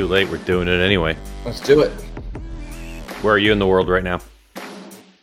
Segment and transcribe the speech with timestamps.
[0.00, 0.26] too late.
[0.30, 1.14] We're doing it anyway.
[1.44, 1.90] Let's do it.
[3.20, 4.20] Where are you in the world right now?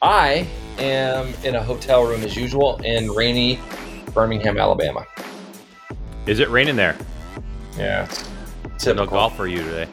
[0.04, 3.60] I am in a hotel room as usual in rainy
[4.14, 5.04] Birmingham, Alabama.
[6.28, 6.96] Is it raining there?
[7.76, 9.08] Yeah, it's No typical.
[9.08, 9.88] golf for you today.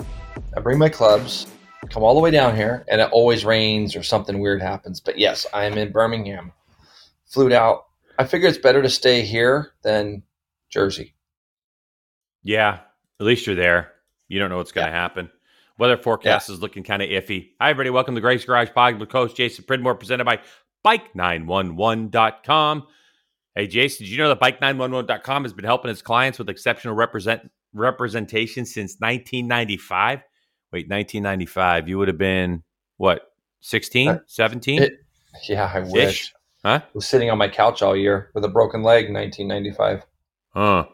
[0.55, 1.47] I bring my clubs,
[1.89, 5.01] come all the way down here, and it always rains or something weird happens.
[5.01, 6.53] But yes, I am in Birmingham.
[7.25, 7.87] Flew out.
[8.19, 10.25] I figure it's better to stay here than
[10.69, 11.15] Jersey.
[12.43, 12.81] Yeah,
[13.19, 13.93] at least you're there.
[14.29, 15.31] You don't know what's going to happen.
[15.79, 17.51] Weather forecast is looking kind of iffy.
[17.61, 17.91] Hi, everybody.
[17.91, 20.41] Welcome to Greg's Garage Podcast with Coach Jason Pridmore, presented by
[20.87, 22.87] Bike911.com.
[23.55, 27.51] Hey, Jason, did you know that Bike911.com has been helping its clients with exceptional represent
[27.73, 30.21] representation since 1995?
[30.73, 31.89] Wait, 1995.
[31.89, 32.63] You would have been,
[32.97, 34.83] what, 16, Uh, 17?
[34.83, 34.93] it-
[35.49, 36.33] Yeah, I wish.
[36.65, 36.81] Huh?
[36.83, 40.07] I was sitting on my couch all year with a broken leg in 1995.
[40.51, 40.87] Huh.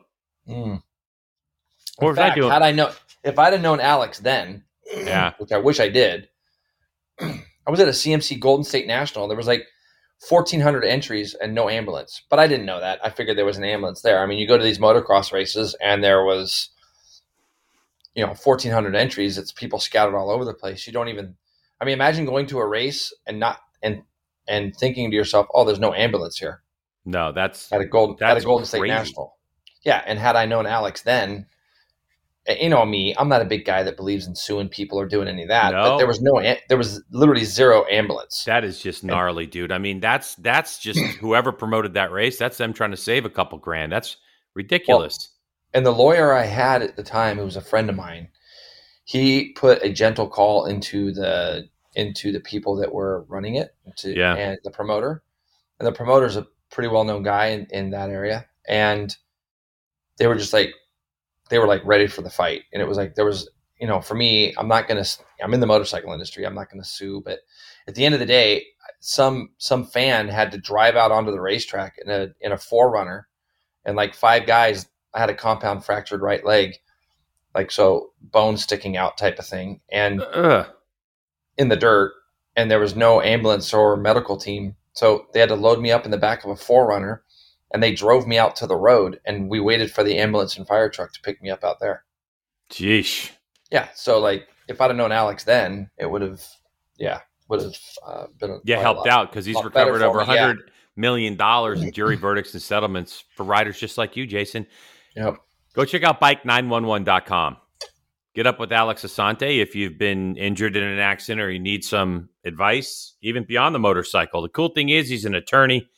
[0.49, 0.83] Mm.
[1.99, 2.51] What In was I fact, doing?
[2.51, 2.93] Had I known,
[3.25, 5.33] if I'd have known Alex then, Yeah.
[5.39, 6.29] which I wish I did,
[7.21, 9.29] I was at a CMC Golden State National.
[9.29, 9.67] There was like
[10.29, 12.99] 1,400 entries and no ambulance, but I didn't know that.
[13.05, 14.23] I figured there was an ambulance there.
[14.23, 16.71] I mean, you go to these motocross races and there was,
[18.15, 19.39] you know, 1,400 entries.
[19.39, 20.87] It's people scattered all over the place.
[20.87, 21.37] You don't even.
[21.81, 24.03] I mean, imagine going to a race and not and
[24.47, 26.61] and thinking to yourself, "Oh, there's no ambulance here."
[27.07, 28.83] No, that's at a golden at a Golden State.
[28.87, 29.39] National.
[29.83, 31.47] Yeah, and had I known Alex then,
[32.49, 35.29] you know me, I'm not a big guy that believes in suing people or doing
[35.29, 35.73] any of that.
[35.73, 35.83] No.
[35.83, 38.45] But there was no, there was literally zero ambulance.
[38.47, 39.73] That is just gnarly, dude.
[39.73, 42.39] I mean, that's that's just whoever promoted that race.
[42.39, 43.93] That's them trying to save a couple grand.
[43.93, 44.17] That's
[44.55, 45.33] ridiculous.
[45.75, 48.29] And the lawyer I had at the time, who was a friend of mine,
[49.05, 54.17] he put a gentle call into the into the people that were running it, to,
[54.17, 54.35] Yeah.
[54.35, 55.23] and the promoter,
[55.79, 59.15] and the promoter's a pretty well known guy in, in that area, and
[60.19, 60.73] they were just like
[61.51, 64.01] they were like ready for the fight, and it was like there was you know
[64.01, 65.05] for me, I'm not gonna
[65.43, 67.41] I'm in the motorcycle industry, I'm not gonna sue, but
[67.87, 68.65] at the end of the day,
[69.01, 73.25] some some fan had to drive out onto the racetrack in a in a 4Runner,
[73.85, 76.77] and like five guys I had a compound fractured right leg,
[77.55, 80.67] like so bone sticking out type of thing, and Ugh.
[81.59, 82.13] in the dirt,
[82.57, 86.05] and there was no ambulance or medical team, so they had to load me up
[86.05, 87.21] in the back of a 4Runner,
[87.73, 90.67] and they drove me out to the road, and we waited for the ambulance and
[90.67, 92.05] fire truck to pick me up out there.
[92.71, 93.31] Jeesh.
[93.71, 96.43] Yeah, so like if I'd have known Alex then, it would have,
[96.99, 97.77] yeah, would have
[98.07, 100.25] uh, been a Yeah, quite a helped lot- out because he's recovered over yeah.
[100.25, 104.67] hundred million dollars in jury verdicts and settlements for riders just like you, Jason.
[105.17, 105.37] Yep.
[105.75, 107.57] Go check out bike911.com.
[108.35, 111.83] Get up with Alex Asante if you've been injured in an accident or you need
[111.85, 114.43] some advice, even beyond the motorcycle.
[114.43, 115.89] The cool thing is he's an attorney,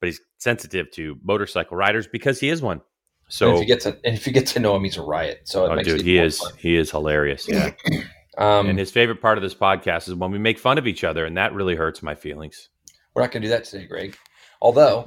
[0.00, 2.78] but he's sensitive to motorcycle riders because he is one.
[2.78, 2.82] and
[3.28, 5.42] So, if you get to and if you get to know him, he's a riot.
[5.44, 6.52] So it oh, makes dude, it he is fun.
[6.58, 7.46] he is hilarious.
[7.48, 7.72] Yeah,
[8.38, 11.04] Um, and his favorite part of this podcast is when we make fun of each
[11.04, 12.70] other, and that really hurts my feelings.
[13.14, 14.16] we're not going to do that today, Greg.
[14.62, 15.04] Although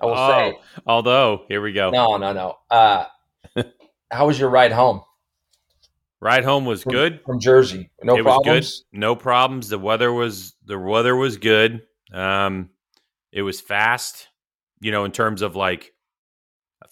[0.00, 1.90] I will say, Oh, although here we go.
[1.90, 2.56] no, no, no.
[2.70, 3.04] Uh,
[4.10, 5.02] how was your ride home
[6.20, 7.20] Ride home was from, good.
[7.26, 7.90] from Jersey?
[8.02, 8.46] No it problems.
[8.60, 8.98] was good.
[9.00, 9.68] No problems.
[9.68, 11.82] The weather was the weather was good.
[12.14, 12.70] Um,
[13.32, 14.28] it was fast.
[14.80, 15.92] You know, in terms of like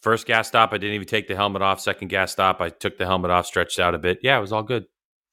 [0.01, 1.81] first gas stop, I didn't even take the helmet off.
[1.81, 4.21] Second gas stop, I took the helmet off, stretched out a bit.
[4.23, 4.85] Yeah, it was all good.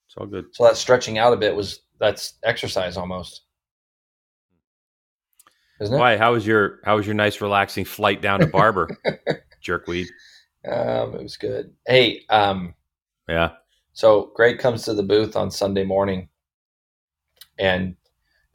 [0.08, 0.46] It's all good.
[0.54, 3.42] So that stretching out a bit was that's exercise almost,
[5.82, 5.98] isn't it?
[6.00, 6.18] Why?
[6.18, 8.90] How was your How was your nice relaxing flight down to Barber?
[9.64, 10.08] Jerkweed.
[10.68, 11.74] Um, it was good.
[11.86, 12.74] Hey, um,
[13.30, 13.52] Yeah.
[13.94, 16.30] so Greg comes to the booth on Sunday morning
[17.58, 17.96] and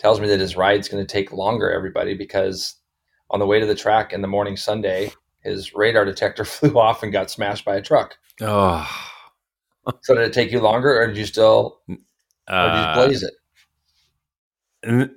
[0.02, 2.74] tells me that his ride's going to take longer, everybody, because
[3.30, 5.12] on the way to the track in the morning Sunday,
[5.44, 8.16] his radar detector flew off and got smashed by a truck.
[8.40, 8.84] Oh.
[10.02, 11.98] So did it take you longer, or did you still, or did
[12.48, 13.22] you Uh, blaze
[14.84, 15.10] it?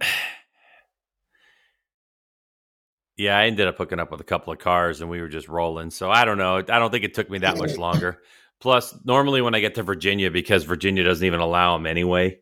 [3.18, 5.48] Yeah, I ended up hooking up with a couple of cars and we were just
[5.48, 5.90] rolling.
[5.90, 6.58] So I don't know.
[6.58, 8.22] I don't think it took me that much longer.
[8.60, 12.40] Plus, normally when I get to Virginia, because Virginia doesn't even allow them anyway,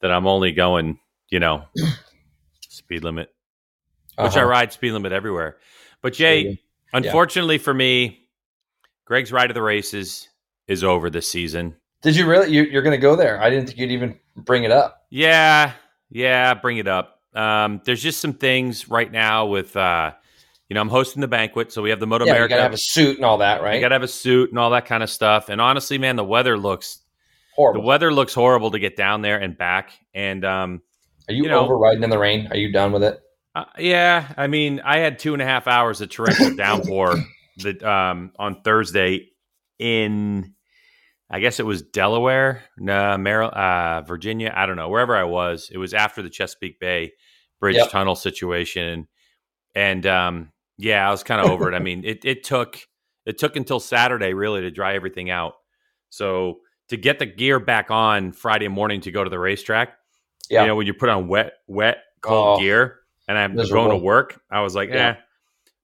[0.00, 0.98] that I'm only going,
[1.30, 1.64] you know,
[2.68, 3.32] speed limit,
[4.16, 4.46] which I Uh-huh.
[4.46, 5.58] ride speed limit everywhere.
[6.02, 6.60] But Jay,
[6.92, 8.26] unfortunately for me,
[9.04, 10.28] Greg's ride of the races
[10.66, 11.76] is over this season.
[12.02, 12.50] Did you really?
[12.52, 13.40] You, you're going to go there?
[13.42, 15.04] I didn't think you'd even bring it up.
[15.10, 15.72] Yeah,
[16.10, 17.18] yeah, bring it up.
[17.34, 20.12] Um, there's just some things right now with, uh,
[20.68, 22.54] you know, I'm hosting the banquet, so we have the Moto yeah, America.
[22.54, 23.74] you got to have a suit and all that, right?
[23.74, 25.48] You got to have a suit and all that kind of stuff.
[25.48, 27.00] And honestly, man, the weather looks
[27.54, 27.82] Horrible.
[27.82, 29.90] the weather looks horrible to get down there and back.
[30.14, 30.82] And um,
[31.28, 32.48] Are you, you know- over riding in the rain?
[32.50, 33.20] Are you done with it?
[33.54, 37.16] uh, yeah, I mean, I had two and a half hours of torrential downpour
[37.58, 39.28] that um, on Thursday
[39.78, 40.54] in
[41.32, 44.52] I guess it was Delaware, no, Maryland, uh, Virginia.
[44.54, 45.70] I don't know wherever I was.
[45.72, 47.12] It was after the Chesapeake Bay
[47.60, 47.90] Bridge Yep.
[47.90, 49.06] tunnel situation,
[49.74, 51.76] and um, yeah, I was kind of over it.
[51.76, 52.80] I mean, it it took
[53.26, 55.52] it took until Saturday really to dry everything out.
[56.08, 59.90] So to get the gear back on Friday morning to go to the racetrack,
[60.50, 60.62] Yeah.
[60.62, 62.98] you know, when you put on wet, wet, cold Oh, gear,
[63.28, 63.86] and I'm miserable.
[63.86, 65.10] going to work, I was like, Yeah.
[65.10, 65.14] eh.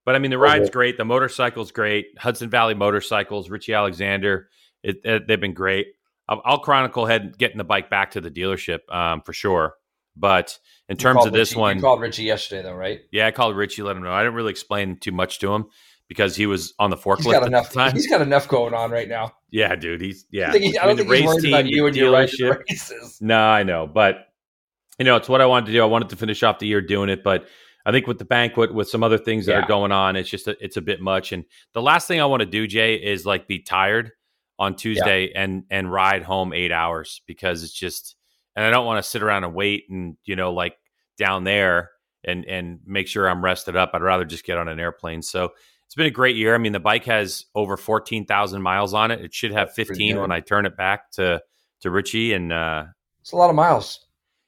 [0.04, 0.96] But I mean, the ride's great.
[0.98, 2.06] The motorcycle's great.
[2.18, 4.48] Hudson Valley Motorcycles, Richie Alexander,
[4.82, 5.88] it, it- they've been great.
[6.28, 9.74] I'll, I'll chronicle head getting the bike back to the dealership um, for sure.
[10.16, 10.58] But
[10.88, 13.00] in You terms of this Richie- one, you called Richie yesterday though, right?
[13.12, 14.12] yeah, I called Richie, let him know.
[14.12, 15.66] I didn't really explain too much to him
[16.08, 17.68] because he was on the He's forklift got at enough.
[17.70, 17.92] the time.
[17.92, 19.32] He's got enough going on right now.
[19.50, 20.00] Yeah, dude.
[20.00, 20.48] He's yeah.
[20.48, 22.62] I, think he, I don't Between think the he's worried about you and your dealership.
[22.70, 23.18] races.
[23.20, 24.26] No, I know, but
[24.98, 25.82] you know, it's what I wanted to do.
[25.82, 27.46] I wanted to finish off the year doing it, but
[27.84, 29.64] I think with the banquet, with some other things that Yeah.
[29.64, 31.32] are going on, it's just a, it's a bit much.
[31.32, 34.12] And the last thing I want to do, Jay, is like be tired
[34.58, 38.16] on Tuesday and and ride home eight hours because it's just,
[38.56, 40.76] and I don't want to sit around and wait and you know like
[41.19, 41.90] down there
[42.25, 43.90] and and make sure I'm rested up.
[43.94, 45.22] I'd rather just get on an airplane.
[45.22, 45.52] So.
[45.88, 46.52] It's been a great year.
[46.52, 49.20] I mean, the bike has over fourteen thousand miles on it.
[49.20, 51.40] It should have fifteen when I turn it back to
[51.82, 52.87] to Richie, and uh,
[53.20, 54.04] It's a lot of miles.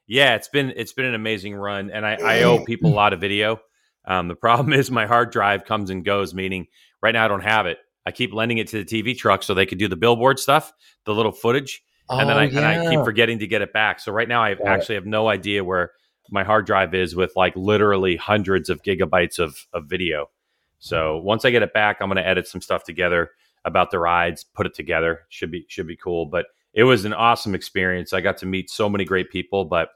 [0.08, 3.12] Yeah, it's been it's been an amazing run, and I, I owe people a lot
[3.12, 3.60] of video.
[4.06, 6.66] Um, the problem is my hard drive comes and goes, meaning
[7.02, 7.78] right now I don't have it.
[8.06, 10.72] I keep lending it to the TV truck so they could do the billboard stuff,
[11.04, 14.00] the little footage, and then Oh, I and I keep forgetting to get it back.
[14.00, 15.92] So right now I actually have no idea where
[16.30, 20.30] my hard drive is with like literally hundreds of gigabytes of of video.
[20.78, 23.30] So once I get it back, I'm going to edit some stuff together
[23.64, 25.26] about the rides, put it together.
[25.28, 26.26] Should be should be cool.
[26.26, 28.12] But it was an awesome experience.
[28.12, 29.64] I got to meet so many great people.
[29.64, 29.90] But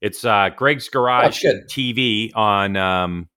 [0.00, 1.60] it's uh, Greg's Garage Oh.
[1.68, 3.28] TV on um,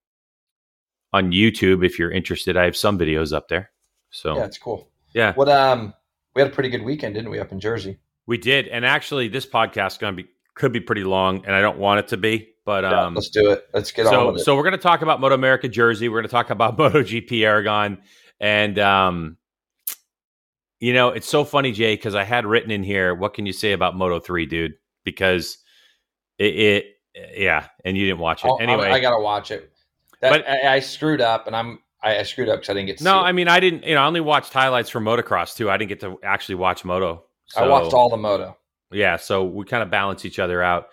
[1.14, 1.86] on YouTube.
[1.86, 3.72] If you're interested, I have some videos up there.
[4.12, 4.90] So Yeah, it's cool.
[5.14, 5.94] yeah, What um,
[6.36, 7.98] we had a pretty good weekend, didn't we, up in Jersey?
[8.28, 8.68] we did.
[8.68, 12.00] And actually, this podcast going to be could be pretty long, and I don't want
[12.00, 12.50] it to be.
[12.66, 13.68] But Yeah, um, let's do it.
[13.74, 14.44] Let's get on so with it.
[14.44, 16.08] so we're going to talk about Moto America Jersey.
[16.10, 17.98] We're going to talk about MotoGP Aragon,
[18.40, 19.38] and um,
[20.80, 23.54] you know it's so funny, Jay, because I had written in here, what can you
[23.54, 24.74] say about Moto Three, dude?
[25.04, 25.58] Because
[26.44, 28.90] it, it yeah, and you didn't watch it I'll- anyway.
[28.90, 29.72] I, gotta watch it.
[30.22, 32.88] That, But- I, I screwed up, and I'm I, I screwed up because I didn't
[32.88, 33.24] get to no, see it.
[33.24, 33.84] I mean I didn't.
[33.84, 35.70] You know, I only watched highlights from motocross too.
[35.70, 37.24] I didn't get to actually watch moto.
[37.56, 38.58] I watched all the moto.
[38.92, 40.88] Yeah, so we kind of balance each other out.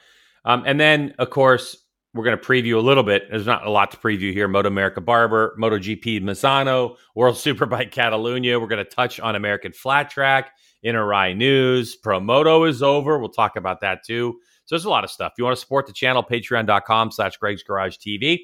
[0.45, 1.77] Um, and then, of course,
[2.15, 3.29] we're going to preview a little bit.
[3.31, 4.49] There's not a lot to preview here.
[4.49, 8.61] Moto America Barber, MotoGP Misano, World Superbike Catalunya.
[8.61, 10.53] We're going to touch on American Flat Track,
[10.83, 11.97] Inter News.
[11.97, 13.19] Pro Moto is over.
[13.19, 14.41] We'll talk about that too.
[14.69, 15.33] So there's a lot of stuff.
[15.33, 18.41] If you want to support the channel, patreon.com slash Greg's Garage TV.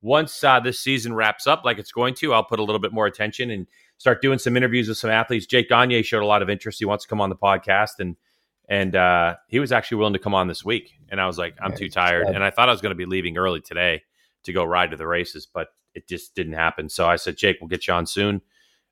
[0.00, 2.94] Once uh, this season wraps up, like it's going to, I'll put a little bit
[2.94, 3.66] more attention and
[3.98, 5.44] start doing some interviews with some athletes.
[5.44, 6.78] Jake Gagne showed a lot of interest.
[6.78, 8.16] He wants to come on the podcast and
[8.70, 10.94] and uh, he was actually willing to come on this week.
[11.10, 12.26] And I was like, I'm too tired.
[12.26, 14.02] And I thought I was going to be leaving early today
[14.44, 16.88] to go ride to the races, but it just didn't happen.
[16.88, 18.40] So I said, Jake, we'll get you on soon.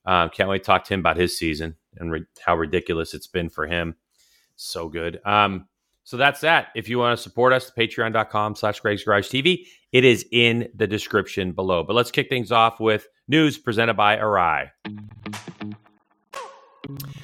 [0.04, 3.26] Um, can't wait to talk to him about his season and re- how ridiculous it's
[3.26, 3.96] been for him.
[4.54, 5.20] So good.
[5.24, 5.66] Um,
[6.04, 6.68] so that's that.
[6.74, 9.66] If you want to support us, patreon.com slash Greg's Garage TV.
[9.90, 11.82] It is in the description below.
[11.82, 14.70] But let's kick things off with news presented by Arai.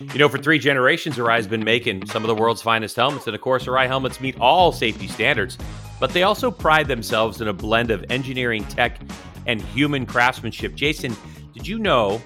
[0.00, 3.26] You know, for three generations, Arai has been making some of the world's finest helmets.
[3.26, 5.58] And of course, Arai helmets meet all safety standards,
[5.98, 8.98] but they also pride themselves in a blend of engineering tech
[9.46, 10.74] and human craftsmanship.
[10.74, 11.14] Jason,
[11.52, 12.22] did you know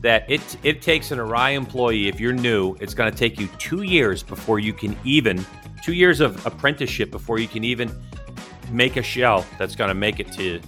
[0.00, 3.48] that it, it takes an Arai employee, if you're new, it's going to take you
[3.58, 5.44] two years before you can even,
[5.88, 7.90] two years of apprenticeship before you can even
[8.70, 10.60] make a shell that's going to make it to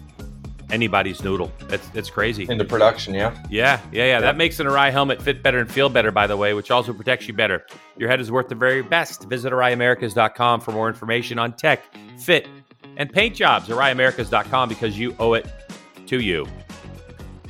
[0.70, 1.52] anybody's noodle.
[1.68, 2.48] That's, that's crazy.
[2.48, 3.12] into production.
[3.12, 4.20] Yeah, Yeah, yeah, yeah.
[4.20, 6.94] That makes an Arai helmet fit better and feel better, by the way, which also
[6.94, 7.66] protects you better.
[7.98, 9.24] Your head is worth the very best.
[9.24, 11.84] Visit AraiAmericas.com for more information on tech,
[12.18, 12.48] fit,
[12.96, 13.68] and paint jobs.
[13.68, 15.46] AraiAmericas.com because you owe it
[16.06, 16.46] to you.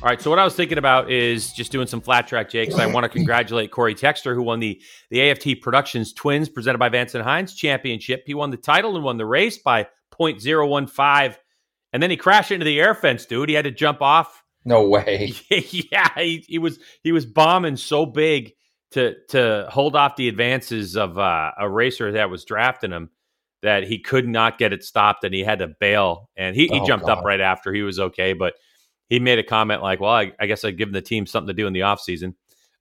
[0.03, 2.73] All right, so what I was thinking about is just doing some flat track, Jake.
[2.73, 4.81] I want to congratulate Corey Texter, who won the,
[5.11, 8.23] the AFT Productions Twins presented by Vance and Hines Championship.
[8.25, 9.87] He won the title and won the race by
[10.19, 11.35] .015,
[11.93, 13.49] and then he crashed into the air fence, dude.
[13.49, 15.33] He had to jump off no way.
[15.49, 18.53] yeah, he, he was he was bombing so big
[18.91, 23.11] to to hold off the advances of uh, a racer that was drafting him
[23.61, 26.79] that he could not get it stopped and he had to bail and he, he
[26.79, 28.53] Oh, jumped up right after he was okay but
[29.11, 31.53] he made a comment like well I, I guess I'd give the team something to
[31.53, 32.33] do in the offseason.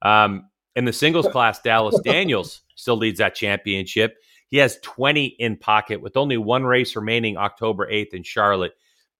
[0.02, 4.16] Um, in the singles class Dallas Daniels still leads that championship
[4.48, 8.72] he has 20 in pocket with only one race remaining October 8th in Charlotte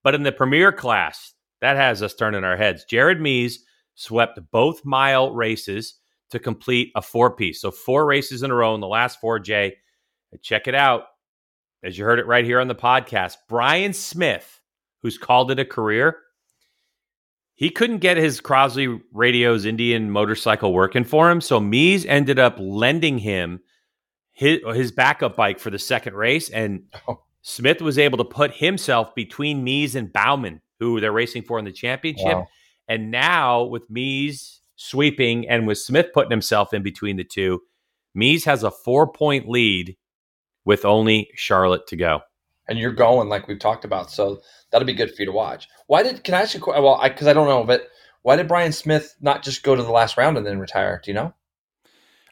[0.03, 2.85] but in the premier class that has us turning our heads.
[2.85, 3.63] Jared Mees
[3.95, 5.95] swept both mile races
[6.31, 7.61] to complete a four piece.
[7.61, 9.77] So four races in a row in the last four, Jay.
[10.41, 11.03] Check it out.
[11.83, 14.61] As you heard it right here on the podcast, Bryan Smith,
[15.01, 16.17] who's called it a career,
[17.61, 21.39] he couldn't get his Crosley Radio's Indian motorcycle working for him.
[21.41, 23.59] So Mees ended up lending him
[24.31, 26.49] his, his backup bike for the second race.
[26.49, 27.21] And Oh.
[27.43, 31.65] Smith was able to put himself between Mees and Bauman, who they're racing for in
[31.65, 32.25] the championship.
[32.33, 32.47] Wow.
[32.87, 37.61] And now with Mees sweeping and with Smith putting himself in between the two,
[38.15, 39.95] Mees has a four point lead
[40.65, 42.21] with only Charlotte to go.
[42.67, 44.09] and you're going like we've talked about.
[44.09, 44.41] So
[44.71, 45.67] that'll be good for you to watch.
[45.87, 46.23] Why did?
[46.23, 46.61] Can I ask you?
[46.65, 47.87] Well, because I, don't know, but
[48.23, 51.01] why did Bryan Smith not just go to the last round and then retire?
[51.03, 51.33] Do you know?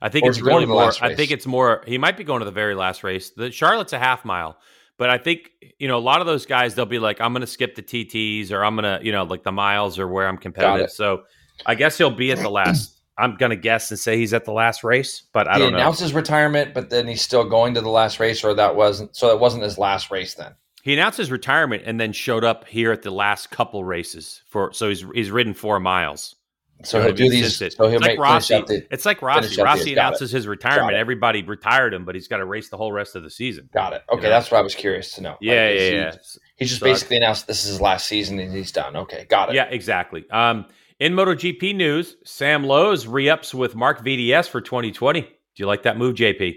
[0.01, 0.91] I think Or it's he really more.
[1.01, 1.83] I think it's more.
[1.85, 3.31] He might be going to the very last race.
[3.31, 4.57] The Charlotte's a half mile,
[4.97, 6.75] but I think you know a lot of those guys.
[6.75, 9.23] They'll be like, I'm going to skip the TTs or I'm going to you know
[9.23, 10.91] like the miles or where I'm competitive.
[10.91, 11.23] So
[11.65, 12.95] I guess he'll be at the last.
[13.17, 15.73] I'm going to guess and say he's at the last race, but I he don't
[15.73, 15.79] know.
[15.79, 19.13] announced his retirement, but then he's still going to the last race, or that wasn't.
[19.17, 20.53] So that wasn't his last race then.
[20.89, 24.73] He announced his retirement and then showed up here at the last couple races for.
[24.73, 26.35] So he's he's ridden four miles.
[26.83, 27.61] So You know, he'll do he's these.
[27.61, 28.61] it- So he'll it's like make Rossi.
[28.65, 28.87] the.
[28.89, 29.61] it's like Rossi.
[29.61, 29.93] Rossi it.
[29.99, 30.95] announces his retirement.
[30.95, 33.69] Everybody retired him, but he's got to race the whole rest of the season.
[33.71, 34.01] Got it.
[34.09, 34.29] You Okay, know?
[34.31, 35.35] that's what I was curious to know.
[35.41, 36.11] Yeah, is yeah, he- yeah.
[36.55, 38.95] He just So I- basically announced this is his last season and he's done.
[38.95, 39.55] Okay, got it.
[39.55, 40.25] Yeah, exactly.
[40.31, 40.65] Um,
[40.99, 45.21] in MotoGP news, Sam Lowes re-ups with Marc VDS for 2020.
[45.21, 45.27] Do
[45.57, 46.55] you like that move, JP?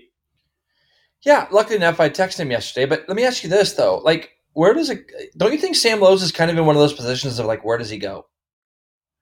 [1.24, 2.86] Yeah, luckily enough, I texted him yesterday.
[2.86, 5.10] But let me ask you this though: like, where does it?
[5.36, 7.64] Don't you think Sam Lowes is kind of in one of those positions of like,
[7.64, 8.26] where does he go?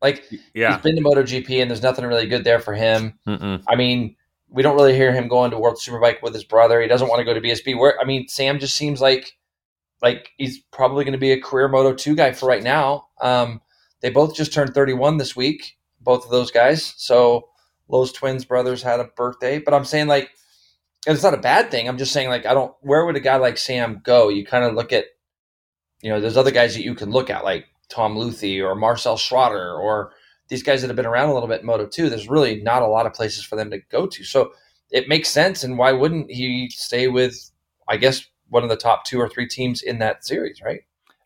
[0.03, 0.75] Like, Yeah.
[0.75, 3.19] he's been to MotoGP, and there's nothing really good there for him.
[3.27, 3.63] Mm-mm.
[3.69, 4.17] I mean,
[4.49, 6.81] we don't really hear him going to World Superbike with his brother.
[6.81, 7.79] He doesn't want to go to BSB.
[7.79, 9.37] Where I mean, Sam just seems like
[10.03, 13.09] like he's probably going to be a career Moto two guy for right now.
[13.21, 13.61] Um,
[14.01, 16.95] they both just turned 31 this week, both of those guys.
[16.97, 17.51] So
[17.89, 20.31] Lowes twins brothers had a birthday, but I'm saying like,
[21.07, 21.89] and it's not a bad thing.
[21.89, 22.75] I'm just saying like, I don't.
[22.81, 24.29] Where would a guy like Sam go?
[24.29, 25.07] You kind of look at,
[26.03, 29.17] you know, there's other guys that you can look at like Tom Luthi or Marcel
[29.17, 30.13] Schrötter or
[30.51, 32.83] these guys that have been around a little bit in Moto 2, there's really not
[32.83, 34.25] a lot of places for them to go to.
[34.25, 34.53] So
[34.91, 35.63] it makes sense.
[35.63, 37.51] And why wouldn't he stay with,
[37.89, 40.81] I guess, one of the top two or three teams in that series, right?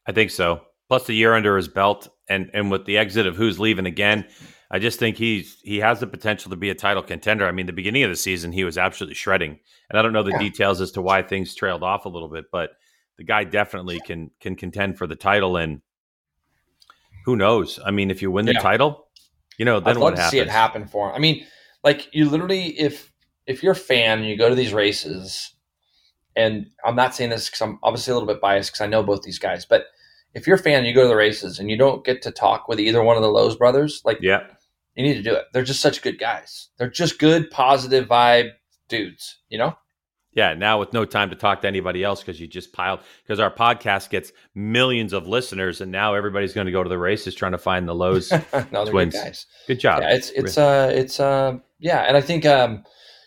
[0.07, 0.61] I think so.
[0.89, 4.27] Plus the year under his belt, and and with the exit of who's leaving again,
[4.71, 7.47] I just think he's he has the potential to be a title contender.
[7.47, 9.59] I mean, the beginning of the season he was absolutely shredding,
[9.91, 10.39] and I don't know the Yeah.
[10.39, 12.71] details as to why things trailed off a little bit, but
[13.17, 15.57] the guy definitely can can contend for the title.
[15.57, 15.83] And
[17.25, 17.79] who knows?
[17.85, 18.61] I mean, if you win the Yeah.
[18.61, 19.07] title,
[19.59, 20.31] you know, then I'd what happens?
[20.31, 21.15] see it happen for him.
[21.15, 21.47] I mean,
[21.83, 23.13] like you literally, if
[23.47, 25.55] if you're a fan and you go to these races,
[26.35, 29.03] and I'm not saying this because I'm obviously a little bit biased because I know
[29.03, 29.85] both these guys, but
[30.35, 32.69] if you're a fan you go to the races and you don't get to talk
[32.69, 34.47] with either one of the Lowes brothers, like Yeah,
[34.95, 35.45] you need to do it.
[35.53, 36.69] They're just such good guys.
[36.79, 38.51] They're just good, positive vibe
[38.89, 39.39] dudes.
[39.49, 39.77] You know?
[40.35, 43.39] Yeah, now with no time to talk to anybody else because you just piled because
[43.39, 47.37] our podcast gets millions of listeners, and now everybody's going to go to the races
[47.37, 48.33] trying to find the Lowes.
[48.73, 49.15] no, Twins.
[49.15, 49.47] good guys.
[49.69, 50.03] Good job.
[50.03, 52.83] yeah, it's it's uh it's uh yeah, and I think um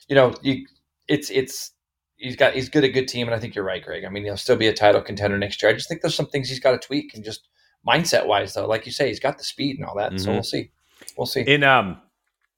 [0.10, 0.66] you know you
[1.08, 1.72] it's it's
[2.18, 4.04] he's got he's good a good team, and I think you're right, Greg.
[4.06, 5.72] I mean he'll still be a title contender next year.
[5.72, 7.48] I just think there's some things he's got to tweak and just
[7.88, 10.20] mindset wise though, like you say, he's got the speed and all that.
[10.20, 10.34] So Mhm.
[10.34, 10.72] we'll see,
[11.18, 11.42] we'll see.
[11.42, 12.02] in um,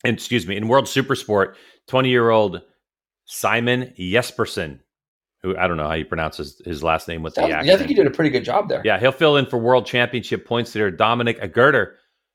[0.03, 1.55] excuse me, in World Supersport,
[1.87, 2.61] twenty year old
[3.25, 4.79] Simon Jespersen,
[5.43, 7.73] who I don't know how you pronounce his, his last name with the Sounds- yeah,
[7.73, 8.81] I think he did a pretty good job there.
[8.83, 11.93] Yeah, he'll fill in for World Championship points leader Dominique Aegerter.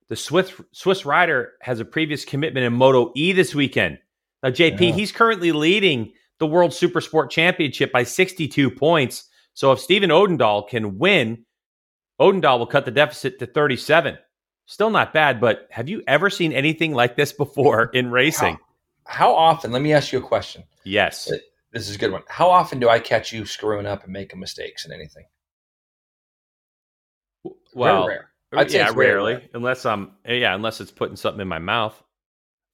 [0.09, 3.99] The Swiss Swiss rider has a previous commitment in Moto E this weekend.
[4.43, 4.95] Now, JP, Yeah.
[4.95, 6.12] he's currently leading
[6.45, 9.31] the World Supersport Championship by 62 points.
[9.55, 11.47] So if Steven Odendaal can win,
[12.21, 14.19] Odendaal will cut the deficit to 37.
[14.67, 18.59] Still not bad, but have you ever seen anything like this before in racing?
[19.07, 19.73] How often?
[19.73, 20.65] Let me ask you a question.
[20.85, 21.31] Yes.
[21.31, 21.39] Uh,
[21.73, 22.23] this is a good one.
[22.29, 25.25] How often do I catch you screwing up and making mistakes in anything?
[27.73, 28.29] Well, rare.
[28.53, 29.43] I'd say yeah, rarely, rare.
[29.55, 32.01] unless I'm yeah, unless it's putting something in my mouth.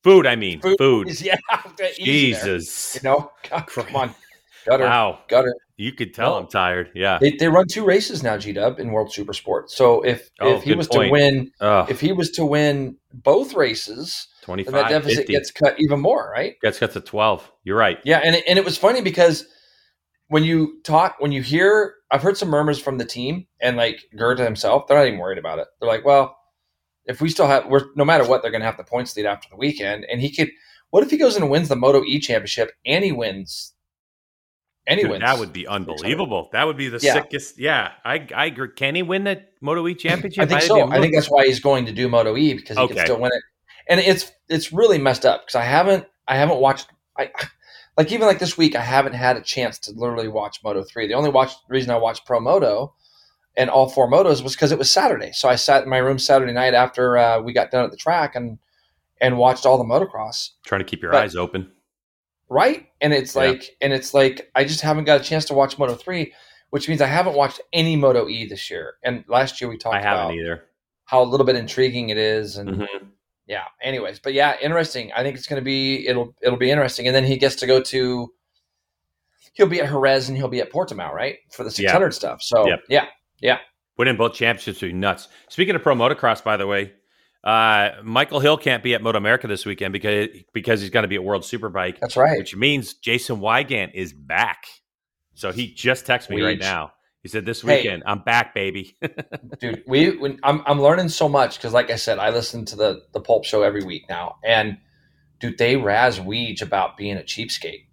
[0.02, 1.09] Food, I mean, food.
[1.09, 1.37] is- Yeah,
[1.76, 1.90] there.
[1.99, 2.95] Jesus.
[2.95, 4.14] You know, God, come on,
[4.66, 5.21] gutter, Wow.
[5.28, 5.54] gutter.
[5.76, 6.37] You could tell.
[6.37, 6.90] I'm tired.
[6.95, 7.19] Yeah.
[7.21, 9.71] They, they run two races now, G Dub, in World Super Sport.
[9.71, 11.07] So if Oh, if he was point.
[11.09, 15.33] to win, Oh, if he was to win both races, then 25, that deficit 50.
[15.33, 16.57] gets cut even more, right?
[16.61, 17.50] gets cut to 12.
[17.64, 17.99] You're right.
[18.04, 19.47] Yeah, and it, and it was funny because
[20.28, 24.00] when you talk, when you hear, I've heard some murmurs from the team and like
[24.14, 25.69] Gerta himself, they're not even worried about it.
[25.80, 26.37] They're like, well,
[27.11, 29.26] if we still have, we're no matter what, they're going to have the points lead
[29.26, 30.50] after the weekend, and he could.
[30.90, 33.75] What if he goes and wins the Moto E Championship and he wins?
[34.87, 35.23] And he Dude, wins.
[35.23, 36.49] that would be unbelievable.
[36.52, 37.12] That would be the Yeah.
[37.12, 37.59] sickest.
[37.59, 37.93] Yeah.
[38.05, 38.71] I, I agree.
[38.75, 40.43] Can he win the Moto E championship?
[40.43, 40.90] I think so.
[40.90, 42.95] I think that's why he's going to do Moto E because he Okay.
[42.95, 43.43] can still win it.
[43.88, 47.31] and it's it's really messed up because I haven't I haven't watched I
[47.97, 51.07] like even like this week I haven't had a chance to literally watch Moto three.
[51.07, 52.95] The only watch reason I watched Pro Moto
[53.61, 55.33] and all four motos was because it was Saturday.
[55.33, 57.97] So I sat in my room Saturday night after uh, we got done at the
[58.07, 58.59] track and
[59.21, 60.50] and watched all the motocross.
[60.64, 61.71] Trying to keep your But- eyes open.
[62.49, 63.43] Right, and it's Yeah.
[63.43, 66.33] like and it's like I just haven't got a chance to watch Moto three,
[66.71, 68.95] which means I haven't watched any Moto E this year.
[69.05, 70.64] And last year we talked I haven't about either.
[71.05, 72.88] how a little bit intriguing it is and Mhm.
[73.47, 77.07] yeah anyways but yeah interesting i think it's going to be it'll it'll be interesting
[77.09, 78.33] and then he gets to go to
[79.55, 82.64] he'll be at jerez and he'll be at portimao right for the 600 stuff so
[82.69, 82.81] Yep.
[82.88, 83.07] yeah
[83.99, 85.28] Winning both championships would be nuts.
[85.49, 86.92] Speaking of pro motocross, by the way,
[87.44, 91.09] uh, Michael Hill can't be at Moto America this weekend because because he's going to
[91.09, 94.64] be at World Superbike, that's right which means Jason Weigandt is back.
[95.35, 96.92] So he just texted me right now.
[97.23, 97.76] He said, "This Hey.
[97.78, 98.97] weekend, I'm back, baby."
[99.59, 102.76] dude we when, I'm, I'm learning so much because like i said i listen to
[102.76, 104.78] the the pulp show every week now and
[105.40, 107.85] dude they razz Weege about being a cheapskate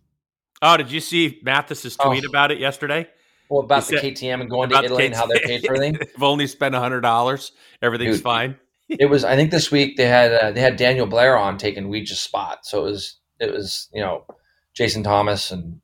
[0.62, 2.30] oh, did you see Matthes's tweet Oh.
[2.30, 3.08] about it yesterday?
[3.50, 5.94] Well about He the ktm and going to italy and how they're paid for everything
[6.00, 7.52] They've only spent hundred dollars.
[7.82, 8.24] Everything's Dude.
[8.24, 8.56] fine.
[8.90, 11.90] it was I think this week they had uh, they had Daniel Blair on taking
[11.90, 14.26] Weege's spot, so it was it was you know
[14.74, 15.82] Jason Thomas and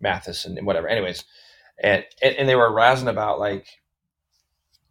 [0.00, 0.88] Matthes and whatever.
[0.88, 1.24] Anyways,
[1.82, 3.66] and and, they were razzing about like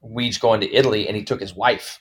[0.03, 2.00] Weege going to Italy and he took his wife,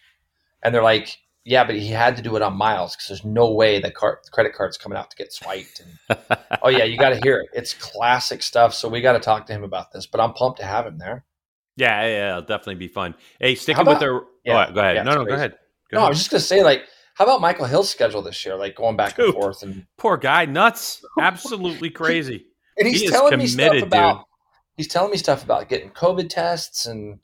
[0.62, 3.52] and they're like, yeah, but he had to do it on miles because there's no
[3.52, 5.80] way the card credit card's coming out to get swiped.
[6.08, 6.18] And
[6.62, 7.48] oh yeah, you got to hear it.
[7.52, 8.74] It's classic stuff.
[8.74, 10.06] So we got to talk to him about this.
[10.06, 11.24] But I'm pumped to have him there.
[11.76, 13.14] yeah, yeah, yeah, it'll definitely be fun.
[13.40, 14.20] Hey, sticking How with about- their.
[14.44, 14.96] Yeah, oh, go ahead.
[14.96, 15.52] yeah, no, no, go ahead.
[15.90, 16.08] Go No, I ahead.
[16.10, 16.82] was just gonna say like,
[17.14, 18.56] how about Michael Hill's schedule this year?
[18.56, 22.46] Like going back and forth and Poor guy, nuts, absolutely crazy.
[22.78, 24.24] And he's He telling me stuff about dude.
[24.76, 27.18] he's telling me stuff about getting COVID tests and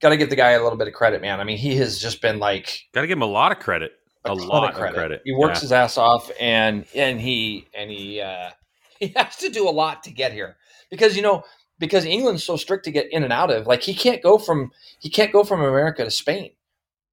[0.00, 1.40] got to give the guy a little bit of credit, man.
[1.40, 3.92] I mean, he has just been like Got to give him a lot of credit.
[4.24, 5.20] A, ton lot of credit.
[5.24, 5.60] He works Yeah.
[5.62, 8.50] his ass off, and and he and he uh,
[9.00, 10.56] he has to do a lot to get here
[10.90, 11.44] because you know
[11.78, 13.66] because England's so strict to get in and out of.
[13.66, 16.52] Like he can't go from he can't go from America to Spain.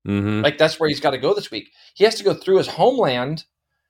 [0.07, 0.41] Mhm.
[0.43, 1.69] Like that's where he's got to go this week.
[1.95, 3.43] He has to go through his homeland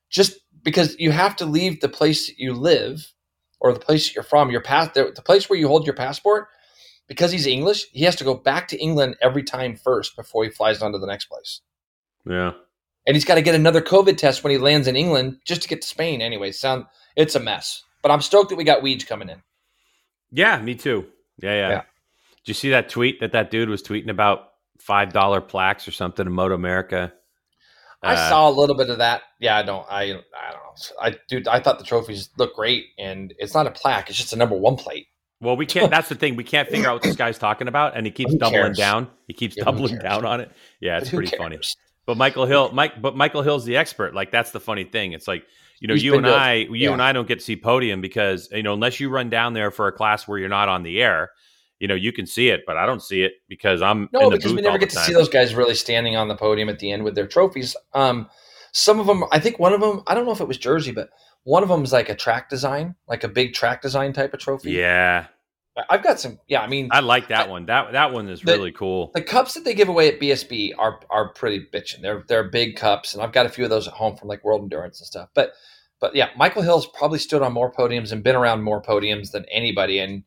[0.10, 3.06] just because you have to leave the place that you live
[3.60, 6.48] or the place you're from, your pass the, the place where you hold your passport.
[7.12, 10.50] Because he's English, he has to go back to England every time first before he
[10.50, 11.60] flies on to the next place.
[12.26, 12.54] Yeah.
[13.06, 15.68] And he's got to get another COVID test when he lands in England just to
[15.68, 16.22] get to Spain.
[16.22, 16.86] Anyway, sound
[17.18, 17.84] it's a mess.
[18.02, 19.42] But I'm stoked that we got Weege coming in.
[20.32, 21.06] Yeah, me too.
[21.42, 21.70] Yeah, yeah.
[21.70, 21.82] Yeah.
[22.46, 25.92] Did you see that tweet that that dude was tweeting about five dollar plaques or
[25.92, 27.12] something in Moto America?
[28.02, 29.24] I Uh, saw a little bit of that.
[29.38, 29.86] Yeah, I don't.
[29.92, 31.02] I I don't know.
[31.02, 34.32] I dude, I thought the trophies look great, and it's not a plaque; it's just
[34.32, 35.08] a number one plate.
[35.42, 35.90] Well, we can't.
[35.90, 36.36] That's the thing.
[36.36, 38.78] We can't figure out what this guy's talking about, and he keeps Who doubling cares?
[38.78, 39.08] down.
[39.28, 40.52] He keeps Yeah, doubling down on it.
[40.80, 41.60] Yeah, it's pretty funny.
[42.06, 44.14] But Michael Hill, Mike, but Michael Hill's the expert.
[44.14, 45.14] Like that's the funny thing.
[45.14, 45.46] It's like
[45.80, 46.94] you know, He's you and I, you yeah.
[46.94, 49.72] and I don't get to see podium because you know, unless you run down there
[49.72, 51.32] for a class where you're not on the air,
[51.80, 54.30] you know, you can see it, but I don't see it because I'm No, in
[54.30, 56.78] the because we never get to see those guys really standing on the podium at
[56.78, 57.76] the end with their trophies.
[57.94, 58.30] Um,
[58.74, 60.92] some of them, I think one of them, I don't know if it was Jersey,
[60.92, 61.10] but
[61.44, 64.40] one of them is like a track design, like a big track design type of
[64.40, 64.72] trophy.
[64.74, 65.28] Yeah,
[65.78, 66.40] I- I've got some.
[66.48, 67.66] Yeah, I mean, I like that one.
[67.68, 69.12] That that one is The- really cool.
[69.14, 72.02] the cups that they give away at BSB are are pretty bitchin'.
[72.02, 74.44] They're they're big cups, and I've got a few of those at home from like
[74.44, 75.30] World Endurance and stuff.
[75.34, 75.54] But
[76.00, 79.46] but yeah, Michael Hill's probably stood on more podiums and been around more podiums than
[79.52, 80.24] anybody, and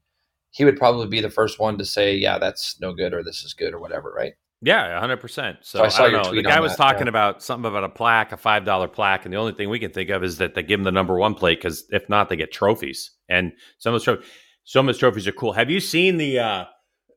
[0.51, 3.43] he would probably be the first one to say, "Yeah, that's no good," or "This
[3.43, 4.35] is good," or whatever, right?
[4.65, 5.59] Yeah, hundred percent.
[5.61, 6.35] So, So I I, saw don't know.
[6.35, 7.11] The guy was that, talking yeah.
[7.11, 9.91] about something about a plaque, a five dollar plaque, and the only thing we can
[9.91, 12.37] think of is that they give them the number one plate because if not, they
[12.37, 13.11] get trophies.
[13.29, 14.27] And some of those trophies,
[14.65, 15.53] some of those trophies are cool.
[15.53, 16.39] Have you seen the?
[16.39, 16.65] uh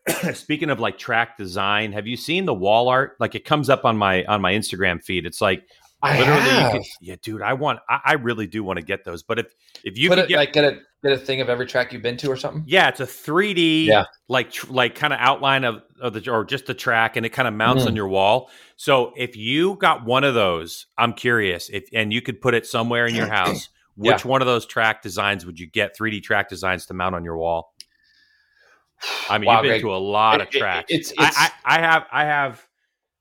[0.34, 3.18] Speaking of like track design, have you seen the wall art?
[3.20, 5.26] Like it comes up on my on my Instagram feed.
[5.26, 5.64] It's like
[6.02, 7.42] I literally, could, yeah, dude.
[7.42, 9.24] I want, I, I really do want to get those.
[9.24, 11.66] But if if you Put it get like get a get a thing of every
[11.66, 12.64] track you've been to or something.
[12.68, 14.06] yeah, it's a 3D, Yeah.
[14.28, 17.30] like tr- like kind of outline of, of the or just the track, and it
[17.30, 17.88] kind of mounts Mhm.
[17.88, 18.50] on your wall.
[18.76, 22.66] So if you got one of those, I'm curious if and you could put it
[22.66, 23.70] somewhere in your house.
[23.96, 25.98] Which one of those track designs would you get?
[25.98, 27.74] 3D track designs to mount on your wall.
[29.30, 29.82] I mean, Wow, you've been Greg.
[29.82, 30.92] to a lot of It- it- tracks.
[30.92, 32.68] it's- I, I, I have, I have,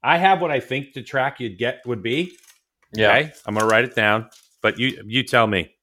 [0.03, 2.37] I have what I think the track you'd get would be.
[2.97, 4.29] Okay, I'm gonna write it down,
[4.63, 5.75] but you you tell me.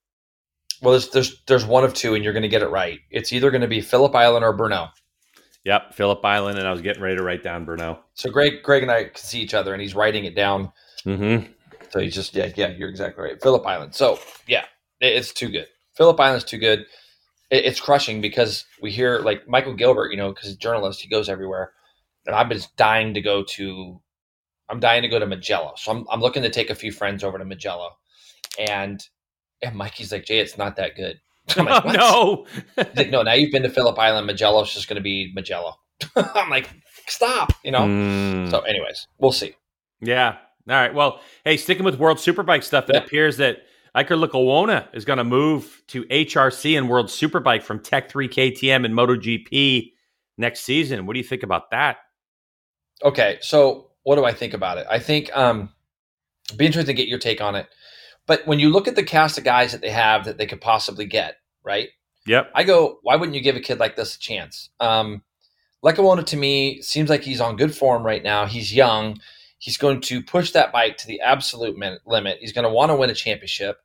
[0.83, 2.99] Well, there's there's there's one of two, and you're going to get it right.
[3.09, 4.89] It's either going to be Phillip Island or Brno.
[5.63, 8.01] Yep, Phillip Island, and I was getting ready to write down Bruno.
[8.15, 10.73] So Greg Greg and I can see each other, and he's writing it down.
[11.05, 11.51] Mm-hmm.
[11.89, 13.41] So he's just yeah yeah you're exactly right.
[13.41, 13.95] Phillip Island.
[13.95, 14.65] So yeah,
[14.99, 15.67] it's too good.
[15.95, 16.79] Phillip Island's too good.
[17.49, 21.01] It, it's crushing because we hear like Michael Gilbert, you know, because he's a journalist,
[21.01, 21.71] he goes everywhere,
[22.27, 24.01] and I've been dying to go to
[24.67, 27.23] I'm dying to go to Mugello, so I'm I'm looking to take a few friends
[27.23, 27.91] over to Mugello,
[28.59, 29.01] and
[29.63, 31.19] and Mikey's like, Jay, it's not that good.
[31.57, 32.45] I'm like, oh,
[32.77, 32.83] no.
[32.83, 34.27] He's like, no, now you've been to Phillip Island.
[34.27, 35.75] Mugello's just going to be Mugello.
[36.15, 36.69] I'm like,
[37.07, 37.81] stop, you know.
[37.81, 38.49] Mm.
[38.49, 39.55] So, anyways, we'll see.
[39.99, 40.37] Yeah.
[40.69, 40.93] All right.
[40.93, 43.63] Well, hey, sticking with World Superbike stuff, it appears that
[43.95, 48.85] Iker Lecuona is going to move to HRC and World Superbike from Tech 3 KTM
[48.85, 49.91] and MotoGP
[50.37, 51.05] next season.
[51.05, 51.97] What do you think about that?
[53.03, 54.87] Okay, so what do I think about it?
[54.89, 55.69] I think um,
[56.47, 57.67] it'd be interesting to get your take on it.
[58.25, 60.61] But when you look at the cast of guys that they have that they could
[60.61, 61.89] possibly get, right?
[62.25, 62.51] Yep.
[62.55, 64.69] I go, why wouldn't you give a kid like this a chance?
[64.79, 65.23] Um,
[65.83, 68.45] Lecuona to me seems like he's on good form right now.
[68.45, 69.19] He's young.
[69.57, 72.37] He's going to push that bike to the absolute limit.
[72.39, 73.77] He's going to want to win a championship.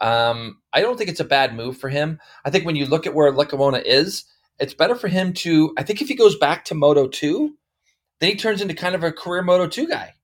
[0.00, 2.20] Um, I don't think it's a bad move for him.
[2.44, 4.24] I think when you look at where Lecuona is,
[4.58, 5.72] it's better for him to.
[5.76, 7.56] I think if he goes back to Moto two,
[8.20, 10.14] then he turns into kind of a career Moto two guy.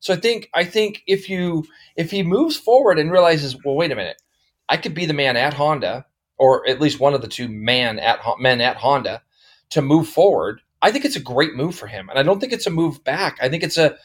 [0.00, 1.64] So I think I think if you
[1.96, 4.20] if he moves forward and realizes, well, wait a minute,
[4.68, 7.98] I could be the man at Honda, or at least one of the two man
[7.98, 9.22] at men at Honda,
[9.70, 10.60] to move forward.
[10.82, 13.02] I think it's a great move for him, and I don't think it's a move
[13.04, 13.38] back.
[13.40, 13.96] I think it's a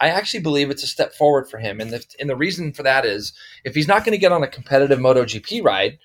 [0.00, 2.84] I actually believe it's a step forward for him, and the and the reason for
[2.84, 3.32] that is
[3.64, 5.98] if he's not going to get on a competitive MotoGP ride,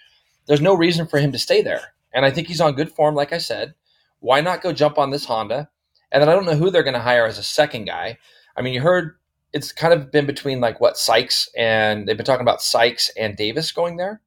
[0.47, 1.93] there's no reason for him to stay there.
[2.13, 3.75] And I think he's on good form, like I said.
[4.19, 5.69] Why not go jump on this Honda?
[6.11, 8.19] And then I don't know who they're going to hire as a second guy.
[8.55, 9.15] I mean, you heard
[9.53, 13.35] it's kind of been between like what Sykes and they've been talking about Sykes and
[13.37, 14.21] Davis going there.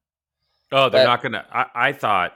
[0.71, 1.45] Oh, they're But- not going to.
[1.51, 2.33] I thought.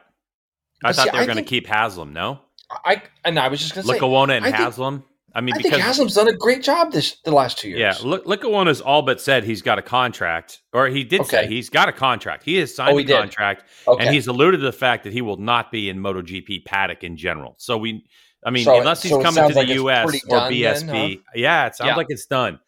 [0.84, 2.14] I thought see, they were I going to think- keep Haslam.
[2.14, 2.40] No,
[2.86, 5.04] I and I was just going to say, Lecuona and I think- Haslam.
[5.34, 7.80] I mean, I think because Haslam's done a great job this the last two years.
[8.04, 11.70] yeah, Lick- Lecuona's all but said he's got a contract, or he did say he's
[11.70, 12.44] got a contract.
[12.44, 13.16] He has oh, signed Oh, a he did.
[13.18, 14.04] contract, okay.
[14.06, 17.16] and he's alluded to the fact that he will not be in MotoGP paddock in
[17.16, 17.56] general.
[17.60, 18.04] So we,
[18.46, 20.52] I mean, So- unless he's so coming to the like US or done then,
[20.90, 21.96] BSB, yeah, it sounds Yeah.
[21.96, 22.60] like it's done.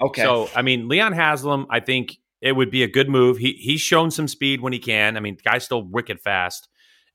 [0.00, 0.22] Okay.
[0.22, 3.38] So I mean, Leon Haslam, I think it would be a good move.
[3.38, 5.16] He he's shown some speed when he can.
[5.16, 6.68] I mean, the guy's still wicked fast,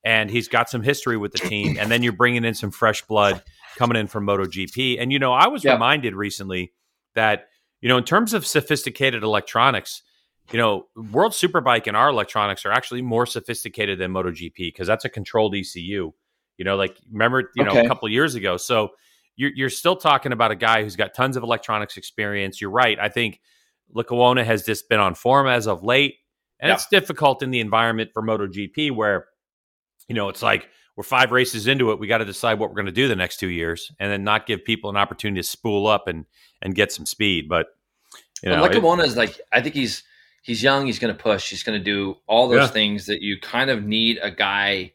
[0.04, 1.76] and he's got some history with the team.
[1.78, 3.42] and then you're bringing in some fresh blood
[3.76, 4.96] coming in from MotoGP.
[5.00, 5.72] And you know, I was Yeah.
[5.72, 6.72] reminded recently
[7.14, 7.48] that
[7.80, 10.02] you know, in terms of sophisticated electronics.
[10.52, 15.04] You know, World Superbike and our electronics are actually more sophisticated than MotoGP because that's
[15.04, 16.12] a controlled ECU.
[16.56, 18.56] You know, like remember, you know, a couple of years ago.
[18.56, 18.90] So
[19.36, 22.60] you're, you're still talking about a guy who's got tons of electronics experience.
[22.60, 22.98] You're right.
[22.98, 23.40] I think
[23.94, 26.16] Lecuona has just been on form as of late,
[26.58, 26.74] and Yeah.
[26.74, 29.26] it's difficult in the environment for MotoGP where,
[30.08, 31.98] you know, it's like we're five races into it.
[31.98, 34.24] We got to decide what we're going to do the next two years, and then
[34.24, 36.24] not give people an opportunity to spool up and
[36.62, 37.48] and get some speed.
[37.48, 37.66] But
[38.42, 38.64] you know,
[39.00, 40.02] is like I think he's
[40.42, 40.86] he's young.
[40.86, 41.50] He's going to push.
[41.50, 42.68] He's going to do all those Yeah.
[42.68, 44.92] things that you kind of need a guy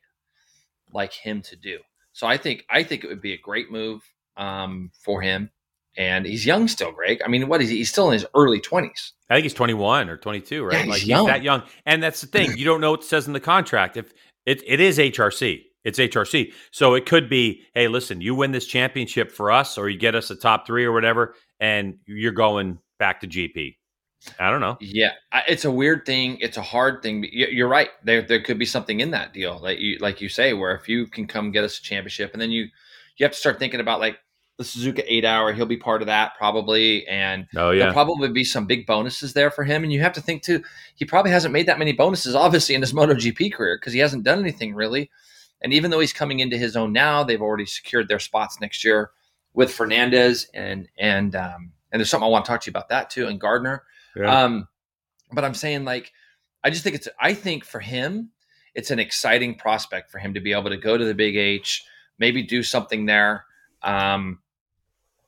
[0.92, 1.80] like him to do.
[2.14, 4.02] So I think I think it would be a great move
[4.42, 5.50] um, for him.
[5.98, 7.22] And he's young still, Greg.
[7.24, 7.78] I mean, what is he?
[7.78, 9.12] He's still in his early twenties.
[9.30, 10.74] I think he's 21 or 22, right?
[10.74, 11.20] Yeah, he's like young.
[11.26, 11.64] he's that young.
[11.86, 12.58] And that's the thing.
[12.58, 13.96] You don't know what it says in the contract.
[13.98, 14.14] If
[14.46, 16.54] it, it is HRC, it's HRC.
[16.72, 20.16] So it could be, hey, listen, you win this championship for us or you get
[20.16, 23.76] us a top three or whatever, and you're going back to GP.
[24.40, 24.78] I don't know.
[24.82, 26.38] Yeah, I- it's a weird thing.
[26.40, 27.24] It's a hard thing.
[27.32, 27.90] you- You're right.
[28.04, 30.88] There, there could be something in that deal, like you, like you say, where if
[30.88, 32.64] you can come get us a championship, and then you,
[33.18, 34.18] you have to start thinking about like
[34.62, 35.54] the Suzuka eight hour.
[35.54, 39.52] He'll be part of that probably, and Oh, there'll probably be some big bonuses there
[39.52, 39.84] for him.
[39.84, 40.64] And you have to think too,
[40.96, 44.24] he probably hasn't made that many bonuses, obviously, in his MotoGP career because he hasn't
[44.24, 45.10] done anything really.
[45.62, 48.84] And even though he's coming into his own now, they've already secured their spots next
[48.84, 49.12] year
[49.54, 52.90] with Fernandez and and um, and there's something I want to talk to you about
[52.90, 53.84] that too, and Gardner.
[54.16, 54.44] Yeah.
[54.44, 54.68] Um,
[55.32, 56.12] but I'm saying like,
[56.64, 57.08] I just think it's.
[57.20, 58.32] I think for him,
[58.76, 61.84] it's an exciting prospect for him to be able to go to the Big H,
[62.20, 63.46] maybe do something there.
[63.84, 64.40] Um,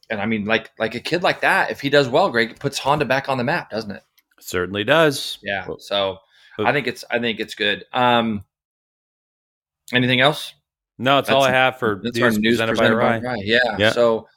[0.10, 2.78] and I mean, like like a kid like that, if he does well, Greg, puts
[2.78, 4.04] Honda back on the map, doesn't it?
[4.39, 5.39] Certainly does.
[5.42, 5.68] Yeah.
[5.80, 6.18] So
[6.60, 7.86] I think it's I think it's good.
[7.94, 8.44] Um,
[9.94, 10.54] anything else?
[10.98, 13.20] No, it's all I have for That's news, our news presented, presented by by Rye.
[13.20, 13.42] Rye.
[13.44, 13.78] Yeah.
[13.78, 13.92] Yeah.
[13.92, 14.28] So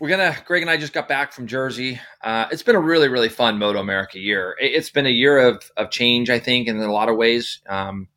[0.00, 0.34] we're gonna.
[0.46, 2.00] Greg and I just got back from Jersey.
[2.24, 4.56] Uh, it's been a really, really fun Moto America year.
[4.60, 7.60] It, it's been a year of of change, I think, in a lot of ways.
[7.68, 8.08] Um,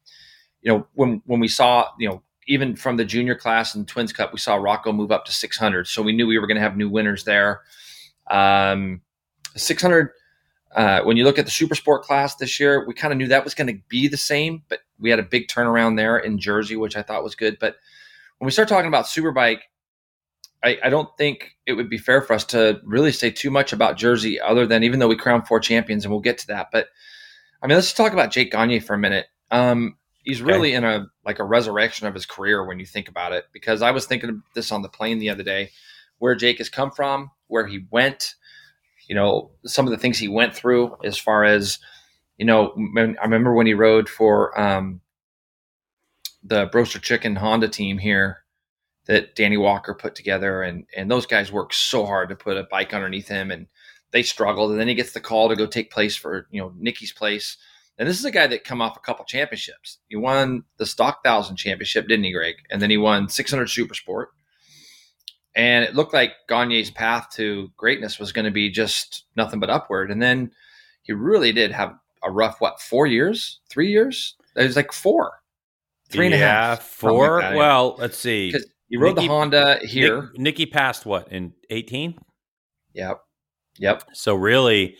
[0.61, 4.13] you know, when when we saw, you know, even from the junior class and Twins
[4.13, 5.87] Cup, we saw Rocco move up to 600.
[5.87, 7.61] So we knew we were going to have new winners there.
[8.29, 9.01] Um,
[9.55, 10.09] 600.
[10.75, 13.27] Uh, when you look at the super sport class this year, we kind of knew
[13.27, 16.39] that was going to be the same, but we had a big turnaround there in
[16.39, 17.57] Jersey, which I thought was good.
[17.59, 17.75] But
[18.39, 19.59] when we start talking about Superbike,
[20.63, 23.73] I, I don't think it would be fair for us to really say too much
[23.73, 26.69] about Jersey, other than even though we crowned four champions, and we'll get to that.
[26.71, 26.87] But
[27.61, 29.27] I mean, let's talk about Jake Gagne for a minute.
[29.51, 30.51] Um, he's Okay.
[30.51, 33.45] really in a like a resurrection of his career when you think about it.
[33.53, 35.71] Because I was thinking of this on the plane the other day,
[36.19, 38.35] where Jake has come from, where he went,
[39.07, 41.79] you know, some of the things he went through as far as,
[42.37, 45.01] you know, I remember when he rode for um,
[46.43, 48.43] the Broaster Chicken Honda team here
[49.05, 52.63] that Danny Walker put together, and and those guys worked so hard to put a
[52.63, 53.67] bike underneath him, and
[54.11, 56.73] they struggled, and then he gets the call to go take place for you know
[56.77, 57.57] Nicky's place,
[57.97, 59.99] and this is a guy that come off a couple championships.
[60.07, 62.55] He won the Stock Thousand Championship, didn't he, Greg?
[62.69, 64.29] And then he won 600 Super Sport,
[65.55, 69.69] and it looked like Gagne's path to greatness was going to be just nothing but
[69.69, 70.51] upward, and then
[71.03, 74.35] he really did have a rough what four years, three years?
[74.55, 75.33] It was like four,
[76.09, 77.35] three and a half, four.
[77.35, 77.57] like that, yeah.
[77.57, 78.53] well, let's see.
[78.87, 80.21] he rode Nicky- the Honda here.
[80.33, 82.17] Nick, Nicky passed what in eighteen?
[82.93, 83.19] Yep,
[83.77, 84.03] yep.
[84.13, 84.95] So really,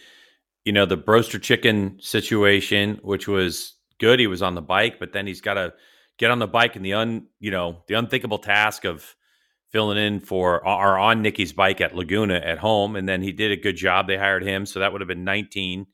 [0.66, 4.20] you know, the broaster chicken situation, which was good.
[4.20, 5.74] He was on the bike, but then he's got to
[6.18, 9.16] get on the bike and the un, you know, the unthinkable task of
[9.72, 13.32] filling in for uh, or on Nicky's bike at Laguna at home, and then he
[13.32, 14.08] did a good job.
[14.08, 15.88] They hired him, so that would have been nineteen,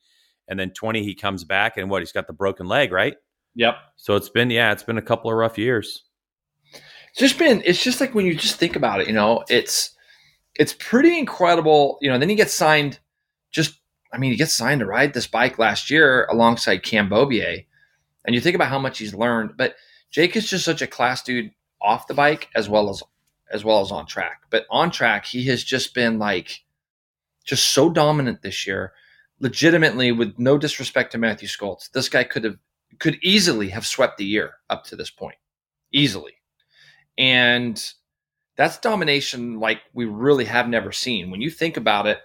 [0.48, 1.04] and then twenty.
[1.04, 2.02] He comes back, and what?
[2.02, 3.16] He's got the broken leg, right?
[3.56, 3.76] Yep.
[3.96, 6.04] So it's been, yeah, it's been a couple of rough years.
[6.74, 7.64] It's just been.
[7.66, 9.08] It's just like when you just think about it.
[9.08, 9.96] You know, it's
[10.56, 11.98] it's pretty incredible.
[12.02, 13.00] You know, then he gets signed.
[13.52, 13.79] Just,
[14.12, 17.66] I mean, he gets signed to ride this bike last year alongside Cam Beaubier,
[18.26, 19.52] and you think about how much he's learned.
[19.58, 19.76] But
[20.12, 23.04] Jake is just such a class dude off the bike as well as
[23.52, 24.44] as well as on track.
[24.50, 26.64] But on track, he has just been like
[27.44, 28.94] just so dominant this year.
[29.40, 32.58] Legitimately, with no disrespect to Mathew Scholtz, this guy could have
[33.00, 35.38] could easily have swept the year up to this point,
[35.94, 36.34] easily,
[37.18, 37.94] and
[38.58, 41.32] that's domination like we really have never seen.
[41.32, 42.20] When you think about it,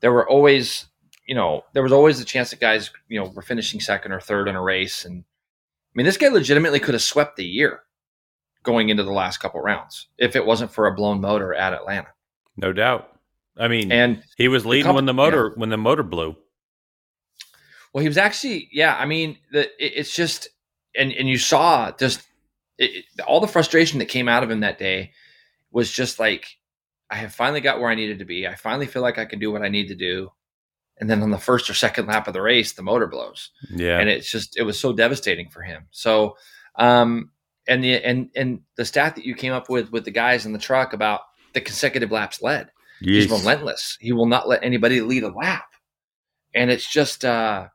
[0.00, 0.86] there were always,
[1.26, 4.20] you know, there was always the chance that guys, you know, were finishing second or
[4.20, 7.80] third in a race, and I mean, this guy legitimately could have swept the year
[8.62, 12.08] going into the last couple rounds if it wasn't for a blown motor at Atlanta.
[12.56, 13.16] No doubt.
[13.56, 16.36] I mean, And he was leading couple- when the motor when the motor blew.
[17.92, 18.96] well, he was actually, yeah.
[18.98, 20.48] I mean, the, it, it's just,
[20.96, 22.22] and and you saw just
[22.78, 25.12] it, it- all the frustration that came out of him that day
[25.72, 26.56] was just like,
[27.10, 28.46] I have finally got where I needed to be.
[28.46, 30.30] I finally feel like I can do what I need to do.
[31.00, 33.50] And then on the first or second lap of the race, the motor blows.
[33.70, 33.98] Yeah.
[33.98, 35.86] and it's just it was so devastating for him.
[35.90, 36.36] So,
[36.76, 37.30] um,
[37.66, 40.52] and the and and the stat that you came up with with the guys in
[40.52, 41.20] the truck about
[41.54, 43.96] the consecutive laps led, he's relentless.
[44.00, 45.66] He will not let anybody lead a lap,
[46.54, 47.68] and it's just uh,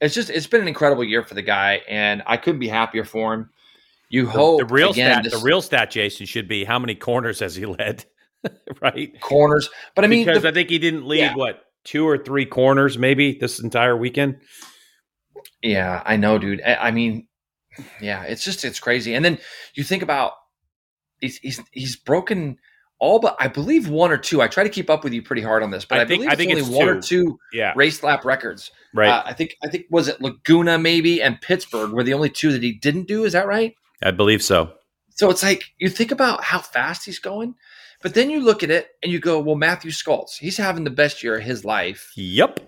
[0.00, 3.04] it's just it's been an incredible year for the guy, and I couldn't be happier
[3.04, 3.50] for him.
[4.10, 6.78] You The- hope the, real again, stat, this- the real stat, Jason, should be how
[6.78, 8.04] many corners has he led,
[8.82, 9.18] right?
[9.20, 11.34] corners, but I mean, because the- I think he didn't lead Yeah.
[11.36, 14.36] what two or three corners maybe this entire weekend.
[15.62, 16.62] Yeah, I know, dude.
[16.62, 17.26] I, I mean,
[18.00, 19.14] yeah, it's just it's crazy.
[19.14, 19.38] And then
[19.74, 20.32] you think about
[21.20, 22.58] he's he's he's broken
[22.98, 24.42] all but I believe one or two.
[24.42, 26.20] I try to keep up with you pretty hard on this, but I I, think-
[26.20, 27.24] believe I think only it's one or two.
[27.24, 28.70] two Yeah, race lap records.
[28.94, 29.08] right.
[29.08, 32.52] Uh, I think I think was it Laguna maybe and Pittsburgh were the only two
[32.52, 33.24] that he didn't do.
[33.24, 33.74] Is that right?
[34.02, 34.72] I believe so.
[35.16, 37.54] So it's like you think about how fast he's going,
[38.02, 40.90] but then you look at it and you go, well, Mathew Scholtz, he's having the
[40.90, 42.60] best year of his life Yep.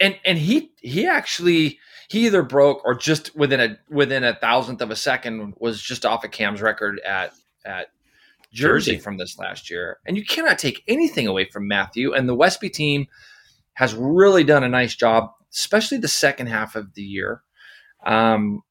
[0.00, 4.80] and and he he actually he either broke or just within a within a thousandth
[4.82, 7.32] of a second was just off of Cam's record at
[7.64, 7.88] at
[8.52, 8.98] Jersey, Jersey.
[8.98, 9.98] from this last year.
[10.04, 12.12] And you cannot take anything away from Matthew.
[12.12, 13.06] And the Westby team
[13.74, 17.42] has really done a nice job, especially the second half of the year.
[18.04, 18.62] Um,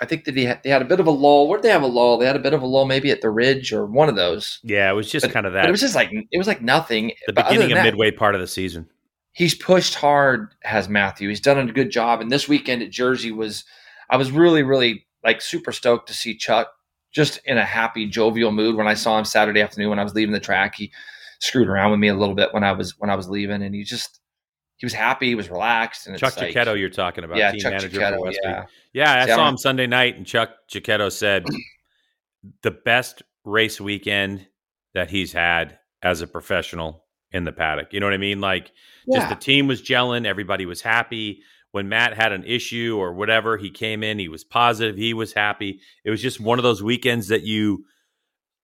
[0.00, 1.46] I think that he had, they had a bit of a lull.
[1.48, 2.18] Where did they have a lull?
[2.18, 4.58] They had a bit of a lull, maybe at the Ridge or one of those.
[4.64, 5.68] Yeah, it was just But- kind of But that.
[5.68, 7.12] it was just like it was like nothing.
[7.26, 8.88] the But beginning of that, midway part of the season.
[9.32, 13.32] he's pushed hard has matthew he's done a good job and this weekend at jersey
[13.32, 13.64] was
[14.08, 16.68] i was really really like super stoked to see chuck
[17.12, 20.14] just in a happy jovial mood when i saw him saturday afternoon when i was
[20.14, 20.92] leaving the track he
[21.40, 23.74] screwed around with me a little bit when i was when i was leaving and
[23.74, 24.20] he just
[24.84, 27.60] he was happy he was relaxed and Chuck it's like, you're talking about, yeah team
[27.60, 31.44] chuck manager Giacchetto, for yeah Yeah, I saw him Sunday night, and Chuck Giacchetto said
[32.62, 34.46] the best race weekend
[34.94, 37.92] that he's had as a professional in the paddock.
[37.92, 38.40] You know what I mean?
[38.40, 38.70] Like,
[39.12, 41.42] just the team was gelling, everybody was happy.
[41.72, 45.32] When Matt had an issue or whatever, he came in, he was positive, he was
[45.32, 45.80] happy.
[46.04, 47.84] It was just one of those weekends that you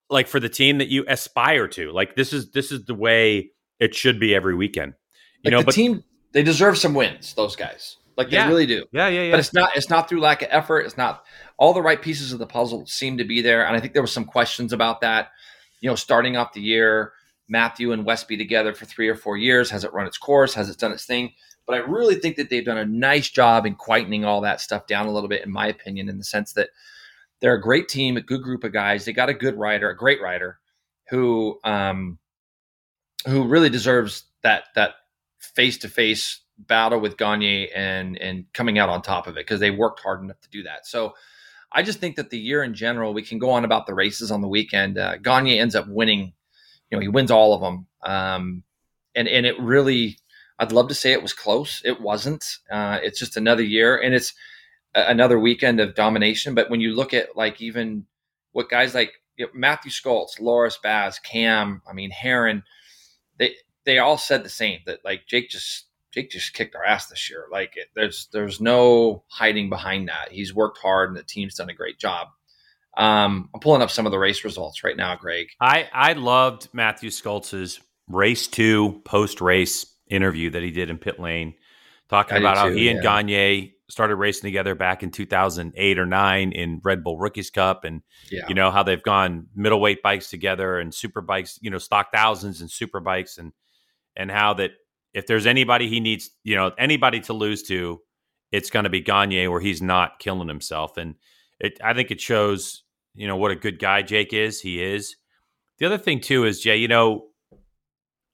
[0.09, 1.91] like for the team that you aspire to.
[1.91, 4.95] Like this is this is the way it should be every weekend.
[5.43, 7.97] You like know, the but team they deserve some wins those guys.
[8.17, 8.45] Like Yeah.
[8.45, 8.85] they really do.
[8.93, 9.31] Yeah, yeah, yeah.
[9.33, 10.81] but it's not it's not through lack of effort.
[10.81, 11.25] It's not
[11.59, 13.67] all the right pieces of the puzzle seem to be there.
[13.67, 15.31] And i think there were some questions about that.
[15.81, 17.13] You know starting off the year
[17.49, 19.71] matthew and westby together for three or four years.
[19.71, 20.55] Has it run its course?
[20.55, 21.33] Has it done its thing?
[21.67, 24.87] But i really think that they've done a nice job in quietening all that stuff
[24.87, 26.71] down a little bit in my opinion in the sense that
[27.41, 29.05] they're a great team a good group of guys.
[29.05, 30.59] They got a good rider a great rider
[31.09, 32.19] who um
[33.27, 34.95] who really deserves that that
[35.41, 39.61] face to face battle with Gagne and and coming out on top of it because
[39.61, 40.87] they worked hard enough to do that.
[40.87, 41.15] So
[41.73, 44.31] I just think that the year in general, we can go on about the races
[44.31, 44.99] on the weekend.
[44.99, 46.33] Uh, Gagne ends up winning.
[46.91, 48.63] You know, he wins all of them, um,
[49.15, 50.19] and and it really.
[50.59, 51.81] I'd love to say it was close.
[51.87, 52.45] It wasn't.
[52.71, 54.35] Uh, it's just another year, and it's
[54.95, 56.55] another weekend of domination.
[56.55, 58.07] But when you look at like even
[58.53, 62.63] what guys like you know, Mathew Scholtz, Loris Baz, Cam, I mean Herrin,
[63.39, 67.07] they they all said the same that like Jake just Jake just kicked our ass
[67.07, 67.47] this year.
[67.51, 70.33] Like it, there's there's no hiding behind that.
[70.33, 72.29] He's worked hard and the team's done a great job.
[72.97, 75.49] Um, I'm pulling up some of the race results right now, Greg.
[75.61, 81.21] I I loved Mathew Scholtz's race two post race interview that he did in pit
[81.21, 81.55] lane,
[82.09, 83.01] talking I about how too, he and.
[83.01, 88.03] Gagne started racing together back in 2008 or nine in Red Bull Rookies Cup, and
[88.31, 92.13] Yeah, you know how they've gone middleweight bikes together and super bikes, you know, stock
[92.13, 93.53] thousands and super bikes, and
[94.17, 94.71] and how that
[95.13, 98.01] if there's anybody he needs, you know, anybody to lose to,
[98.53, 101.15] it's going to be Gagne, where he's not killing himself, and
[101.59, 101.79] it.
[101.83, 102.83] I think it shows,
[103.15, 104.61] you know, what a good guy Jake is.
[104.61, 105.17] He is.
[105.79, 107.29] The other thing too is Jay, you know,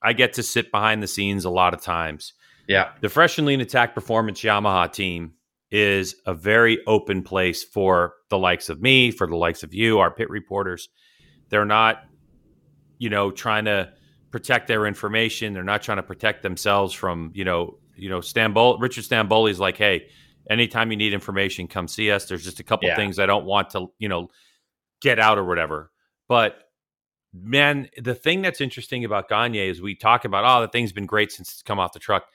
[0.02, 2.32] I get to sit behind the scenes a lot of times.
[2.68, 5.32] yeah, The Fresh and Lean Attack Performance Yamaha team
[5.70, 9.98] is a very open place for the likes of me, for the likes of you,
[9.98, 10.88] our pit reporters.
[11.48, 12.02] They're not,
[12.98, 13.92] you know, trying to
[14.36, 15.54] protect their information.
[15.54, 19.78] They're not trying to protect themselves from, you know, you know, Stambol Richard Stanboli's like,
[19.78, 20.08] hey,
[20.50, 22.26] anytime you need information, come see us.
[22.26, 22.96] There's just a couple Yeah.
[22.96, 24.28] things I don't want to, you know,
[25.00, 25.90] get out or whatever.
[26.28, 26.68] But
[27.32, 31.06] man, the thing that's interesting about Gagne is we talk about, oh, the thing's been
[31.06, 32.26] great since it's come off the truck.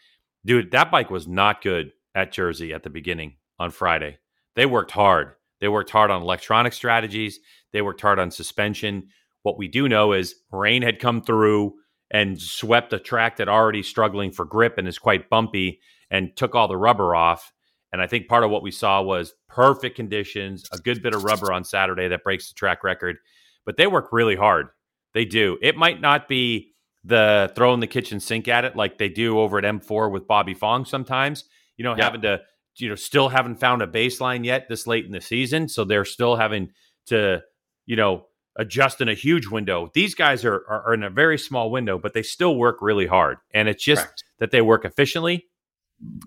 [0.43, 4.17] Dude, that bike was not good at Jersey at the beginning on Friday.
[4.55, 5.33] They worked hard.
[5.59, 7.39] They worked hard on electronic strategies.
[7.73, 9.09] They worked hard on suspension.
[9.43, 11.75] What we do know is rain had come through
[12.11, 16.53] and swept a track that already struggling for grip and is quite bumpy and took
[16.53, 17.53] all the rubber off.
[17.93, 21.23] And I think part of what we saw was perfect conditions, a good bit of
[21.23, 23.17] rubber on Saturday that breaks the track record.
[23.65, 24.67] But they work really hard.
[25.13, 25.57] They do.
[25.61, 29.57] It might not be the throwing the kitchen sink at it like they do over
[29.57, 31.45] at M4 with Bobby Fong sometimes.
[31.77, 32.03] You know, Yeah.
[32.03, 32.41] having to,
[32.77, 35.67] you know, still haven't found a baseline yet this late in the season.
[35.67, 36.71] So they're still having
[37.07, 37.41] to,
[37.85, 39.89] you know, adjust in a huge window.
[39.93, 43.07] These guys are, are, are in a very small window, but they still work really
[43.07, 43.37] hard.
[43.53, 44.23] And it's just correct.
[44.39, 45.47] that they work efficiently.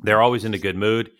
[0.02, 1.10] They're always in a good mood.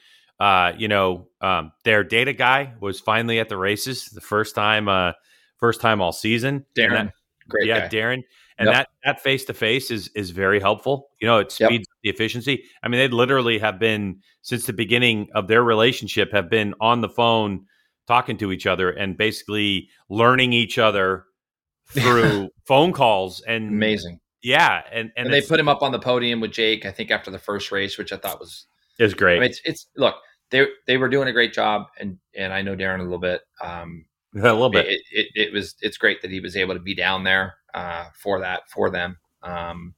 [0.40, 4.88] Uh, you know, um, their data guy was finally at the races the first time,
[4.88, 5.12] uh,
[5.58, 6.64] first time all season.
[6.76, 7.14] Darren, that-
[7.48, 7.88] great yeah, guy.
[7.88, 8.22] Darren.
[8.56, 8.74] And Yep.
[8.74, 11.08] that that face to face is is very helpful.
[11.20, 11.68] You know, it Yep.
[11.68, 12.64] speeds the efficiency.
[12.84, 17.00] I mean, they literally have been since the beginning of their relationship have been on
[17.00, 17.66] the phone
[18.06, 21.24] talking to each other and basically learning each other
[21.86, 24.20] through phone calls and Amazing.
[24.42, 26.86] yeah, and and, And, they put him up on the podium with Jake.
[26.86, 28.66] I think after the first race, which I thought was
[28.98, 29.36] it's great.
[29.36, 30.16] I mean, it's, it's look
[30.50, 33.42] they they were doing a great job, and and I know Darren a little bit.
[33.60, 34.86] Um, a little bit.
[34.86, 38.06] it, it, it was it's great that he was able to be down there uh,
[38.14, 39.18] for that for them.
[39.42, 39.94] Um,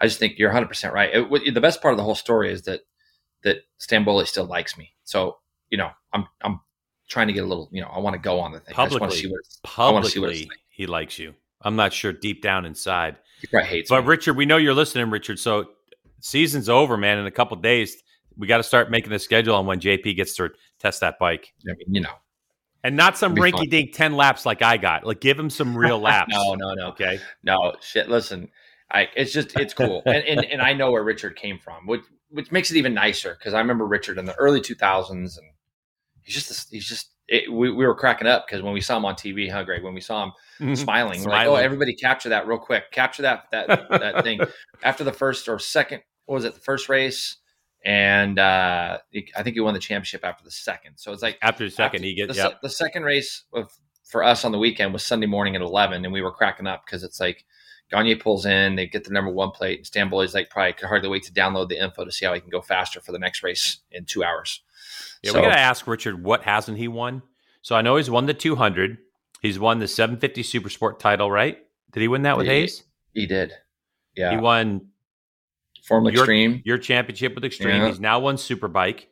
[0.00, 1.10] I just think you're 100 percent right.
[1.12, 2.80] It, the best part of the whole story is that
[3.42, 4.94] that Stanboli still likes me.
[5.04, 5.38] So
[5.70, 6.60] you know, I'm I'm
[7.08, 7.68] trying to get a little.
[7.72, 8.74] You know, I want to go on the thing.
[8.76, 9.16] I just want Publicly.
[9.16, 11.34] to see what it's, I see what Publicly, he likes you.
[11.62, 13.16] I'm not sure deep down inside.
[13.40, 14.08] he probably hates But me.
[14.08, 15.38] Richard, we know you're listening, Richard.
[15.38, 15.66] So
[16.20, 17.18] season's over, man.
[17.18, 18.02] In a couple days,
[18.36, 21.52] we got to start making a schedule on when JP gets to test that bike,
[21.68, 22.12] I mean, you know,
[22.82, 23.62] and not some It'd fun.
[23.64, 25.06] rinky-dink ten laps like I got.
[25.06, 26.34] Like, give him some real laps.
[26.34, 26.88] no, no, no.
[26.88, 27.18] Okay.
[27.42, 28.08] No, shit.
[28.10, 28.50] Listen,
[28.90, 32.02] I it's just it's cool, and, and and I know where Richard came from, which
[32.30, 35.46] which makes it even nicer because I remember Richard in the early two thousands, and
[36.24, 38.96] he's just this, he's just it, we we were cracking up because when we saw
[38.96, 39.82] him on TV, huh, Greg?
[39.82, 43.44] When we saw him smiling, we're like, oh, everybody capture that real quick, capture that
[43.52, 44.40] that that thing
[44.82, 46.02] after the first or second.
[46.26, 46.54] What was it?
[46.54, 47.36] The first race.
[47.86, 48.96] And uh,
[49.36, 50.96] I think he won the championship after the second.
[50.96, 53.70] So it's like After the second, after- he gets the, se- the second race of,
[54.04, 56.86] for us on the weekend was Sunday morning at 11, and we were cracking up
[56.86, 57.44] because it's like
[57.94, 61.08] Gagne pulls in, they get the number one plate, and Stanboli's like probably could hardly
[61.08, 63.42] wait to download the info to see how he can go faster for the next
[63.42, 64.62] race in two hours.
[65.22, 67.22] Yeah, So- we got to ask Richard what hasn't he won?
[67.62, 68.98] So I know he's won the 200.
[69.40, 71.58] He's won the 750 Super Sport title, right?
[71.92, 72.52] Did he win that with Yeah.
[72.54, 72.82] Hayes?
[73.12, 73.52] He did.
[74.16, 74.32] Yeah.
[74.32, 74.88] He won
[75.84, 76.62] Formula your- Extreme.
[76.64, 77.76] your championship with Extreme.
[77.82, 77.86] Yeah.
[77.88, 79.04] He's now won Superbike.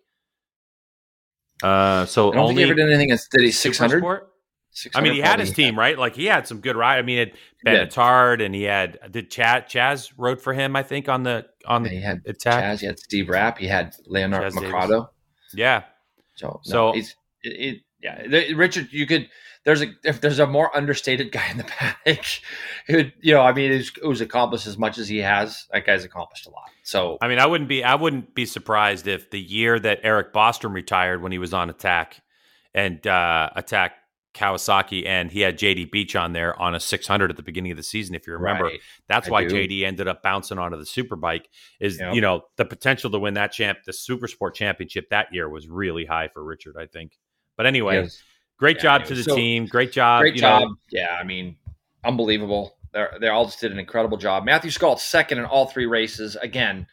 [1.63, 3.11] Uh, so I don't think only he ever did anything.
[3.41, 4.03] He 600?
[4.95, 5.99] I mean, he had his team, right?
[5.99, 6.99] Like he had some good ride.
[6.99, 7.85] I mean, it Yeah.
[7.85, 11.83] Benetard and he had did Chaz Chaz rode for him, I think, on the on
[11.83, 12.65] the He had attack.
[12.65, 15.07] Chaz, he had Steve Rapp, he had Leonard Chaz Davies.
[15.55, 15.83] Yeah.
[16.37, 19.29] So, So- no, he's it, it, Yeah, the, Richard, you could.
[19.65, 22.27] There's a if there's a more understated guy in the paddock,
[22.89, 25.67] it would, you know, I mean, it was accomplished as much as he has.
[25.73, 26.69] That guy's accomplished a lot.
[26.83, 30.33] So, I mean, I wouldn't be I wouldn't be surprised if the year that Eric
[30.33, 32.23] Bostrom retired when he was on attack
[32.75, 33.93] and uh, attack
[34.35, 37.77] Kawasaki, and he had JD Beach on there on a 600 at the beginning of
[37.77, 38.15] the season.
[38.15, 38.81] If you remember, Right.
[39.09, 39.55] that's I why do.
[39.55, 41.45] JD ended up bouncing onto the Superbike.
[41.81, 42.15] Is Yep.
[42.15, 45.69] you know the potential to win that champ, the Super Sport Championship that year was
[45.69, 47.19] really high for Richard, I think.
[47.57, 48.23] But anyway, yes.
[48.59, 49.67] great Yeah, job to the so- team.
[49.67, 50.21] Great job.
[50.23, 50.63] great you job.
[50.63, 50.75] know.
[50.91, 51.57] yeah, I mean,
[52.05, 52.77] unbelievable.
[52.93, 54.45] They they all just did an incredible job.
[54.45, 56.37] Mathew Scholtz second in all three races.
[56.37, 56.87] Again,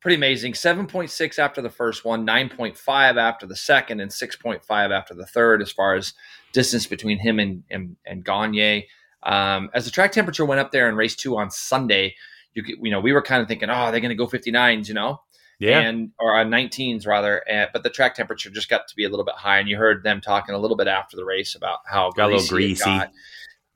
[0.00, 0.54] pretty amazing.
[0.54, 4.36] Seven point six after the first one, nine point five after the second, and six
[4.36, 5.62] point five after the third.
[5.62, 6.12] As far as
[6.52, 8.86] distance between him and and, and Gagne.
[9.22, 12.14] Um, as the track temperature went up there in race two on Sunday,
[12.54, 14.88] you could, you know we were kind of thinking, oh, they're going to go 59s,
[14.88, 15.20] you know,
[15.58, 15.80] Yeah.
[15.80, 17.42] and or uh, 19s rather.
[17.50, 19.76] Uh, but the track temperature just got to be a little bit high, and you
[19.76, 22.84] heard them talking a little bit after the race about how Got a little greasy
[22.84, 23.12] got.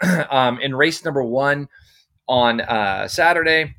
[0.30, 1.68] um, in race number one
[2.28, 3.74] on uh, Saturday,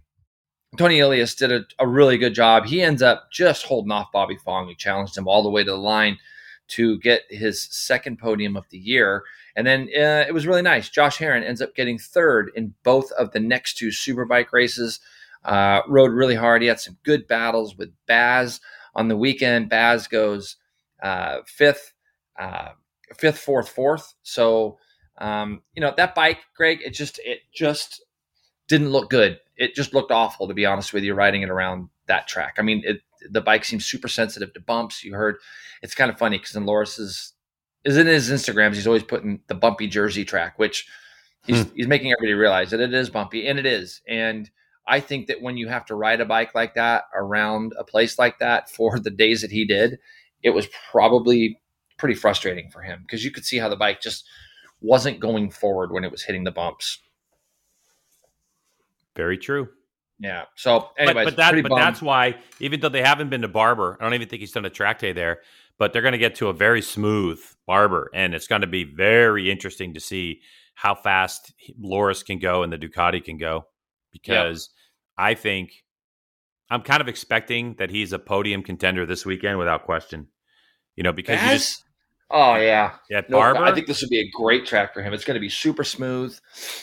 [0.78, 2.66] Toni Elias did a, a really good job.
[2.66, 5.72] He ends up just holding off Bobby Fong, who challenged him all the way to
[5.72, 6.18] the line
[6.70, 9.24] to get his second podium of the year.
[9.56, 10.90] And then uh, it was really nice.
[10.90, 15.00] Josh Herrin ends up getting third in both of the next two Superbike races.
[15.44, 16.62] Uh, rode really hard.
[16.62, 18.62] He had some good battles with Baz
[18.96, 19.70] on the weekend.
[19.70, 20.56] Baz goes
[21.02, 21.94] uh, fifth,
[22.40, 22.70] uh,
[23.16, 24.14] fifth, fourth, fourth.
[24.24, 24.78] So
[25.18, 26.80] um, you know that bike, Greg.
[26.84, 28.04] It just it just
[28.68, 29.40] didn't look good.
[29.58, 32.56] It just looked awful, to be honest with you, riding it around that track.
[32.58, 35.04] I mean, it, the bike seems super sensitive to bumps.
[35.04, 35.38] You heard
[35.82, 37.34] it's kind of funny because in Loris's
[37.86, 40.88] is in his Instagrams, he's always putting the bumpy Jersey track, which
[41.46, 41.76] he's hmm.
[41.76, 44.02] he's making everybody realize that it is bumpy, and it is.
[44.08, 44.50] And
[44.88, 48.20] I think that when you have to ride a bike like that around a place
[48.20, 50.00] like that for the days that he did,
[50.42, 51.60] it was probably
[51.98, 54.26] pretty frustrating for him because you could see how the bike just
[54.82, 57.00] wasn't going forward when it was hitting the bumps.
[59.16, 59.70] Very true.
[60.24, 60.46] Yeah.
[60.56, 63.98] So, But, anyways, but that but that's why even though they haven't been to Barber,
[64.00, 65.42] I don't even think he's done a track day there.
[65.78, 68.86] But they're going to get to a very smooth Barber, and it's going to be
[68.86, 70.40] very interesting to see
[70.76, 73.66] how fast Loris can go and the Ducati can go.
[74.12, 74.70] Because
[75.18, 75.84] I think
[76.70, 80.28] I'm kind of expecting that he's a podium contender this weekend without question.
[80.96, 81.84] You know, because you just
[82.30, 85.12] oh yeah, yeah, no, Barber, I think this would be a great track for him.
[85.12, 86.38] It's going to be super smooth.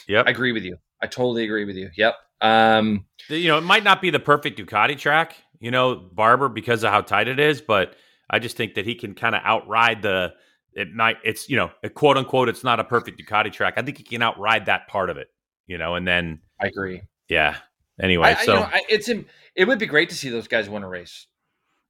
[0.07, 0.77] yep, I agree with you.
[1.01, 1.89] I totally agree with you.
[1.97, 2.17] Yep.
[2.41, 6.83] Um, you know, it might not be the perfect Ducati track, you know, Barber because
[6.85, 7.95] of how tight it is, but
[8.31, 10.33] I just think that he can kind of outride the
[10.73, 13.75] it might it's you know, quote unquote it's not a perfect Ducati track.
[13.77, 15.29] I think he can outride that part of it,
[15.67, 17.03] you know, and then I agree.
[17.29, 17.57] yeah.
[18.01, 20.49] Anyway, I, I- so you know, I, it's it would be great to see those
[20.49, 21.27] guys win a race.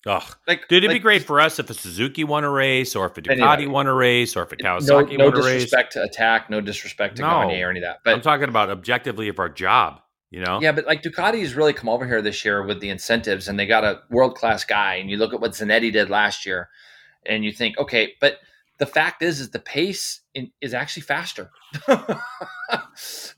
[0.07, 0.24] ugh.
[0.48, 3.16] Like, Dude, it'd be great for us if a Suzuki won a race or if
[3.18, 3.66] a Ducati Anybody.
[3.68, 5.44] won a race or if a No, Kawasaki no won a race.
[5.44, 7.28] No disrespect to attack, no disrespect to No.
[7.28, 7.98] Gagne or any of that.
[8.05, 10.60] But I'm talking about objectively of our job, you know?
[10.60, 13.66] Yeah, but like Ducati's really come over here this year with the incentives, and they
[13.66, 14.94] got a world class guy.
[14.94, 16.68] And you look at what Zanetti did last year,
[17.26, 18.38] and you think, okay, but
[18.78, 21.50] the fact is, is the pace in, is actually faster
[21.86, 21.98] than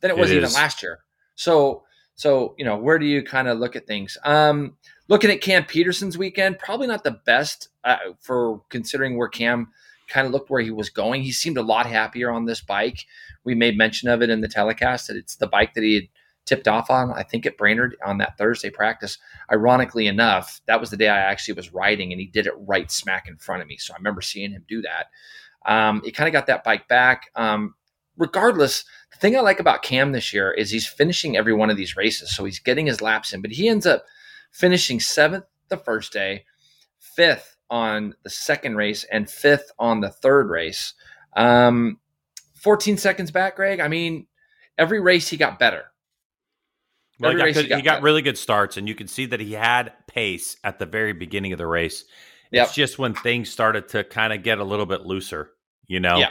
[0.03, 1.01] it was It even last year.
[1.34, 1.82] So,
[2.14, 4.16] so you know, where do you kind of look at things?
[4.24, 4.76] Um,
[5.09, 9.68] looking at Cam Petersen's weekend, probably not the best uh, for considering where Cam
[10.09, 11.22] kind of looked where he was going.
[11.22, 13.07] He seemed a lot happier on this bike.
[13.45, 16.09] We made mention of it in the telecast that it's the bike that he had
[16.45, 19.18] tipped off on, I think at Brainerd on that Thursday practice.
[19.51, 22.90] Ironically enough, that was the day I actually was riding and he did it right
[22.90, 23.76] smack in front of me.
[23.76, 25.07] So I remember seeing him do that.
[25.64, 27.30] Um, he kind of got that bike back.
[27.36, 27.74] Um,
[28.16, 31.76] regardless, the thing I like about Cam this year is he's finishing every one of
[31.76, 32.34] these races.
[32.34, 34.05] So he's getting his laps in, but he ends up
[34.51, 36.45] finishing seventh the first day,
[36.99, 40.95] fifth on the second race, and fifth on the third race.
[41.36, 41.99] Um,
[42.57, 43.80] 14 seconds back, Greg.
[43.80, 44.26] I mean,
[44.76, 45.84] every race he got better.
[47.23, 49.41] Well, he got, he got he got really good starts, and you can see that
[49.41, 52.05] he had pace at the very beginning of the race.
[52.51, 52.66] Yep.
[52.66, 55.53] It's just when things started to kind of get a little bit looser,
[55.87, 56.31] you know, Yeah.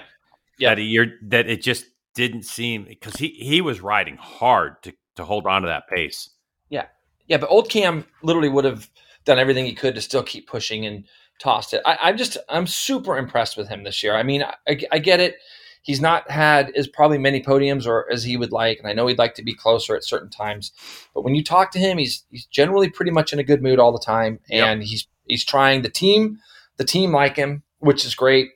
[0.60, 0.76] Yeah.
[0.76, 5.26] that you're, that it just didn't seem because he he was riding hard to to
[5.26, 6.30] hold on to that pace.
[6.70, 6.86] Yeah,
[7.28, 8.90] yeah, but old Cam literally would have
[9.26, 11.06] done everything he could to still keep pushing and
[11.40, 11.82] tossed it.
[11.86, 14.16] I, I'm just I'm super impressed with him this year.
[14.16, 15.38] I mean, I, I get it.
[15.84, 19.08] He's not had as probably many podiums or as he would like, and I know
[19.08, 20.72] he'd like to be closer at certain times.
[21.16, 23.80] But when you talk to him, he's he's generally pretty much in a good mood
[23.80, 24.68] all the time, Yep.
[24.68, 25.82] and he's he's trying.
[25.82, 26.40] The team,
[26.78, 28.50] the team like him, which is great,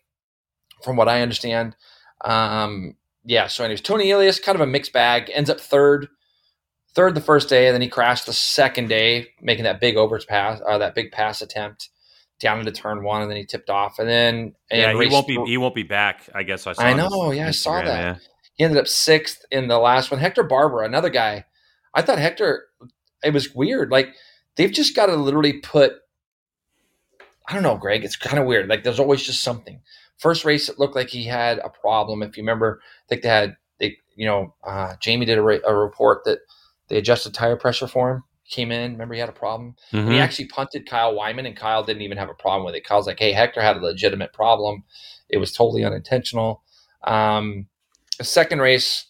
[0.83, 1.75] from what I understand.
[2.23, 3.47] Um, yeah.
[3.47, 6.07] So, anyways, Toni Elias, kind of a mixed bag, ends up third
[6.93, 10.61] third the first day, and then he crashed the second day, making that big overpass
[10.65, 11.89] or that big pass attempt
[12.39, 15.27] down into turn one, and then he tipped off, and then and yeah, he won't
[15.27, 16.29] be he won't be back.
[16.33, 16.83] I guess I saw.
[16.83, 17.85] I know, yeah, I saw that.
[17.85, 18.15] yeah.
[18.55, 20.19] He ended up sixth in the last one.
[20.19, 21.45] Hector Barbera, another guy.
[21.93, 22.65] I thought Hector.
[23.23, 23.91] It was weird.
[23.91, 24.13] Like
[24.55, 25.93] they've just got to literally put.
[27.47, 28.03] I don't know, Greg.
[28.03, 28.67] It's kind of weird.
[28.69, 29.81] Like there's always just something.
[30.17, 32.23] First race, it looked like he had a problem.
[32.23, 35.75] If you remember, I think they had they, you know, uh, Jamie did a, a
[35.75, 36.39] report that
[36.87, 38.23] they adjusted tire pressure for him.
[38.49, 38.91] Came in.
[38.93, 39.75] Remember, he had a problem.
[39.91, 42.85] And he actually punted Kyle Wyman, and Kyle didn't even have a problem with it.
[42.85, 44.83] Kyle's like, "Hey, Hector had a legitimate problem.
[45.29, 46.61] It was totally unintentional."
[47.03, 47.67] Um,
[48.17, 49.05] the second race,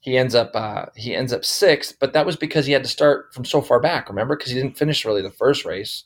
[0.00, 2.88] he ends up uh, he ends up sixth, but that was because he had to
[2.88, 4.08] start from so far back.
[4.08, 6.04] Remember, because he didn't finish really the first race,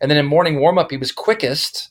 [0.00, 1.90] and then in morning warm up, he was quickest.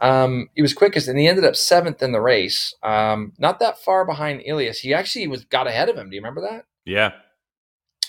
[0.00, 2.72] Um, he was quickest, and he ended up seventh in the race.
[2.84, 4.78] Um, not that far behind Elias.
[4.78, 6.08] He actually was got ahead of him.
[6.08, 6.66] Do you remember that?
[6.84, 7.12] Yeah,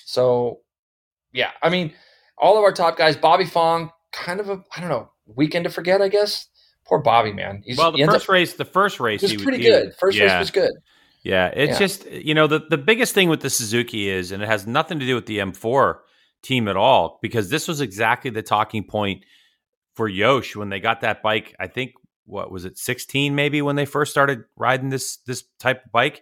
[0.05, 0.59] So,
[1.33, 1.93] yeah, I mean,
[2.37, 5.69] all of our top guys, Bobby Fong, kind of a I don't know weekend to
[5.71, 6.47] forget, I guess.
[6.85, 7.61] Poor Bobby, man.
[7.65, 9.93] He's, well, the he first up- race, the first race, was he pretty he- good.
[9.99, 10.23] First yeah.
[10.33, 10.71] race was good.
[11.21, 11.79] Yeah, it's Yeah.
[11.79, 14.99] just you know the the biggest thing with the Suzuki is, and it has nothing
[14.99, 15.95] to do with the M4
[16.41, 19.23] team at all, because this was exactly the talking point
[19.95, 21.53] for Yosh when they got that bike.
[21.59, 21.91] I think
[22.25, 26.21] what was it, sixteen maybe when they first started riding this this type of bike.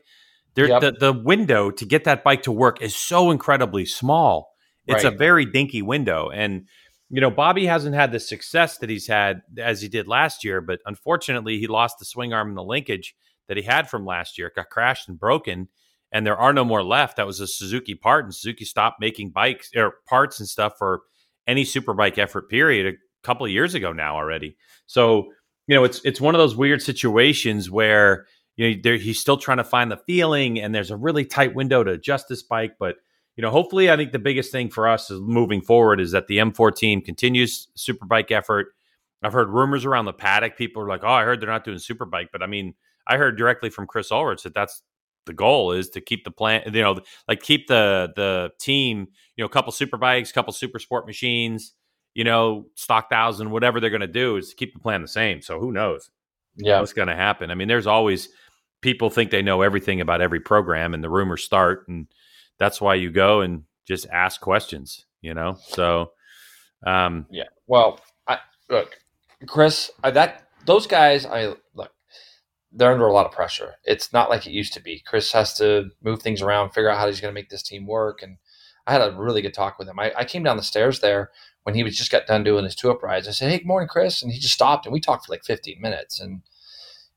[0.55, 0.81] Yep.
[0.81, 4.49] the the window to get that bike to work is so incredibly small.
[4.87, 6.67] It's a very dinky window, and
[7.09, 10.61] you know Bobby hasn't had the success that he's had as he did last year.
[10.61, 13.15] But unfortunately, he lost the swing arm and the linkage
[13.47, 14.47] that he had from last year.
[14.47, 15.67] It got crashed and broken,
[16.11, 17.17] and there are no more left.
[17.17, 21.01] That was a Suzuki part, and Suzuki stopped making bikes or parts and stuff for
[21.45, 24.57] any superbike effort period a couple of years ago now already.
[24.85, 25.27] So
[25.67, 28.25] you know it's it's one of those weird situations where
[28.55, 31.55] you know there, he's still trying to find the feeling, and there's a really tight
[31.55, 32.95] window to adjust this bike, but.
[33.37, 36.27] You know, hopefully, I think the biggest thing for us is moving forward is that
[36.27, 38.69] the M4 team continues superbike effort.
[39.23, 40.57] I've heard rumors around the paddock.
[40.57, 42.75] People are like, "Oh, I heard they're not doing superbike," but I mean,
[43.07, 44.83] I heard directly from Chris Ulrich that that's
[45.25, 49.43] the goal is to keep the plan, you know, like keep the the team, you
[49.43, 51.73] know, a couple super bikes, couple super sport machines,
[52.15, 55.07] you know, stock thousand, whatever they're going to do is to keep the plan the
[55.07, 55.41] same.
[55.41, 56.09] So who knows
[56.55, 57.51] Yeah, what's going to happen?
[57.51, 58.29] I mean, there's always
[58.81, 62.07] people think they know everything about every program, and the rumors start, and
[62.59, 65.57] that's why you go and just ask questions, you know.
[65.59, 66.11] So,
[66.85, 67.45] um, yeah.
[67.67, 68.39] Well, I,
[68.69, 68.97] look,
[69.47, 71.91] Chris, I, that those guys, I look,
[72.71, 73.75] they're under a lot of pressure.
[73.83, 75.01] It's not like it used to be.
[75.05, 77.87] Chris has to move things around, figure out how he's going to make this team
[77.87, 78.37] work, and
[78.85, 79.99] I had a really good talk with him.
[79.99, 81.31] I, I came down the stairs there
[81.63, 83.27] when he was just got done doing his two up rides.
[83.27, 85.43] I said, "Hey, good morning, Chris," and he just stopped and we talked for like
[85.43, 86.19] 15 minutes.
[86.19, 86.41] And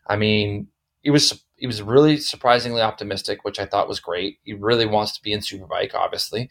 [0.07, 0.69] I mean,
[1.03, 4.39] he was he was really surprisingly optimistic, which I thought was great.
[4.45, 6.51] He really wants to be in Superbike, obviously.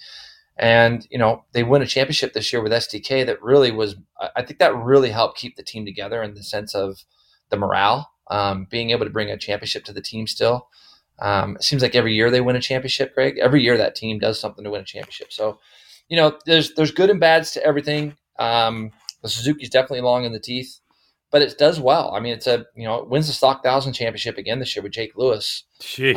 [0.58, 3.26] And you know they win a championship this year with SDK.
[3.26, 3.96] That really was,
[4.36, 7.04] I- think that really helped keep the team together in the sense of
[7.50, 10.28] the morale, um, being able to bring a championship to the team.
[10.28, 10.68] Still,
[11.20, 13.16] um, it seems like every year they win a championship.
[13.16, 15.32] Greg, every year that team does something to win a championship.
[15.32, 15.60] So,
[16.10, 18.16] you know, there's there's good and bads to everything.
[18.38, 18.92] Um,
[19.22, 20.80] the Suzuki's definitely long in the teeth,
[21.32, 22.14] but it does well.
[22.14, 24.84] I mean, it's a you know it wins the Stock Thousand championship again this year
[24.84, 25.64] with Jake Lewis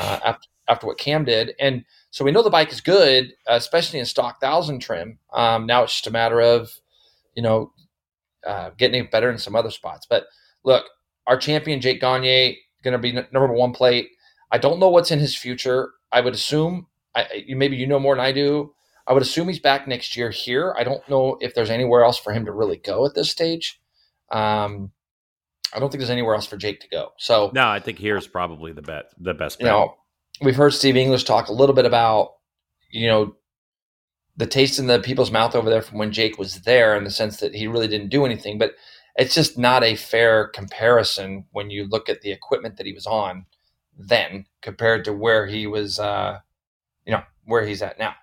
[0.00, 1.54] uh, after, after what Cam did.
[1.60, 5.18] And so we know the bike is good, uh, especially in stock thousand trim.
[5.32, 6.70] Um, now it's just a matter of,
[7.34, 7.72] you know,
[8.46, 10.06] uh, getting it better in some other spots.
[10.08, 10.26] But
[10.64, 10.84] look,
[11.26, 14.10] our champion Jake Gagne going to be n- number one plate.
[14.50, 15.92] I don't know what's in his future.
[16.10, 18.74] I would assume, I, I- maybe you know more than I do.
[19.06, 20.74] I would assume he's back next year here.
[20.78, 23.80] I don't know if there's anywhere else for him to really go at this stage.
[24.30, 24.92] Um,
[25.72, 27.12] I don't think there's anywhere else for Jake to go.
[27.18, 29.66] So no, I think here's probably the bet, the best Bet.
[29.66, 29.96] you know,
[30.40, 32.32] we've heard Steve English talk a little bit about,
[32.90, 33.36] you know,
[34.36, 37.10] the taste in the people's mouth over there from when Jake was there in the
[37.10, 38.58] sense that he really didn't do anything.
[38.58, 38.72] But
[39.16, 43.06] it's just not a fair comparison when you look at the equipment that he was
[43.06, 43.46] on
[43.98, 46.38] then compared to where he was, uh,
[47.04, 48.14] you know, where he's at now.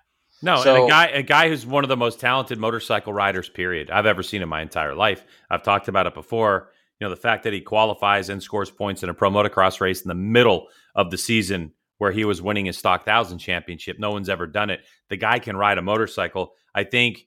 [0.42, 3.90] No, and a guy, a guy who's one of the most talented motorcycle riders, period,
[3.90, 5.22] I've ever seen in my entire life.
[5.50, 6.70] I've talked about it before.
[7.00, 10.02] You know, the fact that he qualifies and scores points in a pro motocross race
[10.02, 13.98] in the middle of the season where he was winning his stock thousand championship.
[13.98, 14.80] No one's ever done it.
[15.08, 16.52] The guy can ride a motorcycle.
[16.74, 17.26] I think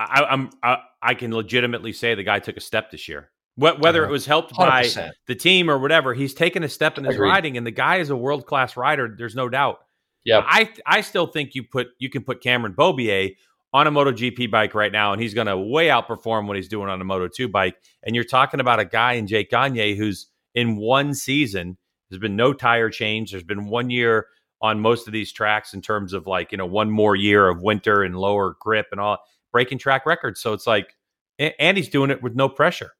[0.00, 3.30] I, I'm I, I can legitimately say the guy took a step this year.
[3.56, 4.12] Wh- Whether it uh-huh.
[4.12, 5.12] was helped by 100%.
[5.26, 7.28] the team or whatever, he's taken a step in his Agreed.
[7.28, 9.14] riding, and the guy is a world class rider.
[9.16, 9.78] There's no doubt.
[10.24, 13.34] Yeah, I I still think you put you can put Cameron Beaubier
[13.74, 16.88] on a MotoGP bike right now, and he's going to way outperform what he's doing
[16.88, 17.76] on a Moto Two bike.
[18.02, 21.76] And you're talking about a guy in Jake Gagne who's in one season
[22.08, 23.32] there's been no tire change.
[23.32, 24.28] There's been one year
[24.60, 27.62] on most of these tracks in terms of like you know one more year of
[27.62, 29.18] winter and lower grip and all
[29.50, 30.40] breaking track records.
[30.40, 30.94] So it's like
[31.38, 32.92] and he's doing it with no pressure.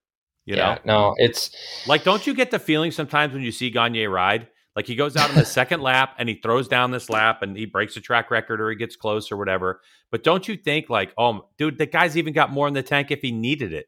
[0.46, 1.50] You yeah, know, no, it's
[1.86, 4.48] like, don't you get the feeling sometimes when you see Gagne ride?
[4.76, 7.56] Like he goes out in the second lap and he throws down this lap and
[7.56, 9.80] he breaks a track record or he gets close or whatever.
[10.10, 13.10] But don't you think like, oh, dude, the guy's even got more in the tank
[13.10, 13.86] if he needed it?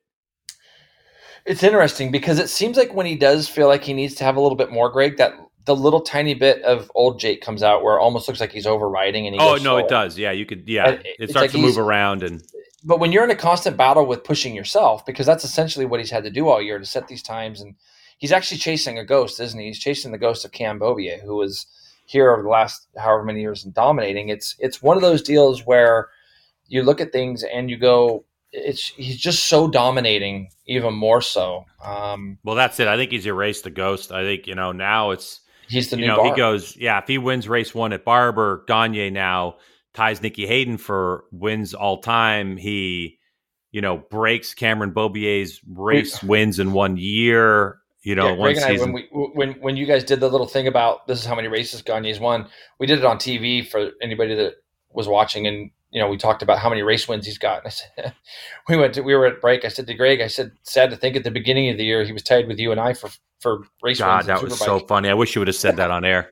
[1.44, 4.36] It's interesting because it seems like when he does feel like he needs to have
[4.36, 5.32] a little bit more, Greg, that
[5.66, 8.66] the little tiny bit of old Jake comes out where it almost looks like he's
[8.66, 9.78] overriding and he oh no slow.
[9.78, 12.42] it does yeah you could yeah it, it starts like to move around and
[12.84, 16.10] but when you're in a constant battle with pushing yourself because that's essentially what he's
[16.10, 17.74] had to do all year to set these times and
[18.18, 19.66] he's actually chasing a ghost isn't he?
[19.66, 21.66] He's chasing the ghost of Cam Beaubier who was
[22.06, 24.28] here over the last however many years and dominating.
[24.28, 26.08] It's it's one of those deals where
[26.68, 31.66] you look at things and you go it's he's just so dominating even more so.
[31.84, 32.88] Um, well that's it.
[32.88, 34.12] I think he's erased the ghost.
[34.12, 37.08] I think you know now it's He's the you new know, he goes, yeah, if
[37.08, 39.56] he wins race one at Barber, Gagne now
[39.94, 42.56] ties Nicky Hayden for wins all time.
[42.56, 43.18] He,
[43.72, 47.78] you know, breaks Cameron Beaubier's race wins in one year.
[48.06, 50.46] You know, yeah, Greg and I, when we when when you guys did the little
[50.46, 52.46] thing about this is how many races Gagne's won,
[52.78, 54.54] we did it on TV for anybody that
[54.92, 57.64] was watching, and you know, we talked about how many race wins he's got.
[57.64, 58.14] And I said,
[58.68, 59.64] we went to, we were at break.
[59.64, 62.04] I said to Greg, I said, sad to think at the beginning of the year
[62.04, 64.26] he was tied with you and I for for race God, wins.
[64.28, 65.08] that was so funny.
[65.08, 66.30] I wish you would have said that on air.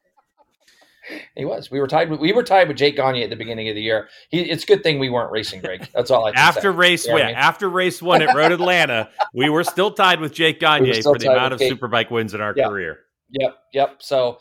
[1.36, 1.70] He was.
[1.70, 2.10] We were tied.
[2.10, 4.08] With, we were tied with Jake Gagne at the beginning of the year.
[4.30, 5.88] He, it's a good thing we weren't racing, Greg.
[5.94, 6.30] That's all I.
[6.30, 6.76] after say.
[6.76, 7.34] race, yeah, I mean?
[7.36, 11.18] after race one at Road Atlanta, we were still tied with Jake Gagne still for
[11.18, 11.72] the amount of Jake.
[11.72, 12.68] superbike wins in our Yeah.
[12.68, 13.00] career.
[13.30, 13.96] Yep, yep.
[14.00, 14.38] So,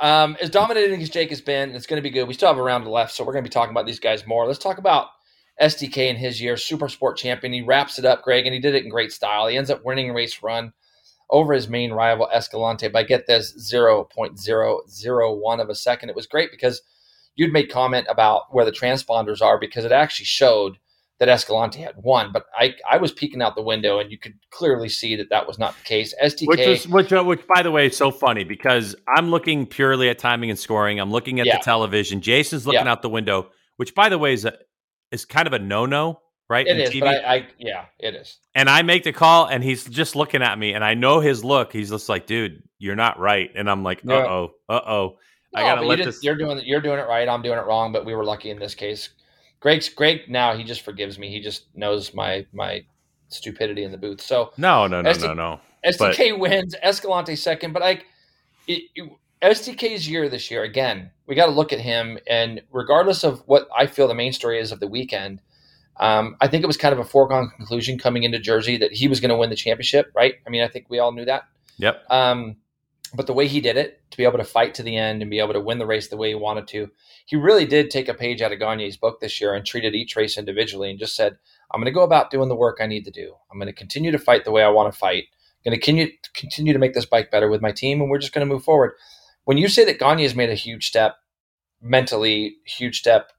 [0.00, 2.26] um, as dominating as Jake has been, it's going to be good.
[2.28, 4.26] We still have a round left, so we're going to be talking about these guys
[4.26, 4.46] more.
[4.46, 5.06] Let's talk about
[5.60, 7.52] SDK in his year, Super Sport champion.
[7.52, 9.46] He wraps it up, Greg, and he did it in great style.
[9.46, 10.72] He ends up winning a race run
[11.30, 16.08] over his main rival Escalante by get this 0.001 of a second.
[16.10, 16.82] It was great because
[17.34, 20.78] you'd made comment about where the transponders are because it actually showed
[21.20, 24.34] that Escalante had won, but I I was peeking out the window and you could
[24.50, 26.12] clearly see that that was not the case.
[26.20, 30.08] SDK Which which, uh, which by the way is so funny because I'm looking purely
[30.08, 30.98] at timing and scoring.
[30.98, 31.58] I'm looking at Yeah.
[31.58, 32.20] the television.
[32.20, 32.90] Jason's looking Yeah.
[32.92, 34.58] out the window, which by the way is a,
[35.12, 36.66] is kind of a no no, right?
[36.66, 37.00] it in is, TV.
[37.00, 38.38] but I, I yeah, it is.
[38.54, 41.44] and I make the call, and he's just looking at me, and I know his
[41.44, 41.72] look.
[41.72, 45.18] He's just like, "Dude, you're not right," and I'm like, "Uh oh, uh oh."
[45.54, 46.22] I gotta let you this.
[46.22, 47.28] You're doing you're doing it right.
[47.28, 49.10] I'm doing it wrong, but we were lucky in this case.
[49.60, 51.30] Greg's Greg now he just forgives me.
[51.30, 52.84] He just knows my my
[53.28, 54.20] stupidity in the booth.
[54.20, 55.60] So No, no, no, no, no.
[55.84, 58.06] SDK wins, Escalante second, but like
[58.66, 59.10] it, it-
[59.42, 61.10] SDK's year this year again.
[61.26, 64.58] We got to look at him, and regardless of what I feel the main story
[64.58, 65.40] is of the weekend,
[65.98, 69.08] um, I think it was kind of a foregone conclusion coming into Jersey that he
[69.08, 70.10] was going to win the championship.
[70.14, 70.34] Right?
[70.46, 71.44] I mean, I think we all knew that.
[71.78, 72.04] Yep.
[72.10, 72.56] Um,
[73.14, 75.30] but the way he did it, to be able to fight to the end and
[75.30, 76.90] be able to win the race the way he wanted to,
[77.26, 80.16] he really did take a page out of Gagne's book this year and treated each
[80.16, 81.38] race individually and just said,
[81.70, 83.34] I'm going to go about doing the work I need to do.
[83.50, 85.24] I'm going to continue to fight the way I want to fight.
[85.64, 88.18] I'm going to continue, continue to make this bike better with my team, and we're
[88.18, 88.92] just going to move forward.
[89.44, 91.16] When you say that Gagne has made a huge step
[91.80, 93.32] mentally, huge step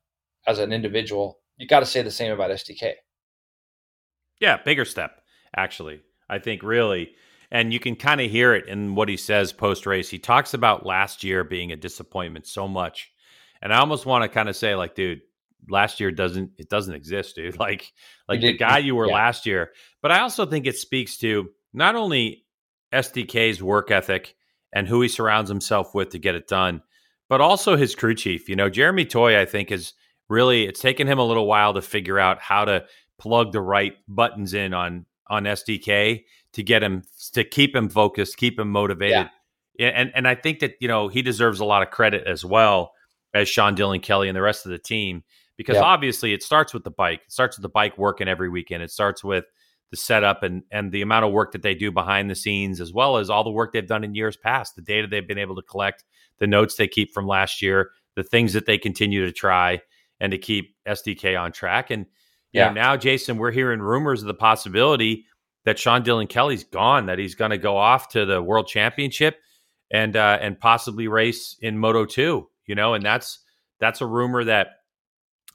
[0.48, 2.94] as an individual, you got to say the same about SDK.
[4.40, 5.22] Yeah, bigger step,
[5.56, 6.02] actually.
[6.30, 7.12] I think really.
[7.52, 10.10] And you can kind of hear it in what he says post race.
[10.10, 13.12] He talks about last year being a disappointment so much.
[13.62, 15.22] And I almost want to kind of say, like, dude,
[15.70, 17.58] last year doesn't it doesn't exist, dude.
[17.60, 17.92] Like
[18.28, 19.14] like the guy you were yeah.
[19.14, 19.72] last year.
[20.02, 22.46] But I also think it speaks to not only
[22.94, 24.36] SDK's work ethic
[24.74, 26.82] and who he surrounds himself with to get it done,
[27.30, 28.50] but also his crew chief.
[28.50, 29.94] You know, Jeremy Toy, I think, is
[30.30, 32.86] really it's taken him a little while to figure out how to
[33.18, 36.24] plug the right buttons in on on SDK
[36.54, 37.04] to get him
[37.34, 39.30] to keep him focused, keep him motivated.
[39.78, 42.46] Yeah, And and I think that, you know, he deserves a lot of credit as
[42.46, 42.94] well
[43.34, 45.24] as Sean Dylan Kelly and the rest of the team
[45.58, 45.84] because Yeah.
[45.84, 47.22] obviously it starts with the bike.
[47.26, 48.84] It starts with the bike working every weekend.
[48.84, 49.46] It starts with
[49.92, 52.94] the setup and and the amount of work that they do behind the scenes as
[52.94, 55.56] well as all the work they've done in years past, the data they've been able
[55.56, 56.04] to collect,
[56.40, 59.82] the notes they keep from last year, the things that they continue to try
[60.20, 61.92] and to keep SDK on track.
[61.92, 62.06] And
[62.54, 62.68] Yeah.
[62.68, 65.26] know, now Jason, we're hearing rumors of the possibility
[65.66, 69.38] that Sean Dylan Kelly's gone, that he's going to go off to the World Championship
[69.92, 72.50] and uh, and possibly race in Moto Two.
[72.66, 73.40] You know, and that's
[73.80, 74.68] that's a rumor that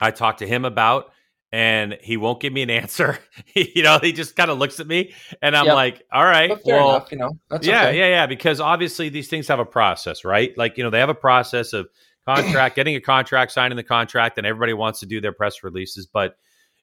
[0.00, 1.12] I talked to him about,
[1.52, 3.18] and he won't give me an answer.
[3.54, 5.74] you know, he just kind of looks at me, and I'm Yep.
[5.74, 7.30] like, "All right, fair well, enough, you know.
[7.48, 7.98] That's yeah, okay.
[7.98, 8.26] yeah, yeah.
[8.26, 10.56] Because obviously these things have a process, right?
[10.56, 11.88] Like you know, they have a process of
[12.26, 16.06] contract, getting a contract, signing the contract, and everybody wants to do their press releases.
[16.06, 16.36] But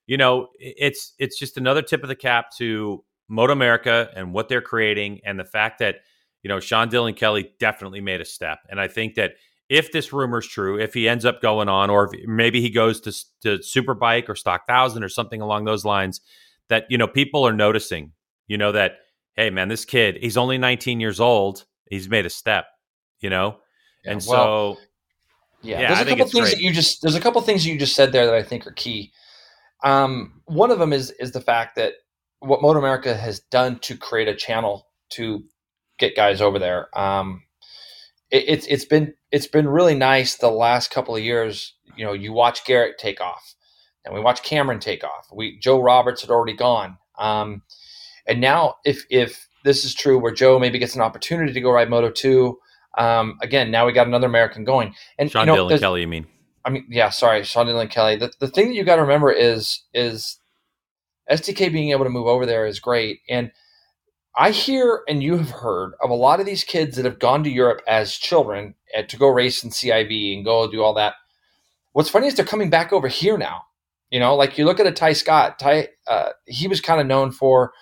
[0.05, 4.49] you know, it's it's just another tip of the cap to Moto America and what
[4.49, 5.97] they're creating, and the fact that
[6.43, 8.59] you know Sean Dylan Kelly definitely made a step.
[8.69, 9.33] And I think that
[9.69, 12.69] if this rumor is true, if he ends up going on, or if maybe he
[12.69, 13.11] goes to
[13.41, 16.21] to Superbike or Stock Thousand or something along those lines,
[16.69, 18.13] that you know people are noticing.
[18.47, 18.93] You know that
[19.35, 21.65] hey man, this kid he's only 19 years old.
[21.89, 22.67] He's made a step.
[23.19, 23.57] You know,
[24.05, 24.81] yeah, and well, so
[25.61, 26.55] yeah, yeah there's a couple things great.
[26.55, 28.71] that you just there's a couple things you just said there that I think are
[28.71, 29.11] key.
[29.83, 31.93] Um, one of them is is the fact that
[32.39, 35.43] what Moto America has done to create a channel to
[35.97, 36.87] get guys over there.
[36.97, 37.43] Um,
[38.31, 41.73] it, it's it's been it's been really nice the last couple of years.
[41.95, 43.55] You know, you watch Garrett take off,
[44.05, 45.27] and we watch Cameron take off.
[45.33, 47.63] We Joe Roberts had already gone, um,
[48.27, 51.71] and now if if this is true, where Joe maybe gets an opportunity to go
[51.71, 52.59] ride Moto two.
[52.97, 56.01] Um, again, now we got another American going, and Sean you know, Dylan Kelly.
[56.01, 56.27] You mean?
[56.65, 58.17] I mean, yeah, sorry, Sean Dylan Kelly.
[58.17, 60.37] The, the thing that you got to remember is is
[61.29, 63.51] SDK being able to move over there is great, and
[64.37, 67.43] I hear and you have heard of a lot of these kids that have gone
[67.43, 71.15] to Europe as children eh, to go race in CIV and go do all that.
[71.93, 73.63] What's funny is they're coming back over here now.
[74.11, 75.59] You know, like you look at a Ty Scott.
[75.59, 77.73] Ty, uh, he was kind of known for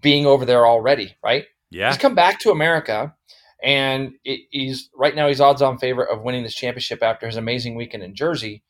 [0.00, 1.44] being over there already, right?
[1.70, 3.14] Yeah, he's come back to America,
[3.62, 7.74] and it, he's right now he's odds-on favorite of winning this championship after his amazing
[7.74, 8.62] weekend in Jersey.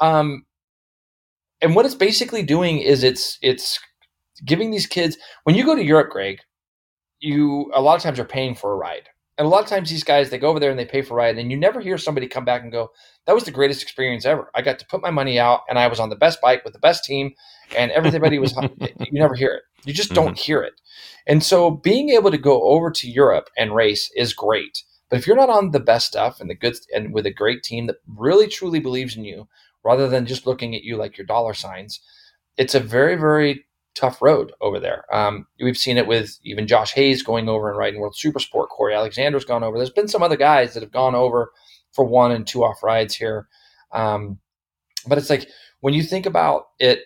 [0.00, 0.44] Um,
[1.60, 3.78] and what it's basically doing is it's it's
[4.44, 6.40] giving these kids when you go to Europe, Greg,
[7.20, 9.08] you a lot of times are paying for a ride.
[9.38, 11.14] And a lot of times these guys they go over there and they pay for
[11.14, 12.90] a ride and you never hear somebody come back and go,
[13.26, 14.50] That was the greatest experience ever.
[14.54, 16.72] I got to put my money out and I was on the best bike with
[16.72, 17.32] the best team
[17.76, 19.62] and everybody was you never hear it.
[19.84, 20.34] You just don't mm-hmm.
[20.34, 20.80] hear it.
[21.26, 24.82] And so being able to go over to Europe and race is great.
[25.08, 27.62] But if you're not on the best stuff and the good and with a great
[27.62, 29.48] team that really truly believes in you,
[29.84, 32.00] rather than just looking at you like your dollar signs,
[32.56, 33.66] it's a very, very
[33.96, 35.04] tough road over there.
[35.12, 38.68] Um, we've seen it with even Josh Hayes going over and riding World Supersport.
[38.68, 39.76] Corey Alexander's gone over.
[39.76, 41.52] There's been some other guys that have gone over
[41.92, 43.48] for one and two off rides here.
[43.92, 44.38] Um,
[45.06, 45.48] but it's like
[45.80, 47.00] when you think about it,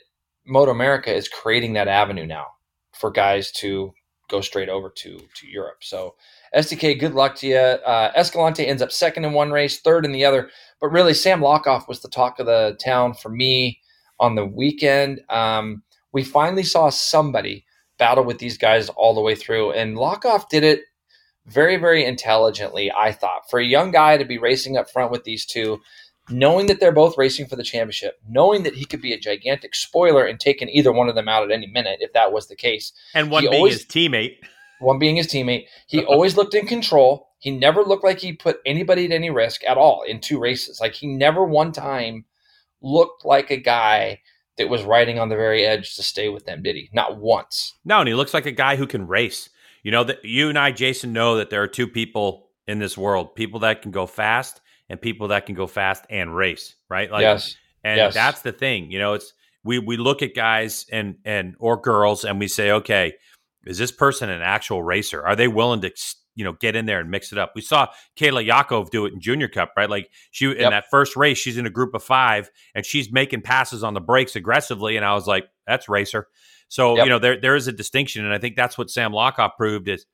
[0.47, 2.47] Moto America is creating that avenue now
[2.93, 3.93] for guys to
[4.29, 5.79] go straight over to to Europe.
[5.83, 6.15] So
[6.55, 7.57] SDK, good luck to you.
[7.57, 10.51] Uh, Escalante ends up second in one race, third in the other.
[10.81, 13.81] But really, Sam Lochoff was the talk of the town for me
[14.19, 15.21] on the weekend.
[15.29, 15.83] Um,
[16.13, 17.65] we finally saw somebody
[17.99, 19.73] battle with these guys all the way through.
[19.73, 20.83] And Lochoff did it
[21.47, 23.49] very, very intelligently, I thought.
[23.49, 25.81] For a young guy to be racing up front with these two,
[26.29, 29.75] knowing that they're both racing for the championship, knowing that he could be a gigantic
[29.75, 32.57] spoiler and taking either one of them out at any minute if that was the
[32.57, 32.93] case.
[33.15, 34.37] And one he being always, his teammate.
[34.81, 35.67] One being his teammate.
[35.89, 37.29] He always looked in control.
[37.39, 40.81] He never looked like he put anybody at any risk at all in two races.
[40.81, 42.25] Like he never one time
[42.81, 44.21] looked like a guy
[44.59, 46.91] that was riding on the very edge to stay with them, did he?
[46.93, 47.75] Not once.
[47.85, 49.49] No, and he looks like a guy who can race.
[49.83, 52.99] You know that you and I, Jason, know that there are two people in this
[52.99, 56.75] world: people that can go fast and people that can go fast and race.
[56.89, 57.11] Right?
[57.11, 57.57] Like, yes.
[57.83, 58.15] And yes.
[58.15, 58.91] that's the thing.
[58.91, 59.33] You know, it's
[59.65, 63.15] we we look at guys and and or girls and we say, okay,
[63.65, 65.25] is this person an actual racer?
[65.25, 65.93] Are they willing to
[66.35, 67.53] you know get in there and mix it up.
[67.55, 69.91] We saw Kayla Yaakov do it in Junior Cup, right?
[69.91, 70.57] Like she yep.
[70.57, 73.95] in that first race, she's in a group of five and she's making passes on
[73.95, 76.29] the brakes aggressively, and I was like, that's racer.
[76.69, 77.05] So yep.
[77.05, 79.89] you know there there is a distinction, and I think that's what Sam Lochoff proved
[79.89, 80.07] is.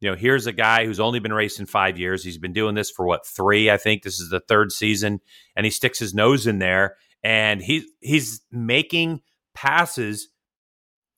[0.00, 2.24] You know, here's a guy who's only been racing five years.
[2.24, 3.70] He's been doing this for what three?
[3.70, 5.20] I think this is the third season,
[5.54, 9.20] and he sticks his nose in there, and he he's making
[9.54, 10.28] passes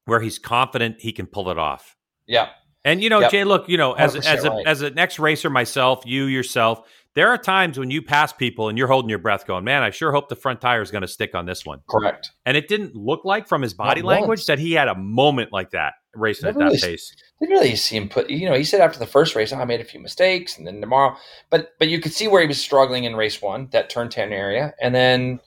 [0.04, 1.96] where he's confident he can pull it off.
[2.26, 2.48] Yeah,
[2.84, 3.30] and you know, yep.
[3.30, 4.66] Jay, look, you know, as as a right.
[4.66, 6.82] as an ex racer myself, you yourself,
[7.14, 9.90] there are times when you pass people and you're holding your breath, going, "Man, I
[9.90, 12.30] sure hope the front tire is going to stick on this one." Correct.
[12.46, 14.46] And it didn't look like from his body Not language once.
[14.46, 17.14] that he had a moment like that racing at that really, pace.
[17.40, 18.30] Didn't really see him put.
[18.30, 20.66] You know, he said after the first race, oh, "I made a few mistakes," and
[20.66, 21.16] then tomorrow,
[21.50, 24.32] but but you could see where he was struggling in race one, that turn ten
[24.32, 25.40] area, and then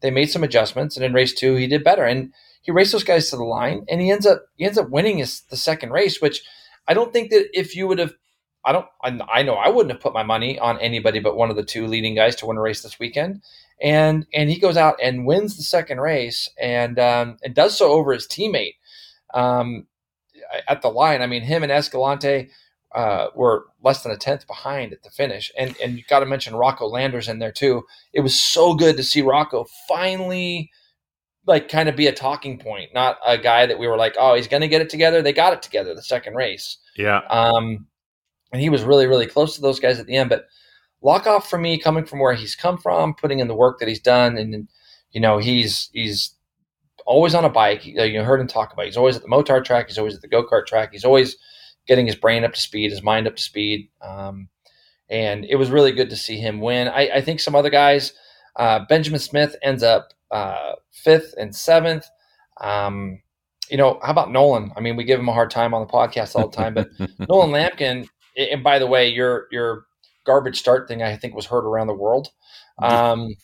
[0.00, 2.32] they made some adjustments, and in race two, he did better, and
[2.62, 5.18] he raced those guys to the line, and he ends up he ends up winning
[5.18, 6.42] his the second race, which
[6.88, 8.14] I don't think that if you would have,
[8.64, 11.56] I don't, I, know I wouldn't have put my money on anybody but one of
[11.56, 13.42] the two leading guys to win a race this weekend.
[13.80, 17.90] And and he goes out and wins the second race and um, and does so
[17.90, 18.76] over his teammate
[19.34, 19.86] um,
[20.68, 21.22] at the line.
[21.22, 22.50] I mean, him and Escalante
[22.94, 25.50] uh, were less than a tenth behind at the finish.
[25.58, 27.84] And and you got to mention Rocco Landers in there too.
[28.12, 30.70] It was so good to see Rocco finally
[31.46, 34.34] like kind of be a talking point, not a guy that we were like, oh,
[34.34, 35.22] he's going to get it together.
[35.22, 36.78] They got it together the second race.
[36.96, 37.20] Yeah.
[37.28, 37.86] Um,
[38.52, 40.30] and he was really, really close to those guys at the end.
[40.30, 40.46] But
[41.02, 44.00] Lochoff for me, coming from where he's come from, putting in the work that he's
[44.00, 44.68] done, and
[45.10, 46.34] you know, he's he's
[47.06, 47.84] always on a bike.
[47.84, 48.82] You heard him talk about.
[48.82, 48.88] It.
[48.88, 49.88] He's always at the Motard track.
[49.88, 50.90] He's always at the go kart track.
[50.92, 51.36] He's always
[51.86, 53.90] getting his brain up to speed, his mind up to speed.
[54.00, 54.48] Um,
[55.08, 56.88] and it was really good to see him win.
[56.88, 58.12] I, I think some other guys,
[58.56, 62.06] uh, Benjamin Smith ends up uh, fifth and seventh.
[62.60, 63.20] Um,
[63.70, 64.72] you know, how about Nolan?
[64.76, 66.88] I mean, we give him a hard time on the podcast all the time, but
[67.28, 68.08] Nolan Lamkin.
[68.36, 69.86] And by the way, your your
[70.24, 72.28] garbage start thing, I think, was heard around the world.
[72.80, 73.34] Um,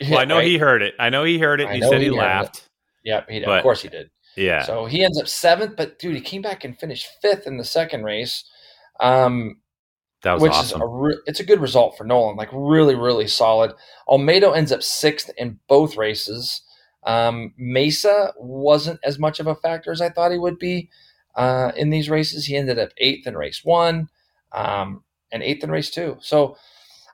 [0.00, 0.46] well, I know right?
[0.46, 0.94] he heard it.
[0.98, 1.70] I know he heard it.
[1.70, 2.68] He said he, he laughed.
[3.04, 4.10] Yeah, he, but, of course he did.
[4.36, 4.62] Yeah.
[4.62, 7.64] So he ends up seventh, but dude, he came back and finished fifth in the
[7.64, 8.44] second race.
[9.00, 9.56] Um,
[10.22, 10.80] that was which awesome.
[10.80, 13.72] is a re- it's a good result for Nolan, like really, really solid.
[14.08, 16.62] Olmedo ends up sixth in both races.
[17.04, 20.90] Um, Mesa wasn't as much of a factor as I thought he would be
[21.36, 22.46] uh, in these races.
[22.46, 24.08] He ended up eighth in race one
[24.52, 26.16] um, and eighth in race two.
[26.20, 26.56] So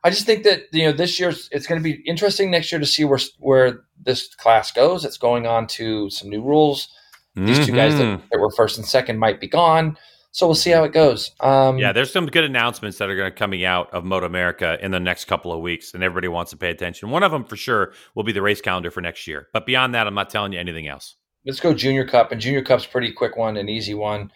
[0.03, 2.79] I just think that you know this year it's going to be interesting next year
[2.79, 5.05] to see where where this class goes.
[5.05, 6.89] It's going on to some new rules.
[7.35, 7.67] These mm-hmm.
[7.67, 8.27] two guys that, mm-hmm.
[8.31, 9.99] that, were first and second might be gone.
[10.35, 11.31] So we'll see how it goes.
[11.39, 14.77] Um, yeah, there's some good announcements that are going to coming out of Moto America
[14.83, 17.11] in the next couple of weeks, and everybody wants to pay attention.
[17.11, 19.47] One of them for sure will be the race calendar for next year.
[19.53, 21.15] But beyond that, I'm not telling you anything else.
[21.47, 24.33] Let's go Junior Cup, and Junior Cup's pretty quick one, an easy one.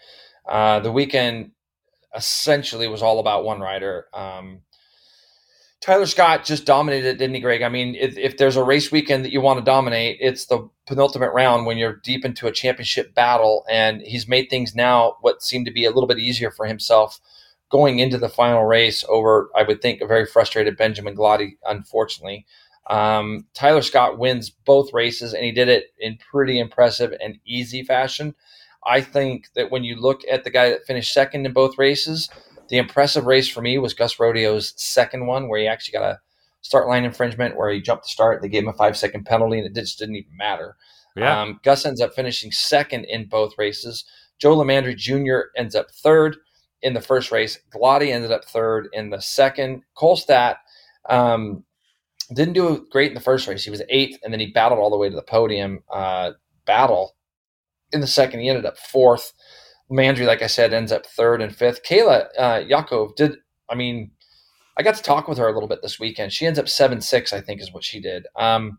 [0.48, 1.50] Uh, the weekend
[2.14, 4.06] essentially was all about one rider.
[4.14, 4.60] Um,
[5.80, 7.62] Tyler Scott just dominated, didn't he, Greg?
[7.62, 10.68] I mean, if, if, there's a race weekend that you want to dominate, it's the
[10.86, 13.64] penultimate round when you're deep into a championship battle.
[13.70, 17.20] And he's made things now what seemed to be a little bit easier for himself
[17.70, 22.46] going into the final race over, I would think, a very frustrated Benjamin Gloddy, unfortunately.
[22.88, 27.82] Um, Tyler Scott wins both races, and he did it in pretty impressive and easy
[27.82, 28.34] fashion.
[28.84, 32.30] I think that when you look at the guy that finished second in both races,
[32.68, 36.20] the impressive race for me was Gus Rodio's second one, where he actually got a
[36.60, 38.42] start line infringement where he jumped the start.
[38.42, 40.76] They gave him a five second penalty, and it just didn't even matter.
[41.16, 41.40] Yeah.
[41.40, 44.04] Um, Gus ends up finishing second in both races.
[44.38, 45.50] Joe LiMandri Jr.
[45.56, 46.36] ends up third
[46.82, 47.58] in the first race.
[47.74, 49.82] Gloddy ended up third in the second.
[49.96, 50.56] Kolstad
[51.08, 51.64] um,
[52.34, 53.64] didn't do great in the first race.
[53.64, 55.82] He was eighth, and then he battled all the way to the podium.
[55.90, 56.32] Uh,
[56.66, 57.16] battle
[57.92, 59.32] in the second, he ended up fourth.
[59.90, 61.82] Landry, like I said, ends up third and fifth.
[61.82, 63.36] Kayla uh, Yaakov did.
[63.68, 64.10] I mean,
[64.76, 66.32] I got to talk with her a little bit this weekend.
[66.32, 68.26] She ends up seven six, I think, is what she did.
[68.36, 68.78] Um,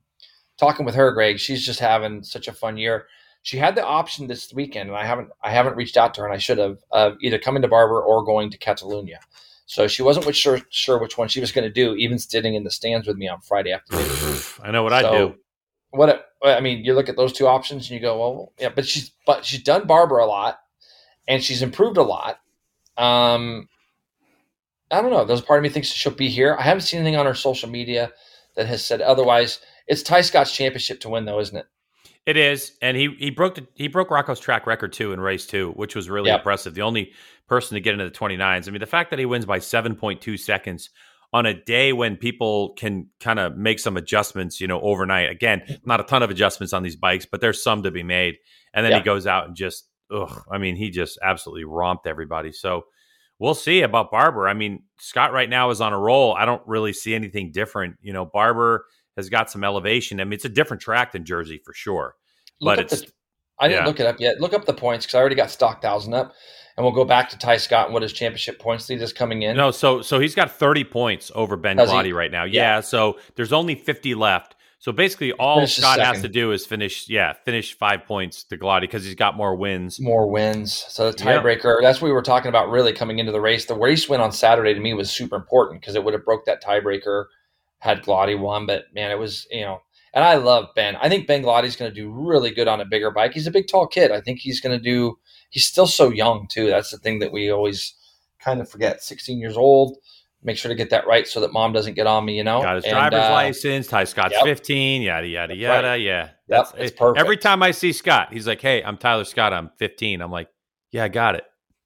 [0.58, 3.08] talking with her, Greg, she's just having such a fun year.
[3.42, 6.28] She had the option this weekend, and I haven't I haven't reached out to her,
[6.28, 9.18] and I should have uh, either coming to Barber or going to Catalunya.
[9.66, 12.64] So she wasn't sure sure which one she was going to do, even sitting in
[12.64, 14.38] the stands with me on Friday afternoon.
[14.64, 15.36] I know what so, I do.
[15.92, 18.86] What I mean, you look at those two options and you go, well, yeah, but
[18.86, 20.60] she's but she's done Barber a lot
[21.30, 22.40] and she's improved a lot.
[22.98, 23.70] Um,
[24.92, 25.24] I don't know.
[25.24, 26.58] There's a part of me thinks she'll be here.
[26.60, 28.12] I haven't seen anything on her social media
[28.56, 29.60] that has said otherwise.
[29.88, 31.68] It's Ty Scott's championship to win, though, isn't it?
[32.26, 35.48] It is, and he he broke the, he broke Rocco's track record too in race
[35.48, 36.42] two, which was really yep.
[36.42, 36.76] impressive.
[36.76, 37.14] The only
[37.48, 38.68] person to get into the 29s.
[38.68, 40.90] I mean, the fact that he wins by 7.2 seconds
[41.32, 45.30] on a day when people can kind of make some adjustments, you know, overnight.
[45.30, 48.36] Again, not a ton of adjustments on these bikes, but there's some to be made.
[48.74, 52.52] And then he goes out and just ugh, I mean, he just absolutely romped everybody.
[52.52, 52.86] So
[53.40, 54.48] we'll see about Barber.
[54.48, 56.36] I mean, Scott right now is on a roll.
[56.36, 57.98] I don't really see anything different.
[58.02, 58.86] You know, Barber
[59.18, 60.20] has got some elevation.
[60.20, 62.16] I mean, it's a different track than Jersey for sure.
[62.62, 63.02] Look but it's.
[63.02, 63.12] The,
[63.60, 63.88] I didn't yeah.
[63.88, 64.40] look it up yet.
[64.40, 66.34] Look up the points because I already got stock thousand up,
[66.78, 69.42] and we'll go back to Ty Scott and what his championship points lead is coming
[69.42, 69.58] in.
[69.58, 72.46] No, so so he's got thirty points over Ben Gloddy right now.
[72.46, 74.56] Yeah, yeah, so there's only fifty left.
[74.82, 78.82] So basically, all Scott has to do is finish, yeah, finish five points to Gloddy
[78.82, 80.00] because he's got more wins.
[80.00, 80.86] More wins.
[80.88, 81.76] So the tiebreaker.
[81.76, 81.80] Yep.
[81.82, 82.70] That's what we were talking about.
[82.70, 85.82] Really coming into the race, the race win on Saturday to me was super important
[85.82, 87.26] because it would have broke that tiebreaker
[87.80, 88.66] had Gloddy won.
[88.66, 89.82] But man, it was you know,
[90.14, 90.96] and I love Ben.
[90.96, 93.34] I think Ben Gloddy's going to do really good on a bigger bike.
[93.34, 94.12] He's a big, tall kid.
[94.12, 95.20] I think he's going to do.
[95.50, 96.68] He's still so young too.
[96.68, 97.96] That's the thing that we always
[98.40, 99.04] kind of forget.
[99.04, 99.98] 16 years old
[100.44, 102.62] make sure to get that right so that mom doesn't get on me, you know.
[102.62, 103.88] Got his and, driver's uh, license.
[103.88, 104.44] Ty Scott's yep.
[104.44, 105.88] 15, yada, yada, That's yada.
[105.88, 106.02] Right.
[106.02, 106.30] Yeah.
[106.48, 107.20] That's yep, it's perfect.
[107.20, 109.54] Every time I see Scott, he's like, hey, I'm Tyler Scott.
[109.54, 110.22] I'm 15.
[110.22, 110.50] I'm like,
[110.92, 111.44] yeah, I got it.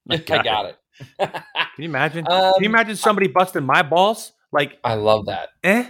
[0.09, 0.77] I got, I got it.
[1.19, 1.31] it.
[1.31, 1.43] Can
[1.77, 2.25] you imagine?
[2.29, 4.33] Um, Can you imagine somebody busting my balls?
[4.51, 5.49] Like, I love that.
[5.63, 5.89] Eh?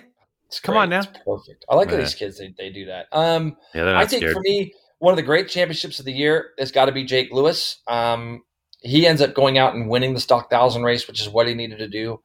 [0.62, 1.00] Come on now.
[1.00, 1.66] It's perfect.
[1.68, 1.98] I like yeah.
[1.98, 3.08] these kids, they, they do that.
[3.12, 4.36] Um, yeah, I think scared.
[4.36, 7.32] for me, one of the great championships of the year has got to be Jake
[7.32, 7.82] Lewis.
[7.88, 8.44] Um,
[8.82, 11.56] he ends up going out and winning the stock thousand race, which is what he
[11.56, 12.22] needed to do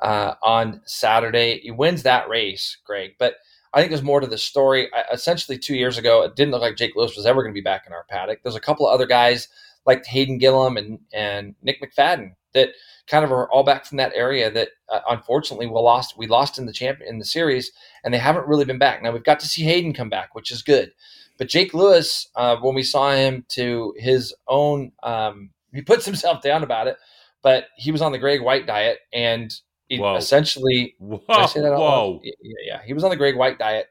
[0.00, 1.60] uh, on Saturday.
[1.60, 3.12] He wins that race, Greg.
[3.18, 3.34] But
[3.72, 4.88] I think there's more to the story.
[4.94, 7.58] I, essentially, two years ago, it didn't look like Jake Lewis was ever going to
[7.58, 8.42] be back in our paddock.
[8.42, 9.48] There's a couple of other guys
[9.86, 12.70] like Hayden Gillim and and Nick McFadden that
[13.06, 16.58] kind of are all back from that area that uh, unfortunately we lost we lost
[16.58, 17.72] in the champ in the series
[18.04, 19.02] and they haven't really been back.
[19.02, 20.92] Now we've got to see Hayden come back, which is good.
[21.38, 26.42] But Jake Lewis, uh, when we saw him to his own, um, he puts himself
[26.42, 26.96] down about it,
[27.42, 29.52] but he was on the Greg White diet and
[29.98, 30.16] Whoa.
[30.16, 32.20] essentially whoa, whoa.
[32.22, 32.32] Yeah,
[32.64, 33.86] yeah, he was on the Greg White diet.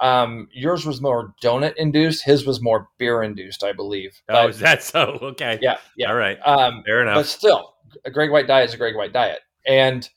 [0.00, 2.24] Um, yours was more donut induced.
[2.24, 4.20] His was more beer induced, I believe.
[4.28, 5.18] Oh, But, is that so?
[5.22, 5.58] Okay.
[5.62, 6.08] yeah, yeah.
[6.08, 6.38] All right.
[6.44, 10.08] Um, Fair but still, a Greg White diet is a Greg White diet, and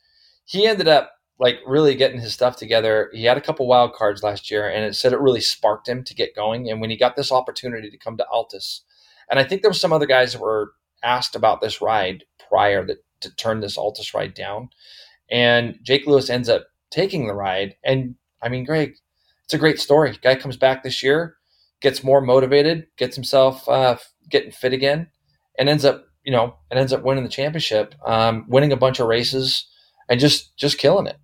[0.45, 3.09] he ended up like really getting his stuff together.
[3.13, 6.03] He had a couple wild cards last year, and it said it really sparked him
[6.03, 6.69] to get going.
[6.69, 8.81] And when he got this opportunity to come to Altus,
[9.29, 10.71] and I think there were some other guys that were
[11.03, 14.69] asked about this ride prior that to turn this Altus ride down,
[15.29, 17.75] and Jake Lewis ends up taking the ride.
[17.83, 18.95] And I mean, Greg,
[19.43, 20.17] it's a great story.
[20.21, 21.37] Guy comes back this year,
[21.81, 23.97] gets more motivated, gets himself uh,
[24.29, 25.07] getting fit again,
[25.57, 28.99] and ends up you know and ends up winning the championship, um, winning a bunch
[28.99, 29.65] of races,
[30.09, 31.17] and just just killing it.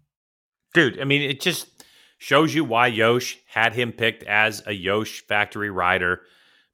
[0.73, 1.67] Dude, I mean, it just
[2.17, 6.21] shows you why Yosh had him picked as a Yosh factory rider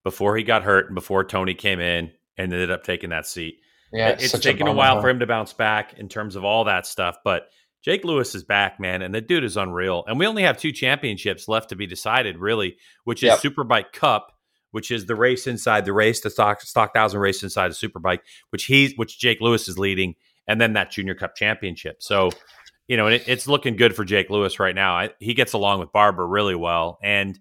[0.04, 3.60] before he got hurt and before Toni came in and ended up taking that seat.
[3.92, 6.86] Yeah, it's taken a, while for him to bounce back in terms of all that
[6.86, 7.50] stuff, but
[7.82, 10.04] Jake Lewis is back, man, and the dude is unreal.
[10.08, 13.40] And we only have two championships left to be decided, really, which is Yep.
[13.40, 14.34] Superbike Cup,
[14.72, 18.20] which is the race inside the race, the stock stock thousand race inside the Superbike,
[18.50, 20.16] which he's which Jake Lewis is leading,
[20.46, 22.04] and then that Junior Cup championship.
[22.04, 22.30] So,
[22.88, 24.96] you know, it, it's looking good for Jake Lewis right now.
[24.96, 27.40] I, he gets along with Barber really well, and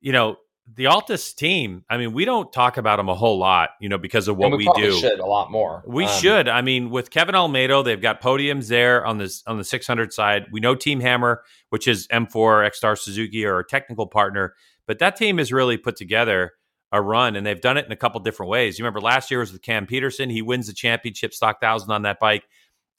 [0.00, 0.36] you know.
[0.74, 3.96] The Altus team, I mean, we don't talk about them a whole lot, you know,
[3.96, 4.98] because of what we, probably do.
[4.98, 5.82] should a lot more.
[5.86, 6.48] We Um, should.
[6.48, 10.46] I mean, with Kevin Olmedo, they've got podiums there on this on the 600 side.
[10.52, 14.54] We know Team Hammer, which is M4 ECSTAR Suzuki, or a technical partner,
[14.86, 16.52] but that team has really put together
[16.92, 18.78] a run, and they've done it in a couple different ways.
[18.78, 22.02] You remember last year was with Cam Petersen; he wins the championship stock thousand on
[22.02, 22.44] that bike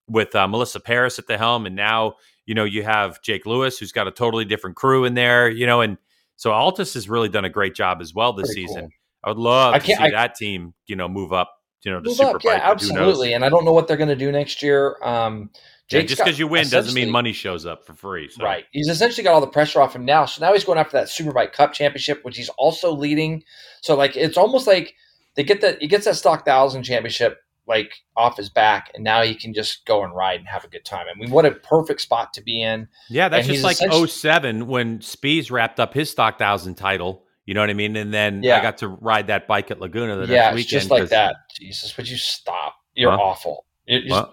[0.07, 2.15] with uh, Melissa Paris at the helm, and now
[2.47, 5.49] you know you have Jake Lewis, who's got a totally different crew in there.
[5.49, 5.97] You know, and
[6.40, 8.82] so Altus has really done a great job as well this Pretty season.
[8.84, 8.90] cool.
[9.24, 11.52] I would love I to see I- that team, you know, move up.
[11.84, 12.36] You know, to Superbike.
[12.36, 12.98] up, yeah, but who knows?
[12.98, 13.34] absolutely.
[13.34, 14.98] And I don't know what they're going to do next year.
[15.02, 15.50] Um,
[15.90, 18.28] Yeah, just because you win doesn't mean money shows up for free.
[18.30, 18.44] So.
[18.44, 18.66] Right.
[18.72, 20.26] He's essentially got all the pressure off him now.
[20.26, 23.44] So now he's going after that Superbike Cup championship, which he's also leading.
[23.82, 24.94] So like it's almost like
[25.36, 29.22] they get that he gets that stock thousand championship like off his back, and now
[29.22, 31.05] he can just go and ride and have a good time.
[31.09, 32.89] I mean, what a perfect spot to be in.
[33.09, 37.24] Yeah, that's And just like essentially- 07 when Spies wrapped up his stock thousand title.
[37.45, 37.95] You know what I mean?
[37.95, 38.57] And then yeah.
[38.59, 40.70] I got to ride that bike at Laguna the yeah, next weekend.
[40.70, 41.36] just like that.
[41.57, 42.76] Jesus, would you stop?
[42.95, 43.17] You're Huh?
[43.17, 43.65] awful.
[43.86, 44.30] You're just,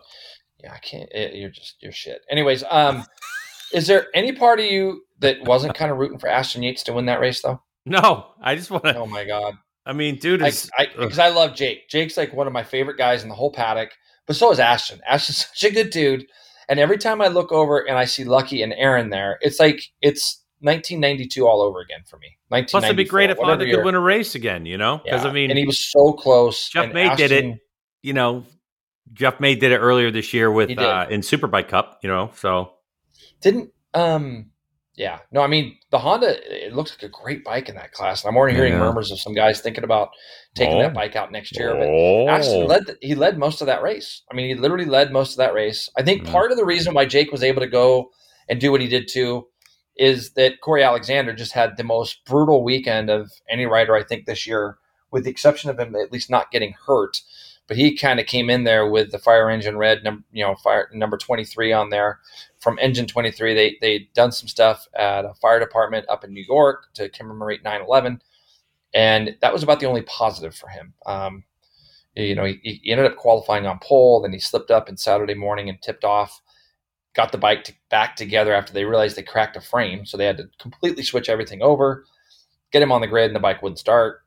[0.62, 1.08] yeah, I can't.
[1.12, 2.20] it- you're just you're shit.
[2.30, 3.04] Anyways, um,
[3.72, 6.92] is there any part of you that wasn't kind of rooting for Ashton Yates to
[6.92, 7.60] win that race though?
[7.86, 8.96] no, I just want to.
[8.96, 9.54] Oh my god.
[9.86, 11.88] I mean, dude, I, is, I, because I love Jake.
[11.88, 13.90] Jake's like one of my favorite guys in the whole paddock,
[14.26, 15.00] but so is Ashton.
[15.06, 16.26] Ashton's such a good dude.
[16.68, 19.80] And every time I look over and I see Lucky and Aaron there, it's like
[20.02, 22.36] it's 1992 all over again for me.
[22.66, 24.66] plus it'd be great if 1994, Honda could win a race again.
[24.66, 26.68] You know, because Yeah, I mean, and he was so close.
[26.68, 27.58] Jeff May did it.
[28.02, 28.44] You know,
[29.12, 32.00] Jeff May did it earlier this year with uh, in Superbike Cup.
[32.02, 32.72] You know, so
[33.40, 34.50] Didn't um
[34.96, 35.18] yeah.
[35.30, 38.22] No, I mean the Honda it looks like a great bike in that class.
[38.24, 38.78] And I'm already hearing Yeah.
[38.80, 40.10] murmurs of some guys thinking about
[40.54, 40.82] taking Oh.
[40.82, 41.74] that bike out next year.
[41.74, 44.22] But oh, Ashton led the, he led most of that race.
[44.30, 45.88] I mean, he literally led most of that race.
[45.98, 46.32] I think Mhm.
[46.32, 48.10] part of the reason why Jake was able to go
[48.48, 49.48] and do what he did too
[49.96, 54.26] is that Corey Alexander just had the most brutal weekend of any rider I think
[54.26, 54.76] this year,
[55.10, 57.22] with the exception of him at least not getting hurt.
[57.68, 60.54] But he kind of came in there with the fire engine red, num- you know,
[60.54, 62.20] fire number twenty three on there
[62.66, 63.54] from engine twenty three.
[63.54, 67.62] They they done some stuff at a fire department up in New York to commemorate
[67.62, 68.20] 9-11.
[68.92, 70.92] and that was about the only positive for him.
[71.06, 71.44] Um,
[72.16, 74.20] you know, he, he ended up qualifying on pole.
[74.22, 76.42] Then he slipped up in Saturday morning and tipped off.
[77.14, 80.26] Got the bike to, back together after they realized they cracked a frame, so they
[80.26, 82.04] had to completely switch everything over.
[82.72, 84.22] Get him on the grid, and the bike wouldn't start.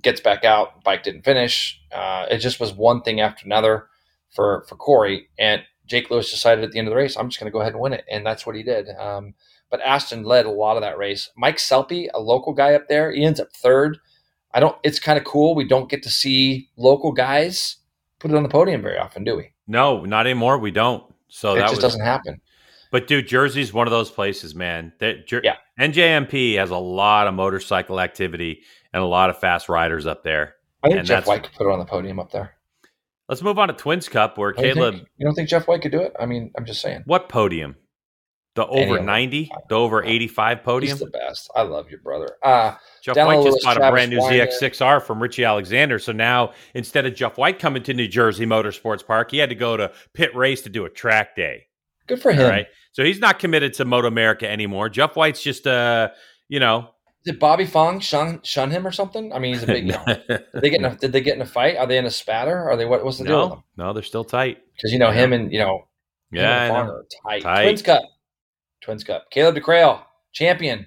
[0.00, 1.80] Gets back out, bike didn't finish.
[1.90, 3.88] Uh, it just was one thing after another
[4.30, 5.28] for for Corey.
[5.36, 5.62] And
[5.92, 7.74] Jake Lewis decided at the end of the race, I'm just going to go ahead
[7.74, 8.88] and win it, and that's what he did.
[8.98, 9.34] Um,
[9.70, 11.28] but Ashton led a lot of that race.
[11.36, 13.98] Mike Selpy, a local guy up there, he ends up third.
[14.54, 14.74] I don't.
[14.82, 15.54] It's kind of cool.
[15.54, 17.76] We don't get to see local guys
[18.20, 19.52] put it on the podium very often, do we?
[19.66, 20.56] no, not anymore.
[20.58, 21.04] We don't.
[21.28, 22.40] So it that just was doesn't happen.
[22.90, 24.92] But dude, Jersey's one of those places, man.
[24.98, 25.56] That Jer- Yeah.
[25.78, 28.62] NJMP has a lot of motorcycle activity
[28.92, 30.56] and a lot of fast riders up there.
[30.82, 32.54] I think And Jeff White could put it on the podium up there.
[33.28, 34.94] Let's move on to Twins Cup, where Don't you Caleb.
[34.96, 35.08] think?
[35.16, 36.12] you don't think Jeff White could do it?
[36.18, 37.02] I mean, I'm just saying.
[37.06, 37.76] What podium?
[38.54, 39.06] The over them.
[39.06, 40.90] ninety, the over eighty-five podium.
[40.98, 41.50] He's the best.
[41.56, 42.36] I love your brother.
[42.42, 44.46] Uh, Jeff White just Lewis, bought a Travis brand new Weiner.
[44.46, 45.98] ZX6R from Richie Alexander.
[45.98, 49.54] So now instead of Jeff White coming to New Jersey Motorsports Park, he had to
[49.54, 51.64] go to Pitt Race to do a track day.
[52.06, 52.42] good for him.
[52.42, 52.66] All right.
[52.90, 54.90] So he's not committed to Moto America anymore.
[54.90, 56.10] Jeff White's just uh,
[56.48, 56.90] you know,
[57.24, 59.32] Did Bobby Fong shun, shun him or something?
[59.32, 59.86] I mean, he's a big.
[60.06, 61.76] Did they get in a, did they get in a fight?
[61.76, 62.68] Are they in a spatter?
[62.68, 63.04] Are they what?
[63.04, 63.64] What's the deal with no, them?
[63.76, 64.58] no, they're still tight.
[64.74, 65.86] Because you know him and you know
[66.32, 66.92] Yeah, I and Fong know.
[66.94, 67.42] are tight.
[67.42, 67.62] Tight.
[67.62, 68.02] Twins Cup,
[68.80, 69.30] Twins Cup.
[69.30, 70.02] Caleb De Keyrel,
[70.32, 70.86] champion,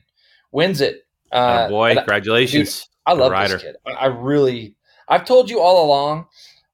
[0.52, 1.04] wins it.
[1.32, 2.82] Uh, boy, congratulations!
[2.82, 3.76] Dude, I love this kid.
[3.86, 4.76] I really,
[5.08, 6.28] I've told you all along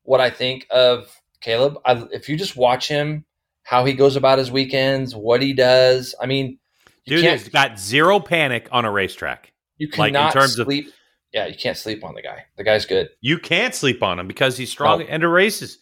[0.04, 1.78] what I think of Caleb.
[1.86, 3.26] I, if you just watch him,
[3.64, 6.16] how he goes about his weekends, what he does.
[6.22, 6.58] I mean,
[7.06, 9.51] dude has got zero panic on a racetrack.
[9.82, 10.88] You cannot like in terms sleep.
[10.90, 10.94] Of,
[11.34, 12.46] yeah, you can't sleep on the guy.
[12.56, 13.10] The guy's good.
[13.20, 15.06] You can't sleep on him because he's strong oh.
[15.08, 15.80] into races.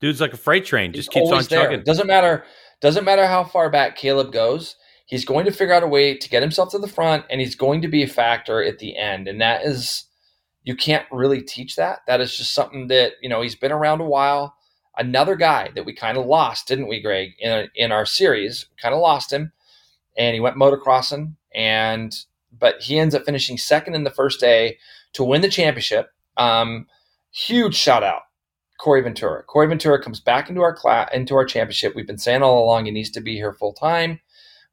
[0.00, 0.92] Dude's like a freight train.
[0.92, 1.78] Just keeps on chugging.
[1.78, 1.82] There.
[1.82, 2.44] Doesn't matter.
[2.80, 4.76] Doesn't matter how far back Caleb goes.
[5.06, 7.56] He's going to figure out a way to get himself to the front, and he's
[7.56, 9.26] going to be a factor at the end.
[9.26, 10.04] And that is,
[10.62, 12.02] you can't really teach that.
[12.06, 14.54] That is just something that you know he's been around a while.
[14.96, 17.30] Another guy that we kind of lost, didn't we, Greg?
[17.40, 19.50] In in our series, kind of lost him,
[20.16, 22.14] and he went motocrossing, and
[22.60, 24.78] but he ends up finishing second in the first day
[25.14, 26.10] to win the championship.
[26.36, 26.86] Um,
[27.32, 28.22] huge shout out
[28.78, 29.42] Corey Ventura.
[29.44, 31.94] Corey Ventura comes back into our class, into our championship.
[31.94, 34.20] We've been saying all along he needs to be here full time.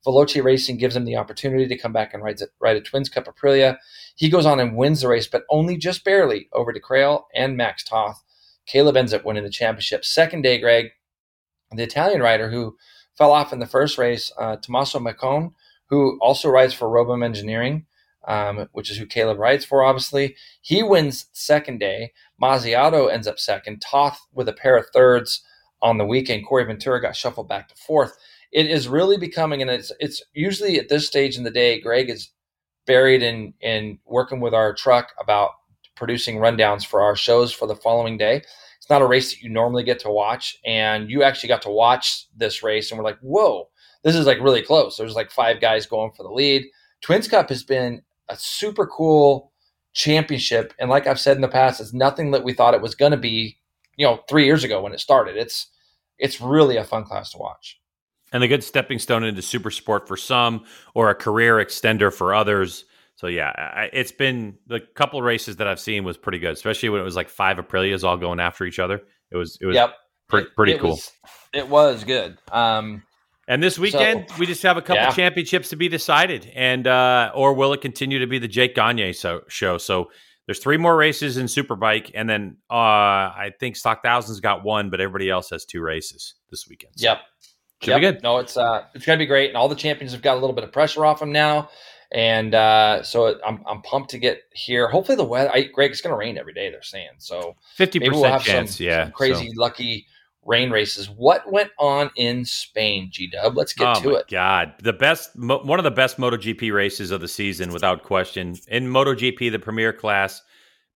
[0.05, 3.09] Veloce Racing gives him the opportunity to come back and ride a, ride a Twins
[3.09, 3.77] Cup Aprilia.
[4.15, 7.57] He goes on and wins the race, but only just barely over De Keyrel and
[7.57, 8.23] Max Toth.
[8.65, 10.05] Caleb ends up winning the championship.
[10.05, 10.91] Second day, Greg,
[11.71, 12.77] the Italian rider who
[13.17, 15.53] fell off in the first race, uh, Tommaso Marcon,
[15.89, 17.85] who also rides for Robem Engineering,
[18.27, 20.35] um, which is who Caleb rides for, obviously.
[20.61, 22.11] He wins second day.
[22.41, 23.81] Mazziotto ends up second.
[23.81, 25.41] Toth with a pair of thirds
[25.81, 26.45] on the weekend.
[26.45, 28.17] Corey Ventura got shuffled back to fourth.
[28.51, 32.09] It is really becoming, and it's it's usually at this stage in the day, Greg
[32.09, 32.31] is
[32.85, 35.51] buried in in working with our truck about
[35.95, 38.37] producing rundowns for our shows for the following day.
[38.77, 41.69] It's not a race that you normally get to watch, and you actually got to
[41.69, 43.69] watch this race, and we're like, whoa,
[44.03, 44.97] this is like really close.
[44.97, 46.65] There's like five guys going for the lead.
[47.01, 49.51] Twins Cup has been a super cool
[49.93, 50.73] championship.
[50.79, 53.11] And like I've said in the past, it's nothing that we thought it was going
[53.11, 53.57] to be,
[53.97, 55.35] you know, three years ago when it started.
[55.35, 55.67] It's
[56.19, 57.79] it's really a fun class to watch.
[58.31, 62.35] And a good stepping stone into super sport for some, or a career extender for
[62.35, 62.85] others.
[63.15, 67.01] So yeah, it's been the couple races that I've seen was pretty good, especially when
[67.01, 69.01] it was like five Aprilias all going after each other.
[69.31, 69.95] It was it was yep.
[70.27, 70.91] pre- pretty it cool.
[70.91, 71.11] Was,
[71.53, 72.37] it was good.
[72.51, 73.03] Um,
[73.47, 75.11] and this weekend, so, we just have a couple yeah.
[75.11, 79.13] championships to be decided, and uh, or will it continue to be the Jake Gagne
[79.13, 79.77] so, show?
[79.77, 80.11] So
[80.47, 84.89] there's three more races in Superbike, and then uh, I think Stock Thousands got one,
[84.89, 86.93] but everybody else has two races this weekend.
[86.97, 87.19] So yep,
[87.81, 87.97] should yep.
[87.99, 88.23] be good.
[88.23, 90.55] No, it's uh, it's gonna be great, and all the champions have got a little
[90.55, 91.69] bit of pressure off them now,
[92.11, 94.89] and uh, so I'm I'm pumped to get here.
[94.89, 96.69] Hopefully the weather, I, Greg, it's gonna rain every day.
[96.69, 97.55] They're saying so.
[97.75, 99.05] Fifty percent we'll chance, some, yeah.
[99.05, 99.61] Some crazy so.
[99.61, 100.05] lucky
[100.47, 101.09] rain races.
[101.09, 103.55] What went on in Spain, G Dub?
[103.55, 104.27] Let's get oh to it.
[104.29, 108.55] God, the best, one of the best MotoGP races of the season, without question.
[108.69, 110.41] In MotoGP, the Premier Class,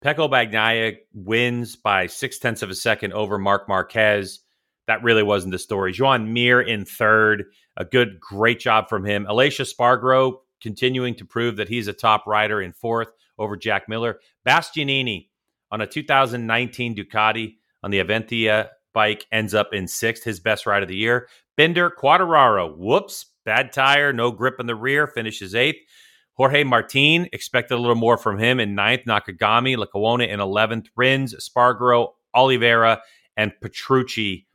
[0.04, 4.40] Pecco Bagnaia wins by six tenths of a second over Marc Marquez.
[4.88, 5.92] That really wasn't the story.
[5.92, 7.46] Joan Mir in third,
[7.78, 9.28] a good, great job from him.
[9.30, 14.20] Aleix Espargaro continuing to prove that he's a top rider in fourth over Jack Miller.
[14.48, 15.28] Bastianini
[15.72, 20.84] on a 2019 Ducati on the Avintia bike ends up in sixth, his best ride
[20.84, 21.28] of the year.
[21.58, 25.82] Binder Quartararo, whoops, bad tire, no grip in the rear, finishes eighth.
[26.36, 29.02] Jorge Martin, expected a little more from him in ninth.
[29.06, 30.88] Nakagami, Lecuona in 11th.
[30.96, 33.02] Rins, Spargaro, Oliveira,
[33.38, 34.48] and Petrucci.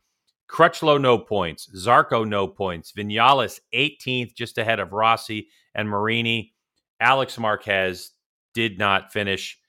[0.49, 1.69] Crutchlow, no points.
[1.75, 2.91] Zarco, no points.
[2.91, 6.53] Vinales, 18th, just ahead of Rossi and Marini.
[6.99, 8.11] Alex Marquez
[8.53, 9.59] did not finish.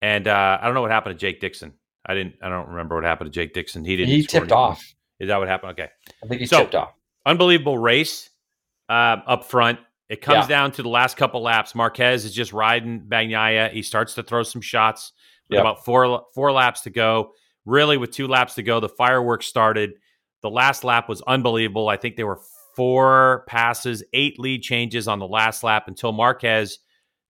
[0.00, 1.74] And uh, I don't know what happened to Jake Dixon.
[2.06, 2.34] I didn't.
[2.42, 3.84] I don't remember what happened to Jake Dixon.
[3.84, 4.10] He didn't.
[4.10, 4.82] He tipped off.
[5.20, 5.72] Is that what happened?
[5.72, 5.88] Okay.
[6.22, 6.92] I think he so, tipped off.
[7.24, 8.30] Unbelievable race
[8.88, 9.78] uh, up front.
[10.08, 10.46] It comes yeah.
[10.48, 11.74] down to the last couple laps.
[11.74, 13.70] Marquez is just riding Bagnaia.
[13.70, 15.12] He starts to throw some shots
[15.48, 15.62] with yep.
[15.62, 17.32] about four four laps to go.
[17.64, 19.92] Really, with two laps to go, the fireworks started.
[20.42, 21.88] The last lap was unbelievable.
[21.88, 22.40] I think there were
[22.74, 26.78] four passes, eight lead changes on the last lap until Marquez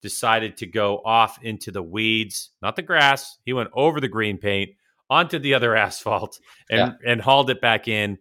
[0.02, 3.38] decided to go off into the weeds, not the grass.
[3.44, 4.70] He went over the green paint
[5.08, 6.38] onto the other asphalt
[6.70, 7.10] and yeah.
[7.10, 8.18] and hauled it back in.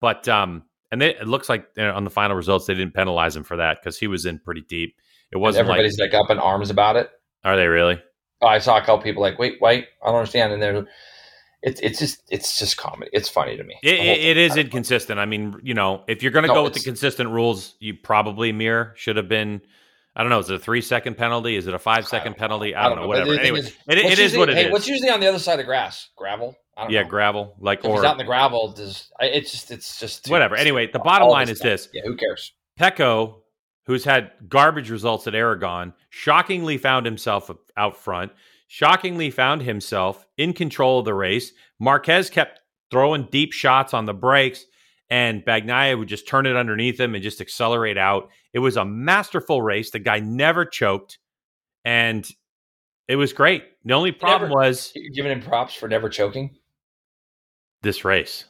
[0.00, 2.94] But um, and they, it looks like you know, on the final results they didn't
[2.94, 4.96] penalize him for that because he was in pretty deep.
[5.32, 7.10] It wasn't and everybody's like, like up in arms about it.
[7.44, 8.02] Are they really?
[8.42, 10.86] Oh, I saw a couple people like, wait, wait, I don't understand, and they're
[11.62, 13.10] it's it's just it's just comedy.
[13.12, 13.76] It's funny to me.
[13.82, 15.18] it, it is inconsistent.
[15.18, 15.22] Funny.
[15.22, 17.94] I mean, you know, if you're going to no, go with the consistent rules, you
[17.94, 19.60] probably Mir should have been
[20.16, 20.40] I don't know.
[20.40, 21.56] Is it a three second penalty?
[21.56, 22.74] Is it a five second penalty?
[22.74, 23.02] I don't, I don't know.
[23.02, 23.08] know.
[23.08, 23.40] Whatever.
[23.40, 24.72] Anyway, is, it, it is what it hey, is.
[24.72, 26.08] What's usually on the other side of the grass?
[26.16, 26.56] Gravel.
[26.88, 27.08] yeah, know.
[27.08, 27.54] gravel.
[27.60, 28.72] Like if or out in the gravel.
[28.72, 30.56] Does it's just it's just whatever.
[30.56, 31.88] Anyway, the bottom line is this.
[31.92, 32.52] Yeah, who cares?
[32.78, 33.36] Pecco,
[33.86, 38.32] who's had garbage results at Aragon, shockingly found himself out front.
[38.66, 41.52] Shockingly found himself in control of the race.
[41.80, 42.60] Marquez kept
[42.90, 44.64] throwing deep shots on the brakes
[45.10, 48.30] and Bagnaia would just turn it underneath him and just accelerate out.
[48.52, 49.90] It was a masterful race.
[49.90, 51.18] The guy never choked,
[51.84, 52.26] and
[53.08, 53.64] it was great.
[53.84, 56.56] The only problem never, was you're giving him props for never choking.
[57.82, 58.44] This race.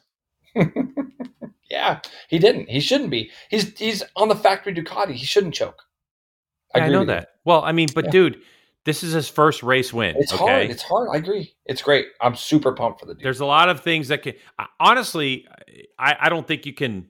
[1.71, 2.69] yeah, he didn't.
[2.69, 3.31] He shouldn't be.
[3.49, 5.13] He's he's on the factory Ducati.
[5.13, 5.83] He shouldn't choke.
[6.75, 7.23] I, I know that.
[7.23, 7.27] You.
[7.47, 8.11] Well, I mean, but yeah.
[8.11, 8.43] dude,
[8.91, 10.17] this is his first race win.
[10.19, 10.45] It's okay?
[10.45, 10.71] hard.
[10.71, 11.11] It's hard.
[11.13, 11.55] I agree.
[11.65, 12.07] It's great.
[12.21, 13.23] I'm super pumped for the dude.
[13.23, 14.35] There's a lot of things that can.
[14.81, 15.47] Honestly,
[15.97, 17.07] I, I don't think you can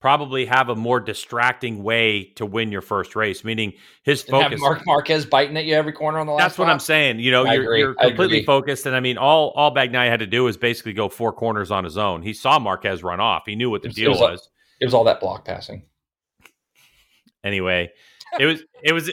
[0.00, 3.44] probably have a more distracting way to win your first race.
[3.44, 4.60] Meaning his and focus.
[4.60, 6.42] Marc Marquez biting at you every corner on the last.
[6.42, 7.20] That's what I'm saying.
[7.20, 10.26] You know, I you're, you're completely focused, and I mean, all all Bagnaia had to
[10.26, 12.22] do was basically go four corners on his own.
[12.22, 13.44] He saw Marquez run off.
[13.46, 14.20] He knew what the it deal was.
[14.20, 14.48] was.
[14.80, 15.84] It was all that block passing.
[17.44, 17.92] Anyway,
[18.40, 19.12] it was it was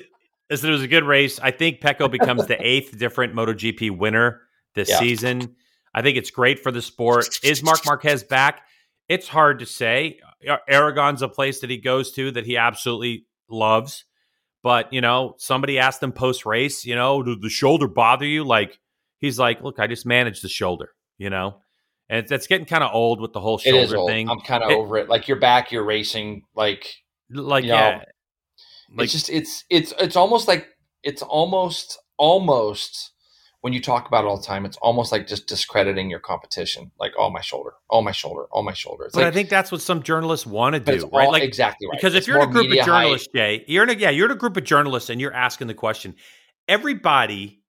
[0.50, 1.40] it was a good race.
[1.40, 4.42] I think Pecco becomes the eighth different MotoGP winner
[4.76, 5.00] this yeah.
[5.00, 5.56] season.
[5.94, 7.28] I think it's great for the sport.
[7.44, 8.62] Is Marc Marquez back?
[9.10, 10.20] It's hard to say.
[10.70, 14.06] Aragon's a place that he goes to that he absolutely loves.
[14.64, 18.44] But, you know, somebody asked him post race, you know, did the shoulder bother you?
[18.44, 18.78] Like,
[19.20, 21.62] he's like, look, I just managed the shoulder, you know?
[22.10, 24.30] And it's getting kind of old with the whole shoulder thing.
[24.30, 25.10] I'm kind of over it.
[25.10, 26.44] Like, you're back, you're racing.
[26.56, 26.96] Like,
[27.30, 27.98] like, yeah.
[27.98, 28.04] Know,
[28.96, 30.68] like, it's just it's it's it's almost like
[31.04, 33.12] it's almost almost
[33.62, 36.92] when you talk about it all the time, it's almost like just discrediting your competition.
[37.00, 39.06] Like, oh my shoulder, oh my shoulder, oh my shoulder.
[39.06, 41.26] It's but like, I think that's what some journalists want to do, right?
[41.26, 41.98] All, like exactly right.
[41.98, 44.32] Because if you're in a group of journalists, Jay, you're in a yeah, you're in
[44.32, 46.16] a group of journalists and you're asking the question.
[46.68, 47.62] Everybody,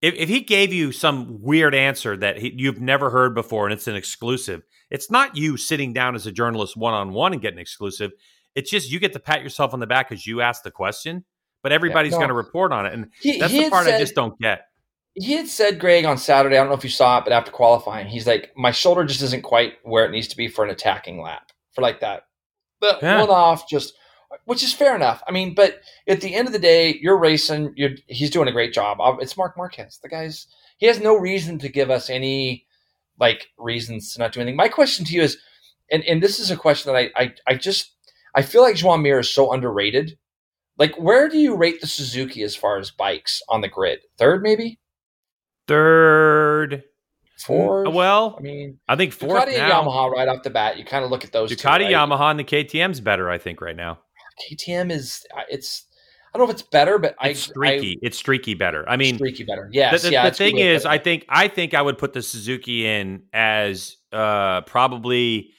[0.00, 3.72] if, if he gave you some weird answer that he, you've never heard before and
[3.72, 7.40] it's an exclusive, it's not you sitting down as a journalist one on one and
[7.40, 8.10] getting exclusive.
[8.54, 11.24] It's just you get to pat yourself on the back because you asked the question,
[11.62, 12.20] but everybody's yeah, no.
[12.20, 14.38] going to report on it, and he, that's he the part said, I just don't
[14.38, 14.66] get.
[15.14, 16.56] He had said, Greg, on Saturday.
[16.56, 19.22] I don't know if you saw it, but after qualifying, he's like, "My shoulder just
[19.22, 22.24] isn't quite where it needs to be for an attacking lap for like that,
[22.80, 23.20] but yeah.
[23.20, 23.94] one off just."
[24.46, 25.22] Which is fair enough.
[25.28, 27.74] I mean, but at the end of the day, you're racing.
[27.76, 28.96] You're, he's doing a great job.
[29.20, 30.00] It's Marc Marquez.
[30.02, 30.46] The guy's
[30.78, 32.66] he has no reason to give us any
[33.20, 34.56] like reasons to not do anything.
[34.56, 35.38] My question to you is,
[35.92, 37.92] and, and this is a question that I, I, I just
[38.34, 40.18] I feel like Joan Mir is so underrated.
[40.78, 44.00] Like, where do you rate the Suzuki as far as bikes on the grid?
[44.18, 44.80] Third, maybe.
[45.68, 46.84] Third.
[47.38, 47.92] Fourth.
[47.92, 49.80] Well, I mean, I think fourth Ducati now.
[49.80, 50.78] and Yamaha right off the bat.
[50.78, 51.50] You kind of look at those.
[51.50, 51.92] Ducati, two, right?
[51.92, 53.30] Yamaha, and the KTM's better.
[53.30, 53.98] I think right now.
[54.50, 55.86] KTM is uh, it's.
[56.32, 57.98] I don't know if it's better, but it's I, streaky.
[58.02, 58.88] I, it's streaky better.
[58.88, 59.68] I mean, streaky better.
[59.72, 60.02] Yes.
[60.02, 62.86] The, the, yeah, the thing is, I think I think I would put the Suzuki
[62.86, 65.50] in as uh, probably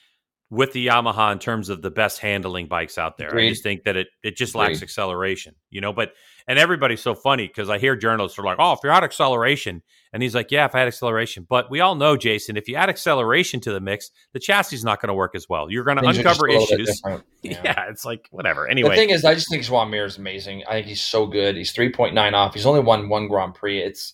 [0.53, 3.29] with the Yamaha in terms of the best handling bikes out there.
[3.29, 3.47] Agreed.
[3.47, 4.67] I just think that it it just Agreed.
[4.67, 5.91] lacks acceleration, you know.
[5.91, 6.13] But
[6.47, 9.81] and everybody's so funny because I hear journalists are like, "Oh, if you're had acceleration,"
[10.13, 12.75] and he's like, "Yeah, if I had acceleration." But we all know, Jason, if you
[12.75, 15.71] add acceleration to the mix, the chassis is not going to work as well.
[15.71, 17.01] You're going to uncover issues.
[17.45, 17.59] Yeah.
[17.61, 17.89] yeah.
[17.89, 18.69] it's like whatever.
[18.69, 20.63] Anyway, the thing is, I just think Joan Mir is amazing.
[20.65, 21.57] I think he's so good.
[21.57, 22.53] He's three point nine off.
[22.53, 23.81] He's only won one Grand Prix.
[23.81, 24.13] It's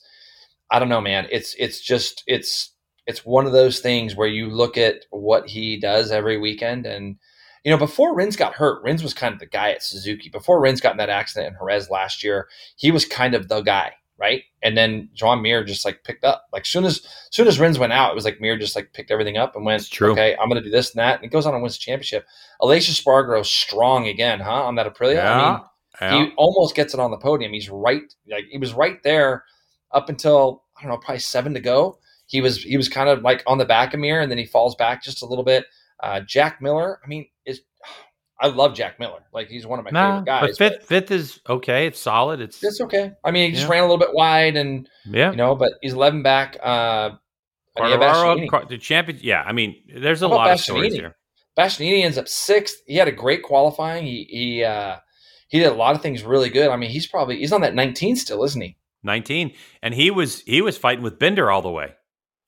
[0.71, 1.27] I don't know, man.
[1.31, 2.71] It's it's just it's
[3.09, 7.17] it's one of those things where you look at what he does every weekend and
[7.65, 10.29] you know before Rins got hurt Rins was kind of the guy at Suzuki.
[10.29, 13.61] Before Rins got in that accident in Jerez last year he was kind of the
[13.61, 14.43] guy right?
[14.61, 16.43] And then Joan Mir just like picked up.
[16.51, 19.09] Like soon as soon as Rins went out it was like Mir just like picked
[19.09, 20.11] everything up and went True.
[20.11, 22.27] okay I'm gonna do this and that and he goes on and wins the championship.
[22.61, 25.15] Aleix Espargaro strong again huh on that Aprilia?
[25.15, 25.61] Yeah, I mean
[26.01, 26.25] yeah.
[26.25, 27.53] he almost gets it on the podium.
[27.53, 29.45] He's right like he was right there
[29.91, 31.97] up until I don't know probably seven to go
[32.29, 34.45] he was he was kind of like on the back of Mir, and then he
[34.45, 35.65] falls back just a little bit.
[35.99, 37.61] Uh, Jack Miller, I mean, is
[38.39, 39.23] I love Jack Miller.
[39.33, 40.41] Like he's one of my nah, favorite guys.
[40.41, 41.87] But fifth, but fifth is okay.
[41.87, 42.39] It's solid.
[42.39, 43.13] It's it's okay.
[43.23, 43.71] I mean, he just yeah.
[43.71, 46.55] ran a little bit wide, and yeah, you know, but he's eleven back.
[46.61, 47.11] Uh,
[48.69, 49.19] the champion.
[49.23, 51.15] Yeah, I mean, there's a lot of stories here.
[51.57, 52.77] Bastianini ends up sixth.
[52.85, 54.05] He had a great qualifying.
[54.05, 54.97] He he uh,
[55.47, 56.69] he did a lot of things really good.
[56.69, 58.77] I mean, he's probably he's on that 19 still, isn't he?
[59.01, 61.93] 19, and he was he was fighting with Binder all the way.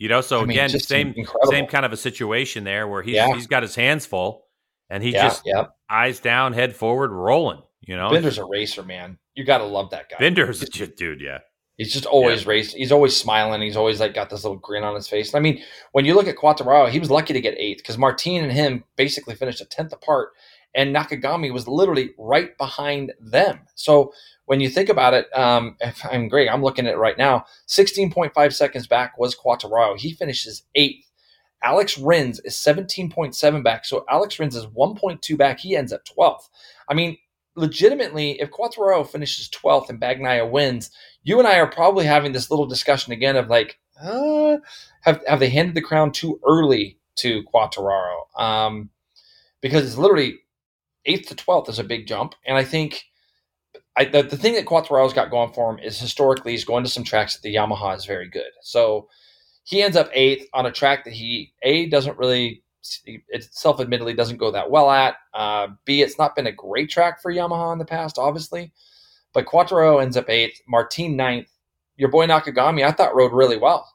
[0.01, 1.51] You know, so I mean, again, same incredible.
[1.51, 3.35] same kind of a situation there where he's yeah.
[3.35, 4.47] he's got his hands full
[4.89, 5.65] and he yeah, just yeah.
[5.91, 7.61] eyes down, head forward, rolling.
[7.81, 9.19] You know, Binder's a racer, man.
[9.35, 10.15] You got to love that guy.
[10.17, 11.41] Binder's a dude, yeah.
[11.77, 12.49] He's just always yeah.
[12.49, 12.75] raced.
[12.75, 13.61] He's always smiling.
[13.61, 15.35] He's always like got this little grin on his face.
[15.35, 15.61] I mean,
[15.91, 18.83] when you look at Quartararo, he was lucky to get eighth because Martin and him
[18.95, 20.31] basically finished a tenth apart,
[20.73, 23.59] and Nakagami was literally right behind them.
[23.75, 24.13] So
[24.45, 25.77] when you think about it, um,
[26.11, 27.45] I'm great, I'm looking at it right now.
[27.67, 29.97] 16.5 seconds back was Quartararo.
[29.97, 31.05] He finishes eighth.
[31.63, 33.85] Alex Rins is 17.7 back.
[33.85, 35.59] So Alex Rins is 1.2 back.
[35.59, 36.49] He ends up 12th.
[36.89, 37.17] I mean,
[37.55, 40.89] legitimately, if Quartararo finishes 12th and Bagnaia wins,
[41.23, 44.57] you and I are probably having this little discussion again of like, uh,
[45.01, 48.39] have, have they handed the crown too early to Quartararo?
[48.39, 48.89] Um,
[49.61, 50.39] because it's literally
[51.05, 53.03] eighth to twelfth is a big jump, and I think
[53.97, 56.89] I, the, the thing that Quartararo's got going for him is historically he's going to
[56.89, 58.51] some tracks that the Yamaha is very good.
[58.61, 59.07] So
[59.63, 62.63] he ends up eighth on a track that he a doesn't really
[63.05, 65.15] it self admittedly doesn't go that well at.
[65.33, 68.71] Uh, B it's not been a great track for Yamaha in the past, obviously,
[69.33, 71.47] but Quartararo ends up eighth, Martin ninth.
[71.97, 73.87] Your boy Nakagami, I thought rode really well.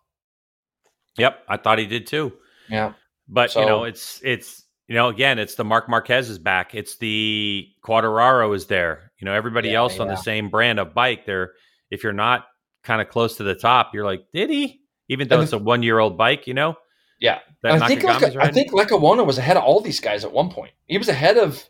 [1.16, 2.33] Yep, I thought he did too.
[2.69, 2.93] Yeah,
[3.28, 6.75] but so, you know it's it's you know again it's the Marc Marquez is back.
[6.75, 9.13] It's the Quartararo is there.
[9.21, 10.03] You know everybody yeah, else yeah.
[10.03, 11.27] on the same brand of bike.
[11.27, 11.53] There,
[11.91, 12.47] if you're not
[12.85, 14.81] kind of close to the top, you're like, did he?
[15.09, 16.77] Even though and it's a one year old bike, you know.
[17.21, 20.51] Yeah, I think like I think Lecuona was ahead of all these guys at one
[20.51, 20.73] point.
[20.87, 21.65] He was ahead of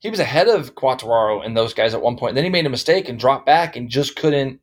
[0.00, 2.34] he was ahead of Quartararo and those guys at one point.
[2.34, 4.60] Then he made a mistake and dropped back and just couldn't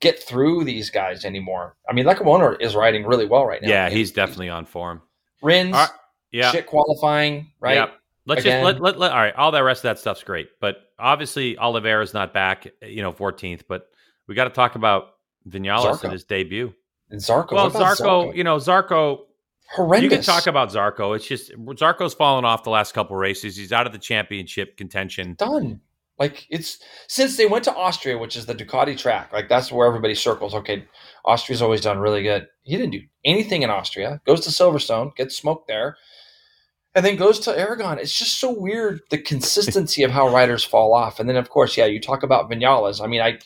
[0.00, 1.76] get through these guys anymore.
[1.88, 3.68] I mean, Lecuona is riding really well right now.
[3.68, 5.02] Yeah, he's definitely on form.
[5.42, 5.90] Rins, right,
[6.32, 7.74] yeah, shit qualifying, right?
[7.74, 7.90] Yeah.
[8.26, 8.64] Let's Again.
[8.64, 9.34] just let, let, let all right.
[9.34, 12.68] All that rest of that stuff's great, but obviously Oliveira's not back.
[12.82, 13.88] You know, 14th, but
[14.26, 15.14] we got to talk about
[15.48, 16.04] Vinales Zarco.
[16.04, 16.72] and his debut.
[17.10, 17.52] And Zarco.
[17.52, 19.20] Well, Zarco, Zarco, you know, Zarco
[19.70, 20.10] horrendous.
[20.10, 21.16] You can talk about Zarco.
[21.16, 23.56] It's just Zarco's fallen off the last couple races.
[23.56, 25.34] He's out of the championship contention.
[25.38, 25.80] Done.
[26.18, 26.78] Like it's
[27.08, 29.32] since they went to Austria, which is the Ducati track.
[29.32, 30.54] Like that's where everybody circles.
[30.54, 30.84] Okay,
[31.24, 32.46] Austria's always done really good.
[32.62, 34.20] He didn't do anything in Austria.
[34.26, 35.96] Goes to Silverstone, gets smoked there,
[36.94, 37.98] and then goes to Aragon.
[37.98, 41.20] It's just so weird the consistency of how riders fall off.
[41.20, 43.02] And then of course, yeah, you talk about Vinales.
[43.02, 43.38] I mean, I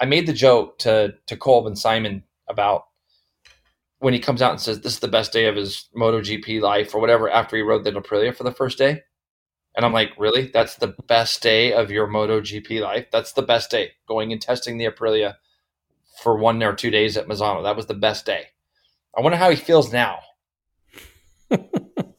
[0.00, 2.84] I made the joke to to Kolb and Simon about
[3.98, 6.94] when he comes out and says this is the best day of his MotoGP life
[6.94, 9.02] or whatever after he rode the Aprilia for the first day.
[9.74, 10.48] And I'm like, really?
[10.48, 13.06] That's the best day of your MotoGP life?
[13.10, 15.36] That's the best day going and testing the Aprilia
[16.22, 17.62] for one or two days at Misano.
[17.62, 18.48] That was the best day.
[19.16, 20.18] I wonder how he feels now.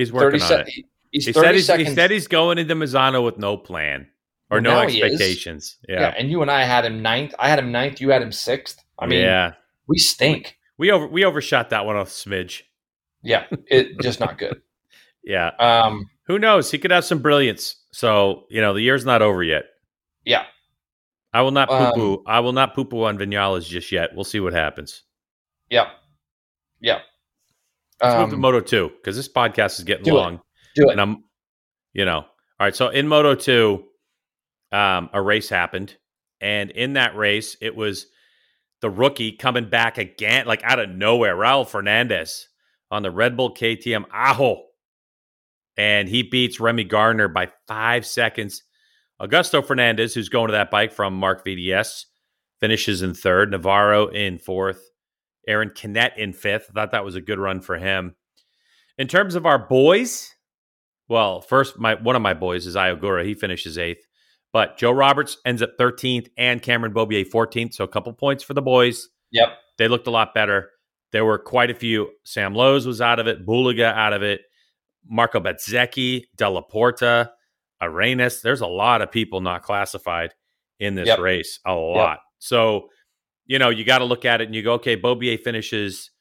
[0.00, 0.68] he's working on it.
[1.10, 4.06] He's he, said he's, he said he's going into Misano with no plan
[4.50, 5.76] or well, no expectations.
[5.88, 6.00] Yeah.
[6.00, 6.14] yeah.
[6.16, 7.34] And you and I had him ninth.
[7.38, 8.00] I had him ninth.
[8.00, 8.82] You had him sixth.
[8.98, 9.54] I mean, yeah.
[9.86, 10.56] we stink.
[10.78, 12.62] We over we overshot that one a smidge.
[13.22, 14.62] Yeah, it just not good.
[15.24, 15.50] yeah.
[15.58, 16.70] Um, Who knows?
[16.70, 17.76] He could have some brilliance.
[17.92, 19.64] So you know, the year's not over yet.
[20.24, 20.44] Yeah.
[21.32, 22.14] I will not poo poo.
[22.14, 24.10] Um, I will not poo poo on Vinales just yet.
[24.14, 25.02] We'll see what happens.
[25.68, 25.90] Yeah.
[26.80, 27.02] Yep.
[28.02, 30.34] Let's um, move to um, Moto two because this podcast is getting do long.
[30.34, 30.40] It.
[30.76, 30.92] Do it.
[30.92, 31.24] And I'm,
[31.92, 32.26] you know, all
[32.58, 32.74] right.
[32.74, 33.84] So in Moto two,
[34.72, 35.96] um, a race happened,
[36.40, 38.06] and in that race, it was
[38.80, 42.48] the rookie coming back again, like out of nowhere, Raul Fernandez
[42.90, 44.64] on the Red Bull KTM Ajo.
[45.76, 48.62] And he beats Remy Gardner by five seconds.
[49.20, 52.04] Augusto Fernandez, who's going to that bike from Marc VDS,
[52.58, 53.50] finishes in third.
[53.50, 54.89] Navarro in fourth.
[55.46, 56.66] Aron Canet in fifth.
[56.70, 58.14] I thought that was a good run for him.
[58.98, 60.34] In terms of our boys,
[61.08, 63.24] well, first, my one of my boys is Ai Ogura.
[63.24, 64.06] He finishes eighth.
[64.52, 67.74] But Joe Roberts ends up 13th and Cameron Beaubier 14th.
[67.74, 69.08] So a couple points for the boys.
[69.30, 69.48] Yep.
[69.78, 70.70] They looked a lot better.
[71.12, 72.10] There were quite a few.
[72.24, 74.42] Sam Lowes was out of it, Bulega out of it,
[75.08, 77.32] Marco Bezzecchi, Dalla Porta,
[77.80, 78.42] Arenas.
[78.42, 80.34] There's a lot of people not classified
[80.78, 81.18] in this yep.
[81.18, 81.58] race.
[81.64, 82.10] A lot.
[82.10, 82.18] Yep.
[82.38, 82.88] So,
[83.50, 86.12] you know, you got to look at it and you go, okay, Beaubier finishes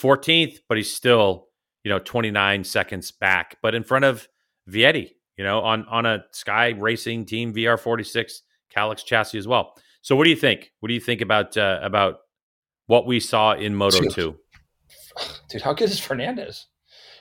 [0.00, 1.48] 14th, but he's still,
[1.82, 4.28] you know, 29 seconds back, but in front of
[4.70, 8.34] Vietti, you know, on on a Sky Racing Team VR46
[8.74, 9.74] Kalex chassis as well.
[10.00, 10.70] So, what do you think?
[10.78, 12.18] What do you think about uh, about
[12.86, 14.36] what we saw in Moto dude, Two?
[15.50, 16.66] Dude, how good is Fernandez?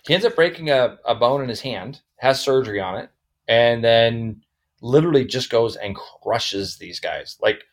[0.05, 3.09] He ends up breaking a, a bone in his hand, has surgery on it,
[3.47, 4.43] and then
[4.81, 7.37] literally just goes and crushes these guys.
[7.41, 7.63] Like,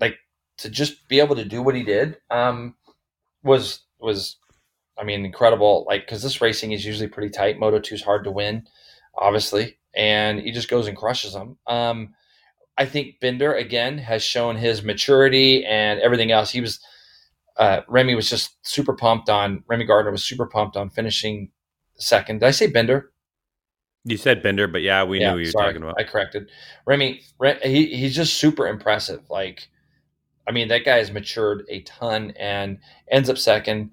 [0.00, 0.16] like
[0.58, 2.74] to just be able to do what he did um,
[3.42, 4.36] was was,
[4.98, 5.84] I mean, incredible.
[5.88, 7.58] Like, because this racing is usually pretty tight.
[7.58, 8.66] Moto Two is hard to win
[9.16, 11.58] obviously, and he just goes and crushes them.
[11.66, 12.14] Um,
[12.78, 16.50] I think Binder again has shown his maturity and everything else.
[16.50, 16.80] He was
[17.56, 21.50] uh, Remy was just super pumped on Remy Gardner was super pumped on finishing
[21.96, 22.40] second.
[22.40, 23.12] Did I say Binder?
[24.04, 25.98] You said Binder, but yeah, we yeah, knew you were sorry, talking about.
[25.98, 26.50] I corrected
[26.86, 27.22] Remy.
[27.62, 29.22] He, he's just super impressive.
[29.30, 29.68] Like,
[30.48, 32.78] I mean, that guy has matured a ton and
[33.10, 33.90] ends up second.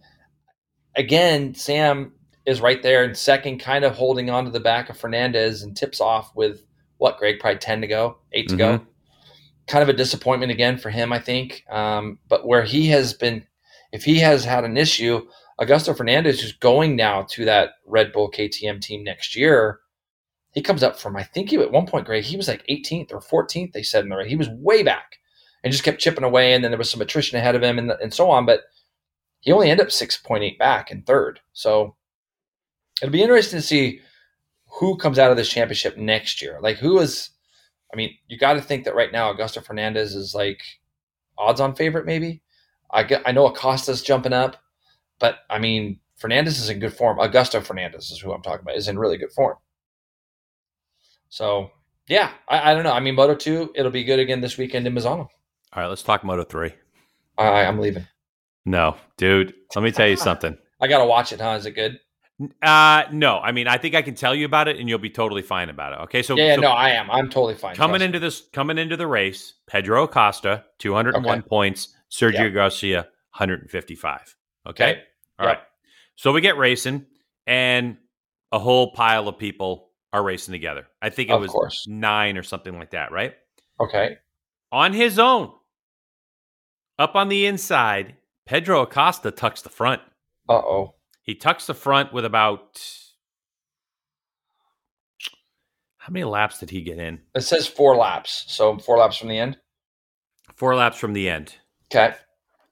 [0.96, 2.14] Again, Sam
[2.46, 5.76] is right there in second, kind of holding on to the back of Fernandez and
[5.76, 6.66] tips off with
[6.98, 7.40] what, Greg?
[7.40, 8.58] Probably 10 to go, 8 to mm-hmm.
[8.58, 8.86] go.
[9.68, 11.64] Kind of a disappointment again for him, I think.
[11.70, 13.46] Um, but where he has been,
[13.92, 15.26] if he has had an issue,
[15.60, 19.80] Augusto Fernandez is going now to that Red Bull KTM team next year.
[20.52, 23.12] He comes up from, I think he at one point, Greg, he was like 18th
[23.12, 24.30] or 14th, they said in the race.
[24.30, 25.18] He was way back
[25.64, 26.54] and just kept chipping away.
[26.54, 28.46] And then there was some attrition ahead of him and, and so on.
[28.46, 28.62] But
[29.40, 31.40] he only ended up 6.8 back in third.
[31.54, 31.96] So
[33.02, 34.00] it'll be interesting to see
[34.80, 36.60] who comes out of this championship next year.
[36.62, 37.30] Like who is?
[37.92, 40.62] I mean, you got to think that right now Augusto Fernandez is like
[41.38, 42.42] odds-on favorite, maybe.
[42.92, 44.58] I get, I know Acosta's jumping up,
[45.20, 47.20] but I mean Fernandez is in good form.
[47.20, 48.78] Augusto Fernandez is who I'm talking about.
[48.78, 49.58] Is in really good form.
[51.30, 51.72] So
[52.08, 52.94] yeah, I, I don't know.
[52.94, 55.28] I mean, Moto two, it'll be good again this weekend in Misano.
[55.76, 56.74] All right, let's talk Moto three.
[57.38, 58.06] I, I'm leaving.
[58.66, 59.54] No, dude.
[59.76, 60.58] Let me tell you something.
[60.82, 61.42] I gotta watch it.
[61.42, 61.52] Huh?
[61.52, 62.00] Is it good?
[62.62, 63.40] Uh no.
[63.40, 65.70] I mean, I think I can tell you about it, and you'll be totally fine
[65.70, 66.00] about it.
[66.04, 67.10] Okay, so Yeah, so no, I am.
[67.10, 67.76] I'm totally fine.
[67.76, 71.48] coming into this, coming into the race, Pedro Acosta, two hundred and one Okay.
[71.48, 71.96] points.
[72.12, 72.54] Sergio Yep.
[72.54, 74.36] Garcia, one hundred and fifty-five.
[74.66, 74.70] me.
[74.72, 75.02] Okay,
[75.40, 75.58] all right.
[75.58, 75.68] Yep.
[76.16, 77.06] So we get racing,
[77.48, 77.98] and
[78.52, 80.86] a whole pile of people are racing together.
[81.02, 81.86] I think it Of was course.
[81.88, 83.34] nine or something like that, right?
[83.80, 84.18] Okay.
[84.72, 85.52] On his own,
[87.00, 88.16] up on the inside,
[88.46, 90.02] Pedro Acosta tucks the front.
[90.50, 90.96] Uh oh.
[91.22, 92.82] He tucks the front with about
[95.98, 97.20] how many laps did he get in?
[97.34, 98.44] It says four laps.
[98.48, 99.58] So four laps from the end.
[100.56, 101.56] Four laps from the end.
[101.94, 102.14] Okay.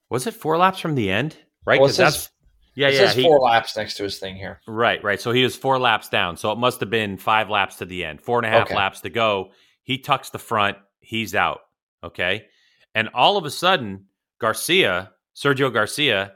[0.10, 1.38] Was it four laps from the end?
[1.66, 1.80] Right?
[1.80, 2.30] Well, it says- that's
[2.76, 3.00] yeah, it yeah.
[3.08, 4.62] says he- four laps next to his thing here.
[4.68, 5.20] right, right.
[5.20, 6.38] So he was four laps down.
[6.38, 8.22] So it must have been five laps to the end.
[8.22, 8.76] Four and a half Okay.
[8.76, 9.52] laps to go.
[9.84, 10.78] He tucks the front.
[11.00, 11.60] He's out.
[12.04, 12.48] Okay.
[12.96, 14.06] And all of a sudden,
[14.42, 16.34] Garcia, Sergio Garcia,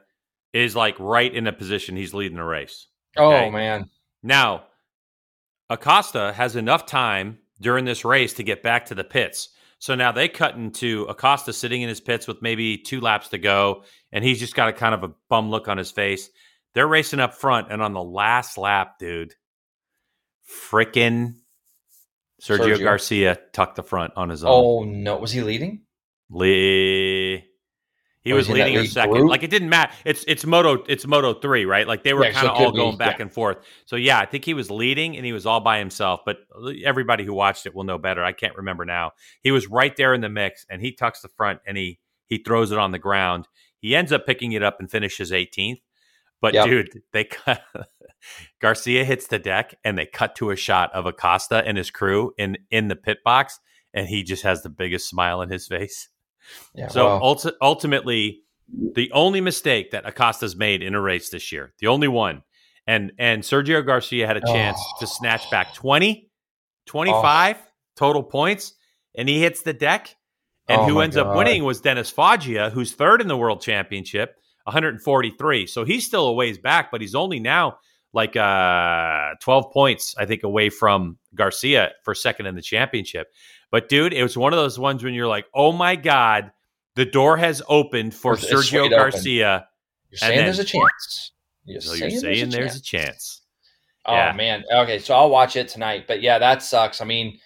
[0.54, 2.88] is like right in a position he's leading the race.
[3.18, 3.48] Oh, okay.
[3.48, 3.90] Oh man.
[4.24, 4.66] Now,
[5.70, 9.50] Acosta has enough time during this race to get back to the pits.
[9.80, 13.38] So now they cut into Acosta sitting in his pits with maybe two laps to
[13.38, 16.30] go, and he's just got a kind of a bum look on his face.
[16.74, 19.34] They're racing up front, and on the last lap, dude,
[20.50, 21.36] frickin'
[22.42, 22.84] Sergio, Sergio.
[22.84, 24.52] Garcia tucked the front on his own.
[24.52, 25.18] Oh no.
[25.18, 25.82] Was he leading?
[26.30, 27.46] Lee.
[28.26, 29.14] He was leading or second.
[29.14, 29.30] group?
[29.30, 29.94] Like it didn't matter.
[30.04, 31.88] It's it's Moto it's Moto three, right?
[31.88, 33.24] Like they were Yeah, kind of could all be, going back yeah.
[33.24, 33.58] and forth.
[33.86, 36.22] So yeah, I think he was leading and he was all by himself.
[36.26, 36.40] But
[36.84, 38.24] everybody who watched it will know better.
[38.24, 39.12] I can't remember now.
[39.42, 42.40] He was right there in the mix, and he tucks the front and he he
[42.40, 43.48] throws it on the ground.
[43.80, 45.82] He ends up picking it up and finishes 18th.
[46.42, 46.66] But Yep.
[46.66, 47.62] dude, they cut
[48.60, 52.34] Garcia hits the deck and they cut to a shot of Acosta and his crew
[52.38, 53.60] in in the pit box,
[53.94, 56.10] and he just has the biggest smile on his face.
[56.74, 56.88] Yeah.
[56.90, 58.42] So ulti- ultimately,
[58.94, 62.44] the only mistake that Acosta's made in a race this year, the only one,
[62.88, 65.00] and and Sergio Garcia had a chance Oh.
[65.00, 66.30] to snatch back 20,
[66.86, 67.58] 25
[67.96, 68.74] total points,
[69.16, 70.16] and he hits the deck.
[70.68, 74.36] And Oh who ends up winning was Dennis Foggia, who's third in the world championship,
[74.64, 75.68] 143.
[75.68, 77.78] So he's still a ways back, but he's only now
[78.14, 83.28] like uh 12 points, I think, away from Garcia for second in the championship.
[83.72, 86.52] But dude, it was one of those ones when you're like, oh my God,
[86.96, 88.98] the door has opened for It's- Sergio straight open.
[88.98, 89.68] Garcia.
[90.12, 91.32] you're saying then- there's a chance.
[91.66, 93.42] You're So you're saying there's a chance.
[94.06, 94.34] Oh Yeah.
[94.34, 94.64] man.
[94.72, 96.06] Okay, so I'll watch it tonight.
[96.08, 97.02] But yeah, that sucks.
[97.02, 97.40] I mean,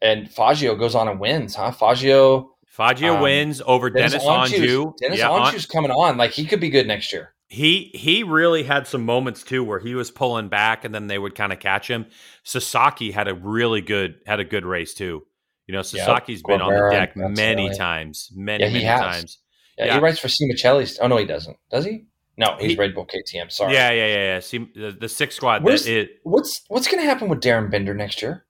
[0.00, 1.70] and Foggia goes on and wins, huh?
[1.70, 4.12] Foggia, Foggia Um, wins over Dennis.
[4.24, 6.16] Dennis Yeah, An- Anjou's coming on.
[6.16, 7.34] Like he could be good next year.
[7.50, 11.18] he he really had some moments too where he was pulling back and then they
[11.18, 12.06] would kind of catch him.
[12.44, 15.26] Sasaki had a really good had a good race too.
[15.68, 19.00] You know, Sasaki's been on the deck many times, many Yeah, many has.
[19.00, 19.38] times.
[19.76, 19.94] Yeah, Yeah.
[19.94, 20.98] he writes for Simoncelli's.
[21.00, 21.56] Oh no, he doesn't.
[21.70, 22.06] Does he?
[22.38, 23.52] No, he's He- Red Bull KTM.
[23.52, 23.74] Sorry.
[23.74, 24.40] Yeah, yeah, yeah, yeah.
[24.40, 25.62] See, the, the six squad.
[25.62, 28.44] Where's- That it, What's what's going to happen with Darryn Binder next year?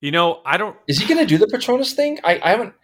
[0.00, 0.76] you know, I don't.
[0.86, 2.18] Is he going to do the Petronas thing?
[2.24, 2.74] I, I haven't.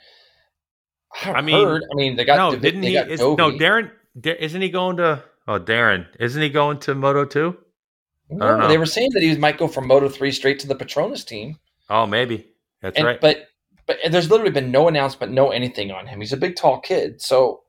[1.14, 1.82] I haven't I mean, heard.
[1.92, 2.96] I mean, they got no, didn't they he?
[2.96, 3.90] Is, no, Darryn.
[4.18, 5.22] Da- isn't he going to?
[5.48, 7.56] Oh, Darryn, isn't he going to Moto two?
[8.30, 11.26] No, they were saying that he might go from Moto three straight to the Petronas
[11.26, 11.58] team.
[11.92, 12.48] Oh, maybe
[12.80, 13.20] that's And- right.
[13.20, 13.48] But
[13.86, 16.20] but there's literally been no announcement, no anything on him.
[16.20, 17.62] He's a big, tall kid, so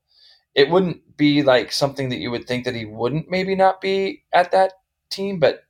[0.54, 4.24] it wouldn't be like something that you would think that he wouldn't maybe not be
[4.32, 4.74] at that
[5.10, 5.40] team.
[5.40, 5.64] But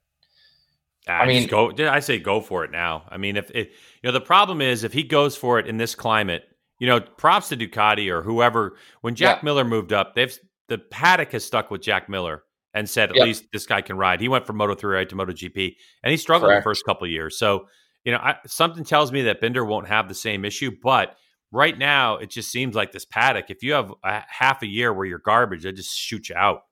[1.07, 1.71] I mean- mean, go.
[1.87, 3.05] I say go for it now.
[3.09, 3.69] I mean, if it,
[4.01, 6.43] you know, the problem is if he goes for it in this climate,
[6.79, 8.77] you know, props to Ducati or whoever.
[9.01, 9.45] When Jack Yeah.
[9.45, 12.43] Miller moved up, they've the paddock has stuck with Jack Miller
[12.73, 13.23] and said at Yeah.
[13.25, 14.19] least this guy can ride.
[14.19, 16.61] He went from Moto three right to Moto GP, and he struggled Correct.
[16.63, 17.37] the first couple of years.
[17.37, 17.67] So
[18.03, 21.15] you know, I, something tells me that Binder won't have the same issue, but.
[21.55, 23.51] Right now, it just seems like this paddock.
[23.51, 26.63] If you have a half a year where you're garbage, they just shoot you out.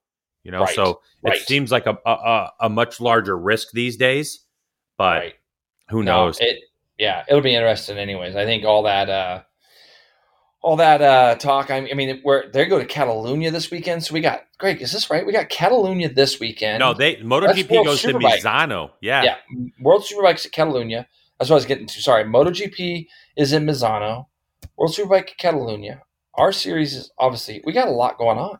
[0.42, 1.36] You know, Right, so right.
[1.36, 4.40] it seems like a, a a- much larger risk these days.
[4.98, 5.34] But right,
[5.90, 6.38] who no, knows?
[6.40, 6.58] it
[6.98, 7.96] yeah, it'll be interesting.
[7.96, 9.42] Anyways, I think all that uh
[10.62, 11.70] all that uh talk.
[11.70, 14.82] I, I mean, we're they go to Catalunya this weekend, so we got Greg.
[14.82, 15.24] Is this right?
[15.24, 16.80] We got Catalunya this weekend.
[16.80, 18.90] no, they MotoGP goes to Misano.
[19.00, 19.22] Yeah.
[19.22, 19.36] yeah,
[19.80, 21.06] World Superbike's at Catalunya.
[21.38, 22.02] That's what I was getting to.
[22.02, 23.06] Sorry, MotoGP
[23.36, 24.26] is in Misano.
[24.76, 26.00] World Superbike at Catalunya.
[26.34, 28.58] Our series is obviously we got a lot going on.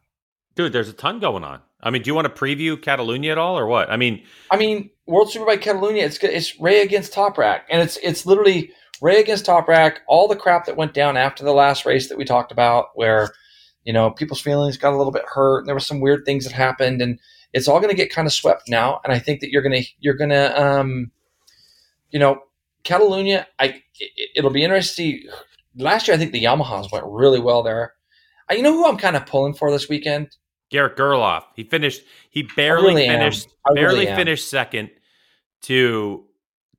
[0.54, 1.60] dude, there's a ton going on.
[1.82, 3.90] I mean, do you want to preview Catalunya at all, or what?
[3.90, 6.02] I mean, I mean, World Superbike Catalunya.
[6.02, 9.96] It's it's Rea against Toprak, and it's it's literally Rea against Toprak.
[10.06, 13.30] All the crap that went down after the last race that we talked about, where
[13.84, 16.44] you know people's feelings got a little bit hurt, and there were some weird things
[16.44, 17.18] that happened, and
[17.52, 19.00] it's all going to get kind of swept now.
[19.02, 21.10] And I think that you're gonna you're gonna um,
[22.10, 22.42] you know,
[22.84, 23.46] Catalunya.
[23.58, 25.22] I it, will be interesting.
[25.22, 25.28] To see.
[25.76, 27.94] Last year, I think the Yamahas went really well there.
[28.48, 30.28] I, you know who I'm kind of pulling for this weekend?
[30.70, 31.44] Garrett Gerloff.
[31.54, 32.02] He finished.
[32.30, 33.48] He barely really finished.
[33.74, 34.90] Barely really finished second
[35.62, 36.24] to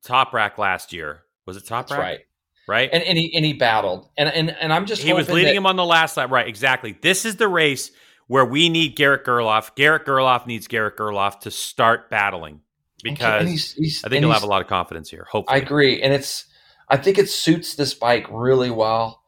[0.06, 1.22] Toprak last year.
[1.46, 1.98] Was it Toprak?
[1.98, 2.20] right.
[2.68, 2.90] Right.
[2.94, 4.10] And, and he and he battled.
[4.18, 6.32] And and and I'm just he was leading that- him on the last lap.
[6.32, 6.48] Right.
[6.48, 6.98] Exactly.
[7.02, 7.92] This is the race
[8.28, 9.76] where we need Garrett Gerloff.
[9.76, 12.62] Garrett Gerloff needs Garrett Gerloff to start battling
[13.04, 15.28] because he's, he's, I think he'll have a lot of confidence here.
[15.30, 16.46] Hopefully, I agree, and it's
[16.90, 19.22] I think it suits this bike really well.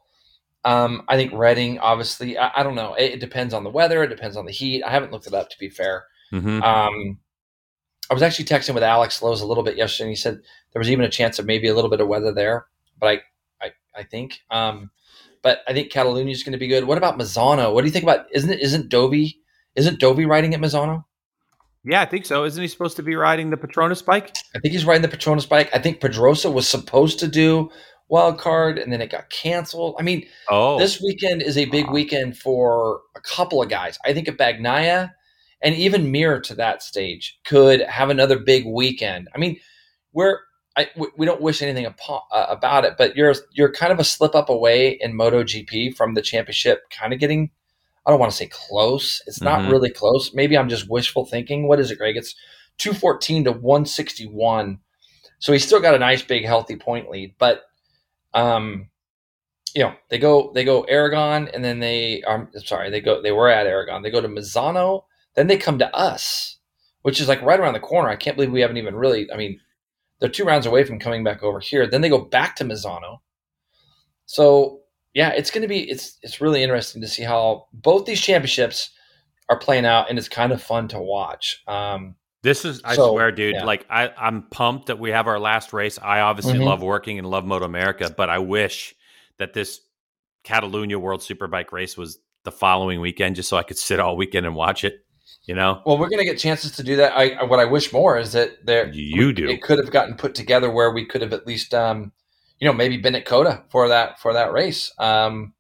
[0.64, 2.96] Um, I think Redding, obviously, I, I, don't know.
[2.96, 4.02] It, it, depends on the weather.
[4.02, 4.82] It depends on the heat.
[4.82, 6.06] I haven't looked it up to be fair.
[6.34, 6.64] Mm-hmm.
[6.64, 7.20] Um,
[8.10, 10.40] I was actually texting with Alex Lowes a little bit yesterday, and he said
[10.74, 12.66] there was even a chance of maybe a little bit of weather there.
[13.00, 14.90] But I, I, I think, um,
[15.44, 16.86] but I think Catalunya is going to be good.
[16.86, 17.74] What about Misano?
[17.74, 18.26] What do you think about?
[18.32, 18.60] Isn't it?
[18.62, 19.36] Isn't Dovi?
[19.76, 21.06] Isn't Dovi riding at Misano?
[21.86, 22.44] Yeah, I think so.
[22.46, 24.36] Isn't he supposed to be riding the Petronas bike?
[24.56, 25.70] I think he's riding the Petronas bike.
[25.74, 27.70] I think Pedrosa was supposed to do
[28.10, 29.96] wild card and then it got canceled.
[30.00, 30.80] I mean, oh.
[30.80, 33.98] this weekend is a big weekend for a couple of guys.
[34.06, 35.12] I think if Bagnaia
[35.62, 39.28] and even Mir to that stage could have another big weekend.
[39.34, 39.60] I mean,
[40.14, 40.40] we're
[40.78, 44.36] I, we don't wish anything uh, about it, but you're you're kind of a slip
[44.36, 47.52] up away in MotoGP from the championship, kind of getting.
[48.06, 49.22] I don't want to say close.
[49.26, 49.72] It's not mm-hmm.
[49.72, 50.34] really close.
[50.34, 51.68] Maybe I'm just wishful thinking.
[51.68, 52.18] What is it, Greg?
[52.18, 52.36] It's
[52.78, 54.80] 214 to 161.
[55.40, 57.64] So he's still got a nice big healthy point lead, but
[58.34, 58.90] um,
[59.74, 63.22] you know, they go they go Aragon and then they are um, sorry, they go
[63.22, 64.02] they were at Aragon.
[64.02, 65.04] They go to Misano,
[65.36, 66.58] then they come to us,
[67.02, 68.10] which is like right around the corner.
[68.10, 69.60] I can't believe we haven't even really I mean,
[70.20, 71.88] they're two rounds away from coming back over here.
[71.88, 73.20] Then they go back to Misano.
[74.26, 74.82] So
[75.16, 78.92] yeah, it's gonna be it's it's really interesting to see how both these championships
[79.50, 81.64] are playing out and it's kind of fun to watch.
[81.68, 82.16] Um,
[82.46, 83.56] this is, I so, swear, dude.
[83.56, 83.64] Yeah.
[83.64, 85.98] Like, I, I'm pumped that we have our last race.
[86.00, 86.64] I obviously mm-hmm.
[86.64, 88.94] love working and love Moto America, but I wish
[89.40, 89.82] that this
[90.44, 94.46] Catalunya World Superbike race was the following weekend, just so I could sit all weekend
[94.46, 95.00] and watch it.
[95.46, 95.82] You know.
[95.88, 97.14] Well, we're gonna get chances to do that.
[97.18, 99.48] I what I wish more is that there you do.
[99.48, 102.12] It could have gotten put together where we could have at least, um,
[102.60, 105.54] you know, maybe been at COTA for that for that race, um,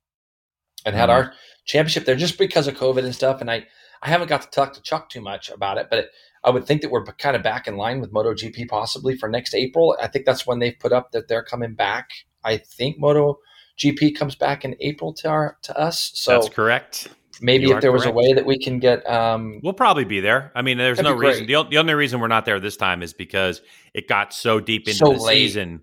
[0.85, 1.27] and had mm-hmm.
[1.27, 1.34] our
[1.65, 3.41] championship there just because of COVID and stuff.
[3.41, 3.65] And I
[4.01, 5.99] I haven't got to talk to Chuck too much about it, but.
[5.99, 6.09] It,
[6.45, 9.55] I would think that we're kind of back in line with MotoGP possibly for next
[9.55, 9.97] April.
[9.99, 12.11] I think that's when they've put up that they're coming back.
[12.43, 16.11] I think MotoGP comes back in April to our to us.
[16.13, 17.07] So that's correct.
[17.41, 18.15] Maybe you if there was correct.
[18.15, 20.51] a way that we can get, um, we'll probably be there.
[20.55, 21.47] I mean, there's no reason.
[21.47, 23.61] The, the, only reason we're not there this time is because
[23.93, 25.34] it got so deep into so the late.
[25.47, 25.81] season.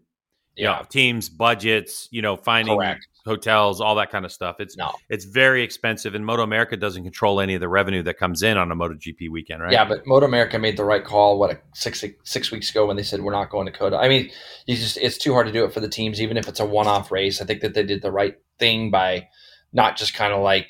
[0.57, 4.57] Yeah, you know, teams, budgets, you know, finding Correct hotels, all that kind of stuff.
[4.59, 4.93] It's no.
[5.09, 8.57] it's very expensive, and Moto America doesn't control any of the revenue that comes in
[8.57, 9.73] on a MotoGP weekend, right?
[9.73, 11.39] Yeah, but Moto America made the right call.
[11.39, 13.97] What six six weeks ago when they said we're not going to COTA.
[13.97, 14.31] I mean,
[14.67, 16.67] you just it's too hard to do it for the teams, even if it's a
[16.67, 17.41] one off race.
[17.41, 19.29] I think that they did the right thing by
[19.73, 20.69] not just kind of like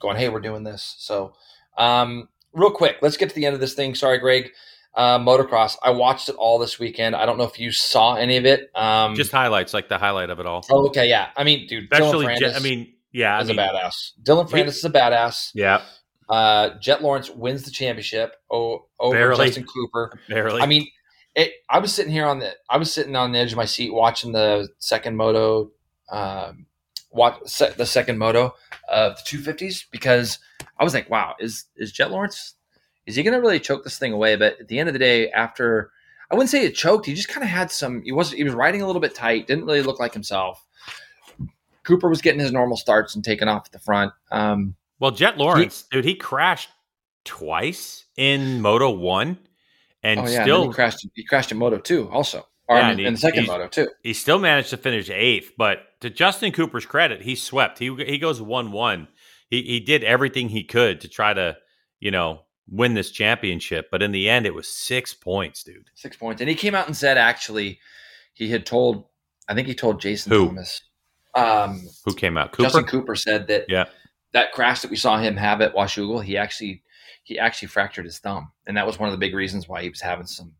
[0.00, 1.34] going, "Hey, we're doing this." So,
[1.76, 3.94] um, real quick, let's get to the end of this thing.
[3.94, 4.50] Sorry, Greg
[4.94, 5.76] uh, motocross.
[5.82, 7.16] I watched it all this weekend.
[7.16, 8.70] I don't know if you saw any of it.
[8.74, 10.64] Um, Just highlights, like the highlight of it all.
[10.70, 11.30] Oh, okay, yeah.
[11.36, 14.12] I mean, dude, especially, Jett, I mean, yeah, is I mean, a badass.
[14.22, 15.50] Dylan Ferrandis is a badass.
[15.54, 15.82] Yeah.
[16.28, 19.46] Uh, Jett Lawrence wins the championship over Barely.
[19.46, 20.18] Justin Cooper.
[20.28, 20.60] Barely.
[20.62, 20.86] I mean,
[21.34, 23.64] it, I was sitting here on the, I was sitting on the edge of my
[23.64, 25.70] seat watching the second moto,
[26.10, 26.66] um,
[27.10, 28.54] watch se- the second moto
[28.88, 30.38] of the 250s because
[30.78, 32.54] I was like, wow, is is Jett Lawrence
[33.06, 34.36] is he going to really choke this thing away?
[34.36, 35.90] But at the end of the day, after
[36.30, 38.02] I wouldn't say it choked, he just kind of had some.
[38.02, 40.64] He was he was riding a little bit tight, didn't really look like himself.
[41.84, 44.12] Cooper was getting his normal starts and taking off at the front.
[44.30, 46.70] Um, well, Jett Lawrence, he, dude, he crashed
[47.24, 49.38] twice in Moto One,
[50.02, 51.06] and oh, yeah, still and he crashed.
[51.14, 52.46] He crashed in Moto Two also.
[52.68, 53.88] Or yeah, in, he, in the second moto too.
[54.02, 57.78] He still managed to finish eighth, but to Justin Cooper's credit, he swept.
[57.78, 59.08] He he goes one one.
[59.48, 61.56] He he did everything he could to try to
[61.98, 63.88] you know win this championship.
[63.90, 65.90] But in the end, it was six points, dude.
[65.94, 66.40] Six points.
[66.40, 67.78] And he came out and said, actually,
[68.34, 69.06] he had told,
[69.48, 70.46] I think he told Jason Who?
[70.48, 70.82] Thomas.
[71.34, 72.52] Um, Who came out?
[72.52, 72.64] Cooper?
[72.64, 73.86] Justin Cooper said that yeah.
[74.32, 76.82] that crash that we saw him have at Washougal, he actually
[77.22, 79.88] he actually fractured his thumb, and that was one of the big reasons why he
[79.88, 80.52] was having some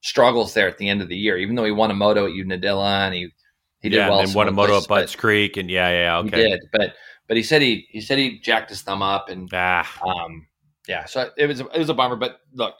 [0.00, 1.36] struggles there at the end of the year.
[1.38, 3.32] Even though he won a moto at Unadilla and he
[3.80, 6.42] he did yeah, well, and won a moto at Budds Creek, and yeah, yeah, okay,
[6.42, 6.60] he did.
[6.72, 6.94] But
[7.28, 10.00] but he said he he said he jacked his thumb up, and ah.
[10.04, 10.46] um,
[10.88, 12.16] yeah, so it was it was a bummer.
[12.16, 12.74] But look,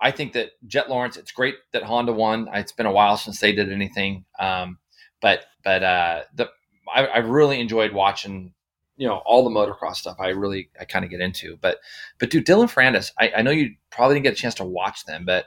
[0.00, 1.16] I think that Jett Lawrence.
[1.16, 2.48] It's great that Honda won.
[2.52, 4.24] It's been a while since they did anything.
[4.38, 4.78] Um,
[5.20, 6.48] but but uh, the
[6.92, 8.52] I, I really enjoyed watching
[8.98, 11.78] you know all the motocross stuff i really i kind of get into but
[12.18, 15.06] but dude dylan ferrandis I, I know you probably didn't get a chance to watch
[15.06, 15.46] them but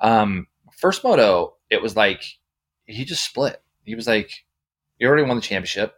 [0.00, 2.22] um first moto it was like
[2.86, 4.44] he just split he was like
[4.98, 5.94] he already won the championship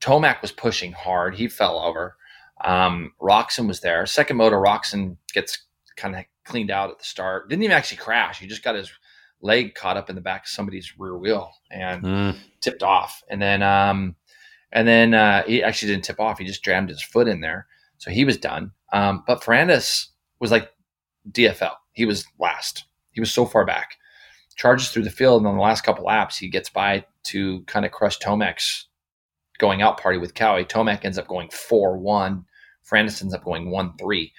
[0.00, 2.16] tomac was pushing hard he fell over
[2.64, 5.66] um roczen was there second moto roczen gets
[5.96, 8.90] kind of cleaned out at the start didn't even actually crash he just got his
[9.40, 12.36] leg caught up in the back of somebody's rear wheel and Mm.
[12.62, 13.22] tipped off.
[13.28, 14.16] And then, um,
[14.72, 16.38] and then uh, he actually didn't tip off.
[16.38, 17.66] He just jammed his foot in there,
[17.98, 18.72] so he was done.
[18.90, 20.06] Um, but Ferrandis
[20.40, 20.70] was like
[21.30, 21.74] DFL.
[21.92, 22.84] He was last.
[23.10, 23.96] He was so far back.
[24.56, 27.84] Charges through the field, and on the last couple laps, he gets by to kind
[27.84, 28.86] of crush Tomac's
[29.58, 30.64] going out party with Cowie.
[30.64, 32.46] Tomac ends up going four one.
[32.90, 34.32] Ferrandis ends up going one three,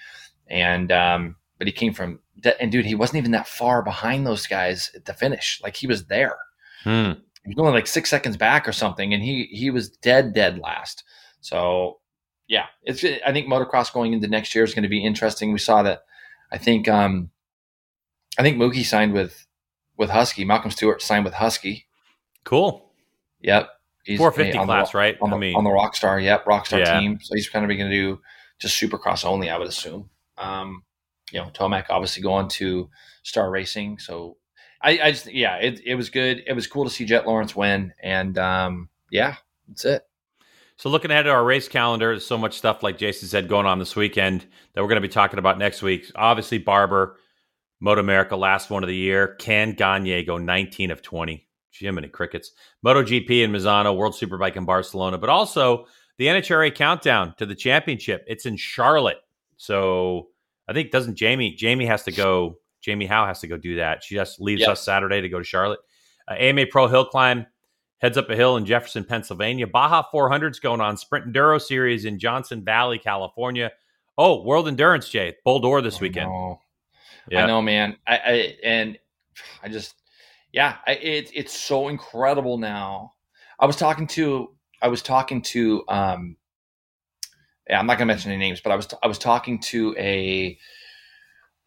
[0.48, 2.20] and um, but he came from
[2.60, 5.60] and dude, he wasn't even that far behind those guys at the finish.
[5.62, 6.36] Like he was there
[6.84, 7.12] Hmm.
[7.44, 10.58] he was only like six seconds back or something, and he he was dead dead
[10.58, 11.02] last.
[11.40, 11.98] So
[12.46, 15.52] yeah, it's I think motocross going into next year is going to be interesting.
[15.52, 16.02] We saw that.
[16.52, 17.30] I think um,
[18.38, 19.46] I think Mookie signed with
[19.96, 20.44] with Husky.
[20.44, 21.86] Malcolm Stewart signed with Husky.
[22.44, 22.92] Cool.
[23.40, 23.68] Yep,
[24.04, 25.16] he's 450 on the- class, right?
[25.20, 26.22] on the, I mean, on the Rockstar.
[26.22, 27.00] Yep, Rockstar Yeah.
[27.00, 27.18] team.
[27.20, 28.20] So he's kind of going to do
[28.58, 30.10] just Supercross only, I would assume.
[30.38, 30.82] Um,
[31.32, 32.88] you know, Tomac obviously going to
[33.22, 33.98] Star Racing.
[33.98, 34.36] So
[34.82, 36.42] I, I just yeah, it it was good.
[36.46, 39.36] It was cool to see Jet Lawrence win, and um, yeah,
[39.68, 40.02] that's it.
[40.76, 43.66] So looking ahead at our race calendar, there's so much stuff like Jason said going
[43.66, 46.10] on this weekend that we're going to be talking about next week.
[46.14, 47.18] Obviously, Barber,
[47.80, 49.36] Moto America, last one of the year.
[49.36, 51.46] Can Gagne go 19 of 20?
[51.78, 52.52] Jiminy crickets.
[52.84, 55.86] MotoGP in Misano, World Superbike in Barcelona, but also
[56.18, 58.24] the NHRA countdown to the championship.
[58.26, 59.18] It's in Charlotte.
[59.56, 60.28] So
[60.68, 62.56] I think doesn't Jamie Jamie has to go.
[62.82, 64.04] Jamie Howe has to go do that.
[64.04, 64.70] She just leaves Yep.
[64.70, 65.80] us Saturday to go to Charlotte.
[66.28, 67.46] Uh, AMA Pro Hill Climb
[67.98, 69.66] heads up a hill in Jefferson, Pennsylvania.
[69.66, 70.96] Baja 400's going on.
[70.96, 73.72] Sprint Enduro Series in Johnson Valley, California.
[74.18, 75.34] Oh, World Endurance, Jay.
[75.44, 76.30] Bol d'Or this I weekend.
[76.30, 76.60] know,
[77.30, 77.44] Yeah.
[77.44, 77.96] I know man.
[78.06, 78.98] I, I and
[79.62, 79.94] I just
[80.52, 83.12] yeah, I, it, it's so incredible now.
[83.58, 86.36] I was talking to I was talking to um
[87.68, 90.58] yeah, I'm not gonna mention any names, but I was I was talking to a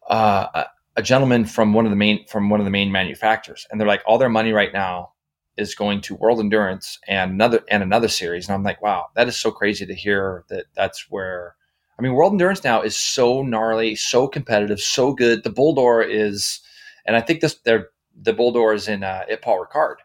[0.08, 0.64] uh,
[0.96, 3.88] a, gentleman from one of the main from one of the main manufacturers, and they're
[3.88, 5.12] like, all their money right now
[5.56, 9.28] is going to World Endurance and another and another series, and I'm like, wow, that
[9.28, 11.56] is so crazy to hear that that's where.
[11.98, 15.44] I mean, World Endurance now is so gnarly, so competitive, so good.
[15.44, 16.60] The Bol d'Or is,
[17.04, 17.90] and I think this they're
[18.22, 19.96] the Bol d'Or is in uh, at Paul Ricard,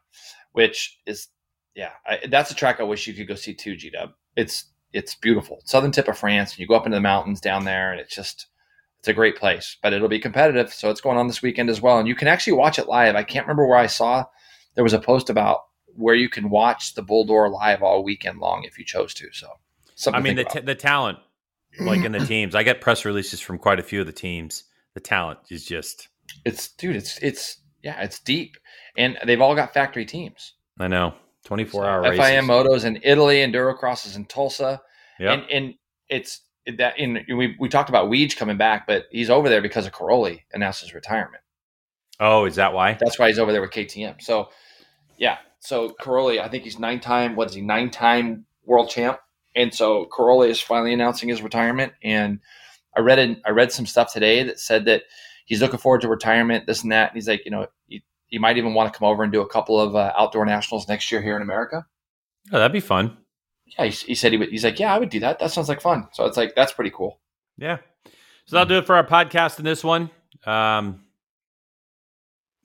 [0.51, 1.29] which is
[1.75, 3.75] yeah, I, that's a track I wish you could go see too.
[3.75, 7.01] G Dub, it's it's beautiful, southern tip of France, and you go up into the
[7.01, 8.47] mountains down there, and it's just
[8.99, 9.77] it's a great place.
[9.83, 12.27] But it'll be competitive, so it's going on this weekend as well, and you can
[12.27, 13.15] actually watch it live.
[13.15, 14.25] I can't remember where I saw
[14.75, 15.59] there was a post about
[15.95, 19.27] where you can watch the Bol d'Or live all weekend long if you chose to.
[19.31, 19.47] So,
[19.95, 21.19] something I mean, the, t- the talent,
[21.79, 24.63] like in the teams, I get press releases from quite a few of the teams.
[24.93, 26.07] The talent is just,
[26.45, 28.57] it's dude, it's it's yeah, it's deep,
[28.97, 30.53] and they've all got factory teams.
[30.79, 31.13] I know,
[31.45, 32.19] 24 So, hour races.
[32.19, 34.81] FIM motos in Italy, enduro crosses in Tulsa,
[35.19, 35.29] Yep.
[35.39, 35.73] and and
[36.09, 36.41] it's
[36.77, 39.93] that in we we talked about Weege coming back, but he's over there because of
[39.93, 41.41] Cairoli announced his retirement.
[42.19, 42.93] oh, is that why?
[42.99, 44.21] That's why he's over there with KTM.
[44.21, 44.49] So
[45.17, 47.35] yeah, so Cairoli, I think he's nine time.
[47.35, 47.61] What is he?
[47.61, 49.19] Nine time world champ.
[49.55, 51.93] And so Cairoli is finally announcing his retirement.
[52.03, 52.39] And
[52.97, 53.37] I read it.
[53.45, 55.03] I read some stuff today that said that
[55.45, 56.67] he's looking forward to retirement.
[56.67, 57.09] This and that.
[57.11, 59.41] And he's like, you know, he, he might even want to come over and do
[59.41, 61.85] a couple of uh, outdoor nationals next year here in America.
[62.51, 63.17] Oh, that'd be fun.
[63.65, 64.49] Yeah, he, he said he would.
[64.49, 65.39] He's like, yeah, I would do that.
[65.39, 66.07] That sounds like fun.
[66.13, 67.19] So it's like that's pretty cool.
[67.57, 67.77] Yeah.
[68.45, 70.11] So that'll do it for our podcast in this one.
[70.45, 71.01] Um,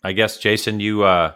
[0.05, 1.33] I guess Jason, you uh,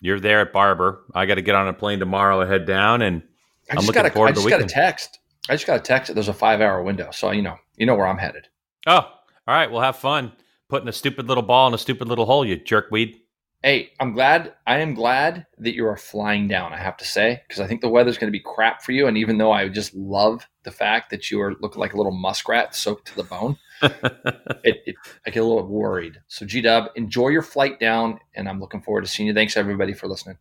[0.00, 1.04] you're there at Barber.
[1.14, 3.22] I got to get on a plane tomorrow head down, and
[3.70, 5.18] I I'm just looking got a, forward I to just got a text.
[5.48, 6.08] I just got a text.
[6.08, 8.48] that There's a five hour window, so you know, you know where I'm headed.
[8.86, 10.32] oh, all right, we'll have fun
[10.68, 12.44] putting a stupid little ball in a stupid little hole.
[12.44, 13.16] You jerkweed.
[13.62, 14.54] Hey, I'm glad.
[14.66, 16.72] I am glad that you are flying down.
[16.72, 19.06] I have to say, because I think the weather's going to be crap for you.
[19.06, 22.12] And even though I just love the fact that you are looking like a little
[22.12, 26.20] muskrat soaked to the bone, it, it, I get a little worried.
[26.28, 29.34] So, G Dub, enjoy your flight down, and I'm looking forward to seeing you.
[29.34, 30.38] Thanks everybody for listening.